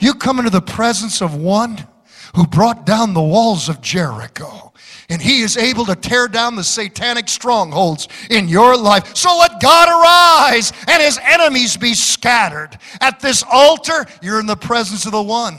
you 0.00 0.14
come 0.14 0.38
into 0.38 0.50
the 0.50 0.62
presence 0.62 1.20
of 1.20 1.34
one 1.34 1.86
who 2.34 2.46
brought 2.46 2.86
down 2.86 3.12
the 3.12 3.20
walls 3.20 3.68
of 3.68 3.82
Jericho 3.82 4.71
and 5.12 5.20
he 5.20 5.42
is 5.42 5.58
able 5.58 5.84
to 5.84 5.94
tear 5.94 6.26
down 6.26 6.56
the 6.56 6.64
satanic 6.64 7.28
strongholds 7.28 8.08
in 8.30 8.48
your 8.48 8.78
life. 8.78 9.14
So 9.14 9.36
let 9.36 9.60
God 9.60 9.88
arise 9.88 10.72
and 10.88 11.02
his 11.02 11.20
enemies 11.22 11.76
be 11.76 11.92
scattered. 11.92 12.78
At 12.98 13.20
this 13.20 13.44
altar, 13.50 14.06
you're 14.22 14.40
in 14.40 14.46
the 14.46 14.56
presence 14.56 15.04
of 15.04 15.12
the 15.12 15.22
one 15.22 15.58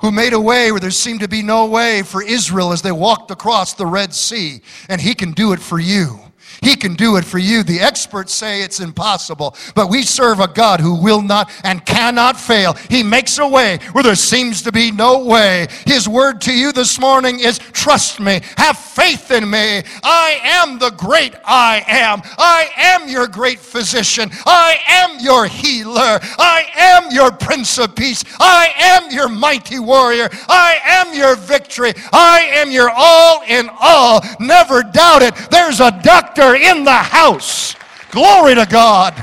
who 0.00 0.12
made 0.12 0.34
a 0.34 0.40
way 0.40 0.70
where 0.70 0.80
there 0.80 0.90
seemed 0.90 1.20
to 1.20 1.28
be 1.28 1.42
no 1.42 1.64
way 1.64 2.02
for 2.02 2.22
Israel 2.22 2.70
as 2.70 2.82
they 2.82 2.92
walked 2.92 3.30
across 3.30 3.72
the 3.72 3.86
Red 3.86 4.12
Sea, 4.12 4.60
and 4.90 5.00
he 5.00 5.14
can 5.14 5.32
do 5.32 5.54
it 5.54 5.60
for 5.60 5.80
you. 5.80 6.20
He 6.62 6.76
can 6.76 6.94
do 6.94 7.16
it 7.16 7.24
for 7.24 7.38
you. 7.38 7.62
The 7.62 7.80
experts 7.80 8.32
say 8.32 8.62
it's 8.62 8.80
impossible, 8.80 9.56
but 9.74 9.88
we 9.88 10.02
serve 10.02 10.40
a 10.40 10.48
God 10.48 10.80
who 10.80 10.94
will 10.94 11.22
not 11.22 11.50
and 11.64 11.84
cannot 11.84 12.38
fail. 12.38 12.74
He 12.90 13.02
makes 13.02 13.38
a 13.38 13.46
way 13.46 13.78
where 13.92 14.04
there 14.04 14.14
seems 14.14 14.62
to 14.62 14.72
be 14.72 14.90
no 14.90 15.24
way. 15.24 15.68
His 15.86 16.08
word 16.08 16.40
to 16.42 16.52
you 16.52 16.72
this 16.72 16.98
morning 16.98 17.40
is 17.40 17.58
trust 17.58 18.20
me, 18.20 18.40
have 18.56 18.78
faith 18.78 19.30
in 19.30 19.48
me. 19.48 19.82
I 20.02 20.40
am 20.42 20.78
the 20.78 20.90
great 20.90 21.34
I 21.44 21.84
am. 21.86 22.22
I 22.38 22.68
am 22.76 23.08
your 23.08 23.26
great 23.26 23.58
physician. 23.58 24.30
I 24.46 24.78
am 24.88 25.20
your 25.20 25.46
healer. 25.46 26.18
I 26.38 26.66
am 26.76 27.12
your 27.12 27.30
prince 27.30 27.78
of 27.78 27.94
peace. 27.94 28.24
I 28.40 28.72
am 28.76 29.10
your 29.10 29.28
mighty 29.28 29.78
warrior. 29.78 30.28
I 30.48 30.78
am 30.84 31.14
your 31.14 31.36
victory. 31.36 31.92
I 32.12 32.40
am 32.54 32.70
your 32.70 32.90
all 32.90 33.42
in 33.46 33.68
all. 33.80 34.22
Never 34.40 34.82
doubt 34.82 35.22
it. 35.22 35.34
There's 35.50 35.80
a 35.80 35.90
doctor 36.02 36.35
in 36.44 36.84
the 36.84 36.92
house. 36.92 37.74
Glory 38.10 38.54
to 38.54 38.66
God. 38.66 39.14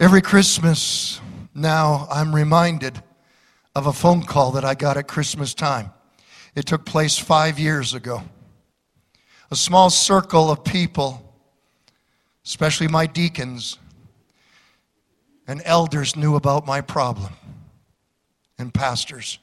Every 0.00 0.20
Christmas 0.20 1.20
now, 1.54 2.06
I'm 2.10 2.34
reminded 2.34 3.02
of 3.74 3.86
a 3.86 3.92
phone 3.92 4.22
call 4.22 4.52
that 4.52 4.64
I 4.64 4.74
got 4.74 4.96
at 4.96 5.08
Christmas 5.08 5.54
time. 5.54 5.90
It 6.54 6.66
took 6.66 6.84
place 6.84 7.18
five 7.18 7.58
years 7.58 7.94
ago. 7.94 8.22
A 9.50 9.56
small 9.56 9.90
circle 9.90 10.50
of 10.50 10.62
people, 10.62 11.34
especially 12.44 12.88
my 12.88 13.06
deacons 13.06 13.78
and 15.46 15.62
elders, 15.64 16.14
knew 16.14 16.36
about 16.36 16.66
my 16.66 16.80
problem, 16.80 17.32
and 18.58 18.72
pastors. 18.72 19.38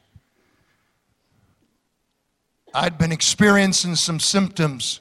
I'd 2.78 2.98
been 2.98 3.14
experiencing 3.14 3.96
some 3.96 4.20
symptoms 4.20 5.00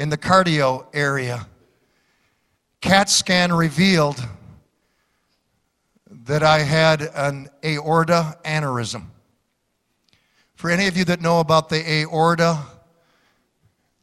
in 0.00 0.08
the 0.08 0.18
cardio 0.18 0.84
area. 0.92 1.46
CAT 2.80 3.08
scan 3.08 3.52
revealed 3.52 4.20
that 6.10 6.42
I 6.42 6.58
had 6.58 7.02
an 7.14 7.50
aorta 7.64 8.36
aneurysm. 8.44 9.04
For 10.56 10.70
any 10.70 10.88
of 10.88 10.96
you 10.96 11.04
that 11.04 11.20
know 11.20 11.38
about 11.38 11.68
the 11.68 11.88
aorta 11.88 12.58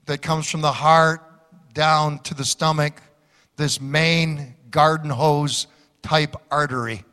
that 0.06 0.22
comes 0.22 0.50
from 0.50 0.62
the 0.62 0.72
heart 0.72 1.22
down 1.74 2.20
to 2.20 2.34
the 2.34 2.46
stomach, 2.46 3.02
this 3.58 3.82
main 3.82 4.56
garden 4.72 5.10
hose 5.10 5.68
type 6.02 6.38
artery, 6.50 7.04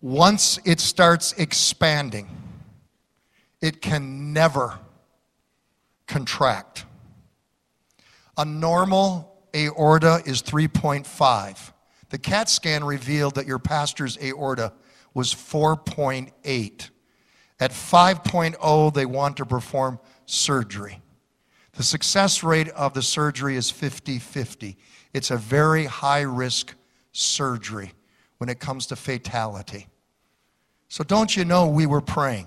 once 0.00 0.58
it 0.64 0.80
starts 0.80 1.32
expanding, 1.34 2.39
it 3.60 3.80
can 3.80 4.32
never 4.32 4.78
contract. 6.06 6.84
A 8.36 8.44
normal 8.44 9.44
aorta 9.54 10.22
is 10.24 10.42
3.5. 10.42 11.72
The 12.08 12.18
CAT 12.18 12.48
scan 12.48 12.84
revealed 12.84 13.34
that 13.36 13.46
your 13.46 13.58
pastor's 13.58 14.18
aorta 14.18 14.72
was 15.14 15.34
4.8. 15.34 16.90
At 17.60 17.70
5.0, 17.72 18.94
they 18.94 19.06
want 19.06 19.36
to 19.36 19.46
perform 19.46 20.00
surgery. 20.26 21.00
The 21.72 21.82
success 21.82 22.42
rate 22.42 22.68
of 22.70 22.94
the 22.94 23.02
surgery 23.02 23.56
is 23.56 23.70
50 23.70 24.18
50. 24.18 24.76
It's 25.12 25.30
a 25.30 25.36
very 25.36 25.84
high 25.84 26.22
risk 26.22 26.74
surgery 27.12 27.92
when 28.38 28.48
it 28.48 28.60
comes 28.60 28.86
to 28.86 28.96
fatality. 28.96 29.86
So, 30.88 31.04
don't 31.04 31.36
you 31.36 31.44
know 31.44 31.68
we 31.68 31.86
were 31.86 32.00
praying? 32.00 32.46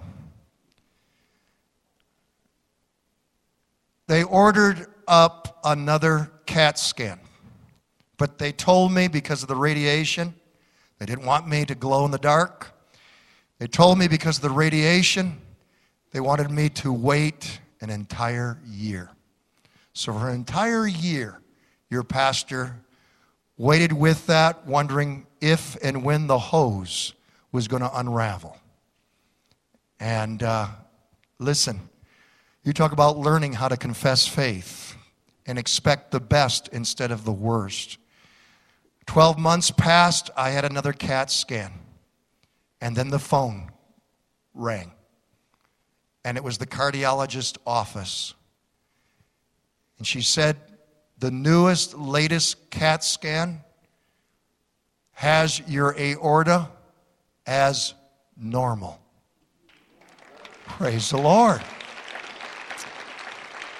They 4.13 4.21
ordered 4.21 4.85
up 5.07 5.59
another 5.63 6.31
CAT 6.45 6.77
scan, 6.77 7.19
but 8.19 8.37
they 8.37 8.51
told 8.51 8.91
me 8.91 9.07
because 9.07 9.41
of 9.41 9.47
the 9.47 9.55
radiation, 9.55 10.35
they 10.99 11.07
didn't 11.07 11.25
want 11.25 11.47
me 11.47 11.65
to 11.65 11.73
glow 11.73 12.05
in 12.05 12.11
the 12.11 12.19
dark. 12.19 12.75
They 13.57 13.65
told 13.65 13.97
me 13.97 14.07
because 14.07 14.37
of 14.37 14.43
the 14.43 14.51
radiation, 14.51 15.41
they 16.11 16.19
wanted 16.19 16.51
me 16.51 16.69
to 16.69 16.93
wait 16.93 17.59
an 17.81 17.89
entire 17.89 18.59
year. 18.67 19.09
So, 19.93 20.13
for 20.13 20.29
an 20.29 20.35
entire 20.35 20.85
year, 20.85 21.41
your 21.89 22.03
pastor 22.03 22.75
waited 23.57 23.93
with 23.93 24.27
that, 24.27 24.67
wondering 24.67 25.25
if 25.41 25.75
and 25.81 26.03
when 26.03 26.27
the 26.27 26.37
hose 26.37 27.15
was 27.51 27.67
going 27.67 27.81
to 27.81 27.97
unravel. 27.97 28.59
And 29.99 30.43
uh, 30.43 30.67
listen, 31.39 31.89
you 32.63 32.73
talk 32.73 32.91
about 32.93 33.17
learning 33.17 33.53
how 33.53 33.67
to 33.67 33.77
confess 33.77 34.27
faith 34.27 34.95
and 35.45 35.59
expect 35.59 36.11
the 36.11 36.19
best 36.19 36.69
instead 36.69 37.11
of 37.11 37.25
the 37.25 37.31
worst. 37.31 37.97
12 39.05 39.37
months 39.37 39.69
passed, 39.69 40.29
I 40.37 40.51
had 40.51 40.63
another 40.63 40.93
CAT 40.93 41.29
scan. 41.29 41.73
And 42.79 42.95
then 42.95 43.09
the 43.09 43.19
phone 43.19 43.71
rang. 44.53 44.91
And 46.23 46.37
it 46.37 46.43
was 46.43 46.57
the 46.57 46.67
cardiologist 46.67 47.57
office. 47.65 48.33
And 49.97 50.07
she 50.07 50.21
said, 50.21 50.57
The 51.19 51.31
newest, 51.31 51.97
latest 51.97 52.71
CAT 52.71 53.03
scan 53.03 53.61
has 55.13 55.61
your 55.67 55.95
aorta 55.99 56.69
as 57.45 57.93
normal. 58.37 58.99
Praise 60.65 61.09
the 61.09 61.17
Lord. 61.17 61.61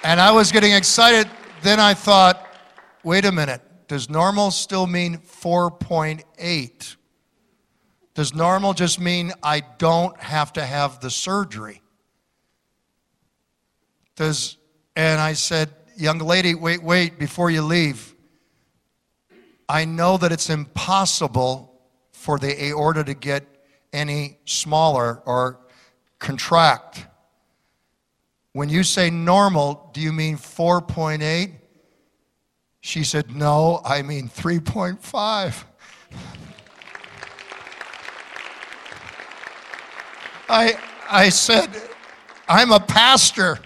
And 0.04 0.20
I 0.20 0.32
was 0.32 0.52
getting 0.52 0.72
excited. 0.72 1.30
Then 1.62 1.80
I 1.80 1.94
thought, 1.94 2.46
wait 3.02 3.24
a 3.24 3.32
minute. 3.32 3.62
Does 3.88 4.10
normal 4.10 4.50
still 4.50 4.86
mean 4.86 5.16
4.8? 5.16 6.96
Does 8.14 8.34
normal 8.34 8.74
just 8.74 9.00
mean 9.00 9.32
I 9.42 9.60
don't 9.78 10.18
have 10.20 10.52
to 10.54 10.64
have 10.64 11.00
the 11.00 11.08
surgery? 11.08 11.80
Does, 14.14 14.58
and 14.94 15.20
I 15.22 15.32
said, 15.32 15.70
young 15.96 16.18
lady, 16.18 16.54
wait, 16.54 16.82
wait, 16.82 17.18
before 17.18 17.50
you 17.50 17.62
leave. 17.62 18.14
I 19.70 19.86
know 19.86 20.18
that 20.18 20.32
it's 20.32 20.50
impossible 20.50 21.80
for 22.12 22.38
the 22.38 22.62
aorta 22.66 23.04
to 23.04 23.14
get 23.14 23.46
any 23.90 24.36
smaller 24.44 25.22
or 25.24 25.60
contract. 26.18 27.06
When 28.54 28.68
you 28.68 28.84
say 28.84 29.10
normal, 29.10 29.90
do 29.92 30.00
you 30.00 30.12
mean 30.12 30.36
4.8? 30.36 31.52
She 32.80 33.02
said, 33.02 33.34
No, 33.34 33.80
I 33.84 34.02
mean 34.02 34.28
3.5. 34.28 35.64
I, 40.48 40.78
I 41.10 41.30
said, 41.30 41.68
I'm 42.48 42.70
a 42.70 42.78
pastor. 42.78 43.58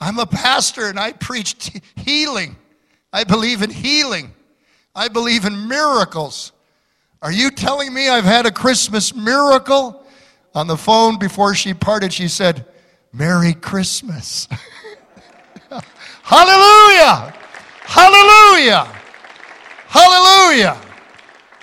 I'm 0.00 0.18
a 0.18 0.26
pastor 0.26 0.88
and 0.88 0.98
I 0.98 1.12
preach 1.12 1.70
healing. 1.94 2.56
I 3.12 3.22
believe 3.22 3.62
in 3.62 3.70
healing. 3.70 4.34
I 4.96 5.06
believe 5.06 5.44
in 5.44 5.68
miracles. 5.68 6.50
Are 7.22 7.30
you 7.30 7.48
telling 7.48 7.94
me 7.94 8.08
I've 8.08 8.24
had 8.24 8.44
a 8.44 8.50
Christmas 8.50 9.14
miracle? 9.14 10.04
On 10.52 10.66
the 10.66 10.76
phone 10.76 11.16
before 11.16 11.54
she 11.54 11.74
parted, 11.74 12.12
she 12.12 12.26
said, 12.26 12.66
Merry 13.14 13.54
Christmas. 13.54 14.48
Hallelujah! 16.24 17.32
Hallelujah! 17.82 18.92
Hallelujah! 19.86 20.76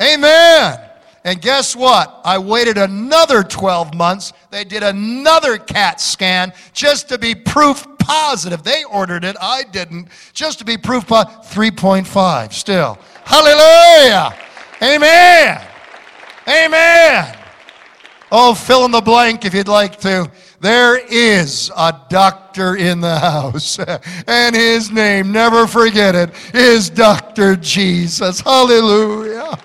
Amen. 0.01 0.79
And 1.25 1.41
guess 1.41 1.75
what? 1.75 2.21
I 2.23 2.37
waited 2.37 2.77
another 2.77 3.43
12 3.43 3.93
months. 3.93 4.31
They 4.49 4.63
did 4.63 4.81
another 4.81 5.57
CAT 5.57 5.99
scan 5.99 6.53
just 6.71 7.09
to 7.09 7.17
be 7.17 7.35
proof 7.35 7.85
positive. 7.99 8.63
They 8.63 8.85
ordered 8.85 9.25
it, 9.25 9.35
I 9.41 9.63
didn't. 9.63 10.07
Just 10.33 10.59
to 10.59 10.65
be 10.65 10.77
proof 10.77 11.05
positive. 11.05 11.43
3.5 11.51 12.53
still. 12.53 12.97
Hallelujah! 13.25 14.33
Amen! 14.81 15.61
Amen! 16.47 17.37
Oh, 18.31 18.55
fill 18.55 18.85
in 18.85 18.91
the 18.91 19.01
blank 19.01 19.43
if 19.43 19.53
you'd 19.53 19.67
like 19.67 19.99
to. 19.99 20.31
There 20.61 20.99
is 21.09 21.71
a 21.75 21.99
doctor 22.07 22.75
in 22.75 23.01
the 23.01 23.17
house, 23.17 23.79
and 24.27 24.55
his 24.55 24.91
name, 24.91 25.31
never 25.31 25.65
forget 25.65 26.13
it, 26.13 26.29
is 26.53 26.87
Dr. 26.87 27.55
Jesus. 27.55 28.41
Hallelujah. 28.41 29.57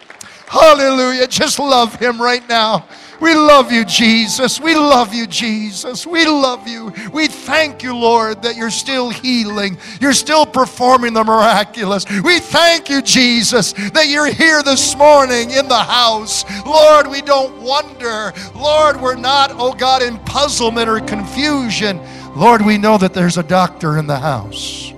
Hallelujah. 0.46 1.26
Just 1.26 1.58
love 1.58 1.94
him 1.96 2.18
right 2.18 2.48
now. 2.48 2.86
We 3.20 3.34
love 3.34 3.72
you, 3.72 3.84
Jesus. 3.84 4.60
We 4.60 4.74
love 4.74 5.14
you, 5.14 5.26
Jesus. 5.26 6.06
We 6.06 6.26
love 6.26 6.68
you. 6.68 6.92
We 7.12 7.28
thank 7.28 7.82
you, 7.82 7.96
Lord, 7.96 8.42
that 8.42 8.56
you're 8.56 8.70
still 8.70 9.10
healing. 9.10 9.78
You're 10.00 10.12
still 10.12 10.44
performing 10.44 11.14
the 11.14 11.24
miraculous. 11.24 12.04
We 12.22 12.40
thank 12.40 12.90
you, 12.90 13.02
Jesus, 13.02 13.72
that 13.72 14.08
you're 14.08 14.32
here 14.32 14.62
this 14.62 14.96
morning 14.96 15.50
in 15.50 15.68
the 15.68 15.78
house. 15.78 16.44
Lord, 16.66 17.06
we 17.08 17.22
don't 17.22 17.60
wonder. 17.62 18.32
Lord, 18.54 19.00
we're 19.00 19.16
not, 19.16 19.50
oh 19.54 19.72
God, 19.72 20.02
in 20.02 20.18
puzzlement 20.20 20.88
or 20.88 21.00
confusion. 21.00 22.00
Lord, 22.34 22.60
we 22.60 22.76
know 22.76 22.98
that 22.98 23.14
there's 23.14 23.38
a 23.38 23.42
doctor 23.42 23.96
in 23.96 24.06
the 24.06 24.18
house, 24.18 24.92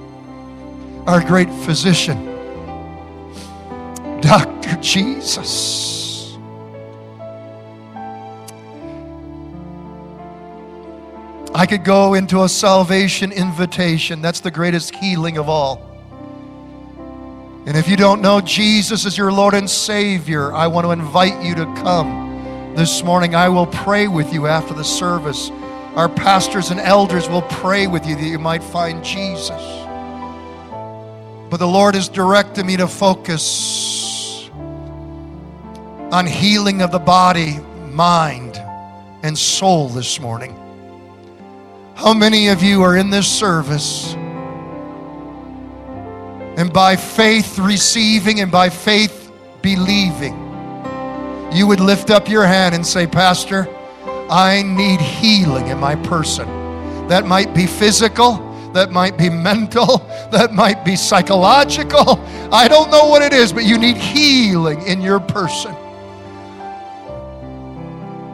our 1.07 1.25
great 1.25 1.51
physician, 1.65 2.25
Dr. 4.21 4.77
Jesus. 4.81 5.98
I 11.55 11.67
could 11.67 11.83
go 11.83 12.15
into 12.15 12.43
a 12.43 12.49
salvation 12.49 13.33
invitation. 13.33 14.21
That's 14.21 14.41
the 14.41 14.51
greatest 14.51 14.95
healing 14.95 15.39
of 15.39 15.49
all. 15.49 15.85
And 17.67 17.77
if 17.77 17.89
you 17.89 17.97
don't 17.97 18.23
know 18.23 18.41
Jesus 18.41 19.07
as 19.07 19.17
your 19.17 19.33
Lord 19.33 19.55
and 19.55 19.69
Savior, 19.69 20.53
I 20.53 20.67
want 20.67 20.87
to 20.87 20.91
invite 20.91 21.43
you 21.43 21.55
to 21.55 21.65
come 21.83 22.75
this 22.75 23.03
morning. 23.03 23.35
I 23.35 23.49
will 23.49 23.67
pray 23.67 24.09
with 24.09 24.33
you 24.33 24.47
after 24.47 24.75
the 24.75 24.85
service. 24.85 25.51
Our 25.95 26.09
pastors 26.09 26.71
and 26.71 26.81
elders 26.81 27.29
will 27.29 27.43
pray 27.43 27.87
with 27.87 28.07
you 28.07 28.15
that 28.15 28.25
you 28.25 28.39
might 28.39 28.63
find 28.63 29.03
Jesus. 29.05 29.61
But 31.51 31.57
the 31.57 31.67
Lord 31.67 31.95
has 31.95 32.09
directed 32.09 32.65
me 32.65 32.77
to 32.77 32.87
focus 32.87 34.49
on 36.13 36.27
healing 36.27 36.83
of 36.83 36.93
the 36.93 36.99
body, 36.99 37.59
mind, 37.91 38.57
and 39.23 39.37
soul 39.37 39.89
this 39.89 40.21
morning. 40.21 40.55
How 41.99 42.15
many 42.15 42.47
of 42.47 42.63
you 42.63 42.83
are 42.83 42.97
in 42.97 43.11
this 43.11 43.27
service 43.27 44.15
and 46.57 46.73
by 46.73 46.95
faith 46.95 47.59
receiving 47.59 48.39
and 48.39 48.53
by 48.53 48.69
faith 48.69 49.33
believing, 49.63 50.35
you 51.53 51.67
would 51.67 51.81
lift 51.81 52.11
up 52.11 52.29
your 52.29 52.47
hand 52.47 52.77
and 52.77 52.87
say, 52.87 53.09
Pastor, 53.09 53.67
I 54.31 54.63
need 54.63 55.01
healing 55.01 55.67
in 55.67 55.79
my 55.79 55.97
person. 55.97 56.47
That 57.09 57.27
might 57.27 57.53
be 57.53 57.67
physical, 57.67 58.37
that 58.75 58.93
might 58.93 59.19
be 59.19 59.29
mental, 59.29 59.99
that 60.31 60.55
might 60.55 60.85
be 60.85 60.95
psychological. 60.95 62.21
I 62.53 62.69
don't 62.69 62.93
know 62.93 63.09
what 63.09 63.23
it 63.23 63.33
is, 63.33 63.53
but 63.53 63.65
you 63.65 63.77
need 63.77 63.97
healing 63.97 64.83
in 64.83 65.01
your 65.01 65.19
person. 65.19 65.75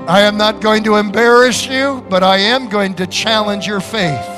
I 0.07 0.21
am 0.21 0.37
not 0.37 0.61
going 0.61 0.85
to 0.85 0.97
embarrass 0.97 1.67
you, 1.67 2.05
but 2.11 2.23
I 2.23 2.37
am 2.37 2.69
going 2.69 2.93
to 2.97 3.07
challenge 3.07 3.67
your 3.67 3.81
faith. 3.81 4.29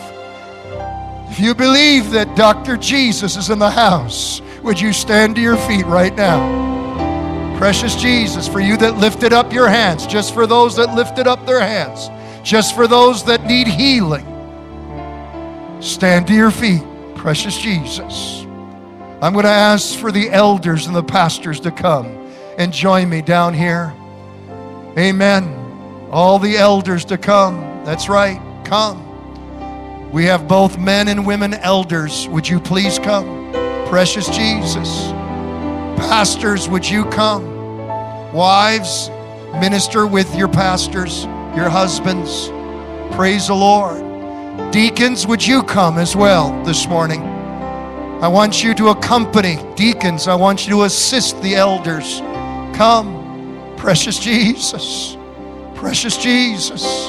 If 1.29 1.41
you 1.41 1.57
believe 1.57 2.13
that 2.13 2.37
Dr. 2.37 2.77
Jesus 2.77 3.37
is 3.37 3.51
in 3.51 3.59
the 3.59 3.69
house, 3.69 4.41
would 4.63 4.81
you 4.81 4.93
stand 4.93 5.35
to 5.35 5.43
your 5.43 5.57
feet 5.57 5.85
right 5.85 6.15
now? 6.15 7.59
Precious 7.59 7.97
Jesus, 7.97 8.47
for 8.47 8.61
you 8.61 8.77
that 8.77 8.99
lifted 8.99 9.33
up 9.33 9.53
your 9.53 9.69
hands, 9.69 10.07
just 10.07 10.33
for 10.33 10.47
those 10.47 10.77
that 10.77 10.95
lifted 10.95 11.27
up 11.27 11.45
their 11.47 11.61
hands, 11.61 12.11
just 12.49 12.77
for 12.77 12.87
those 12.87 13.25
that 13.25 13.45
need 13.45 13.67
healing, 13.67 14.25
stand 15.81 16.29
to 16.29 16.33
your 16.33 16.53
feet. 16.53 16.85
Precious 17.17 17.59
Jesus. 17.59 18.43
I'm 19.21 19.33
going 19.33 19.45
to 19.45 19.51
ask 19.51 19.99
for 19.99 20.13
the 20.13 20.31
elders 20.31 20.87
and 20.87 20.95
the 20.95 21.03
pastors 21.03 21.59
to 21.61 21.73
come 21.73 22.07
and 22.57 22.73
join 22.73 23.11
me 23.11 23.21
down 23.21 23.53
here. 23.53 23.93
Amen. 24.99 26.09
All 26.11 26.39
the 26.39 26.57
elders 26.57 27.05
to 27.07 27.19
come. 27.19 27.61
That's 27.85 28.09
right. 28.09 28.41
Come. 28.65 30.11
We 30.11 30.25
have 30.25 30.49
both 30.49 30.79
men 30.79 31.09
and 31.09 31.27
women 31.27 31.53
elders. 31.55 32.27
Would 32.29 32.49
you 32.49 32.59
please 32.61 32.99
come? 32.99 33.53
Precious 33.89 34.29
Jesus. 34.29 35.11
Pastors, 35.99 36.69
would 36.69 36.89
you 36.89 37.05
come? 37.07 37.45
Wives, 38.33 39.11
minister 39.61 40.07
with 40.07 40.35
your 40.35 40.49
pastors, 40.49 41.25
your 41.55 41.69
husbands. 41.69 42.49
Praise 43.15 43.49
the 43.49 43.55
Lord. 43.55 44.03
Deacons, 44.73 45.27
would 45.27 45.47
you 45.47 45.63
come 45.63 45.99
as 45.99 46.17
well 46.17 46.63
this 46.65 46.89
morning? 46.89 47.23
I 47.23 48.29
want 48.29 48.65
you 48.65 48.75
to 48.75 48.89
accompany 48.89 49.59
deacons. 49.75 50.27
I 50.27 50.35
want 50.35 50.67
you 50.67 50.77
to 50.77 50.83
assist 50.85 51.41
the 51.43 51.55
elders. 51.55 52.21
Come, 52.77 53.16
precious 53.77 54.19
Jesus. 54.19 55.17
Precious 55.75 56.17
Jesus. 56.17 56.83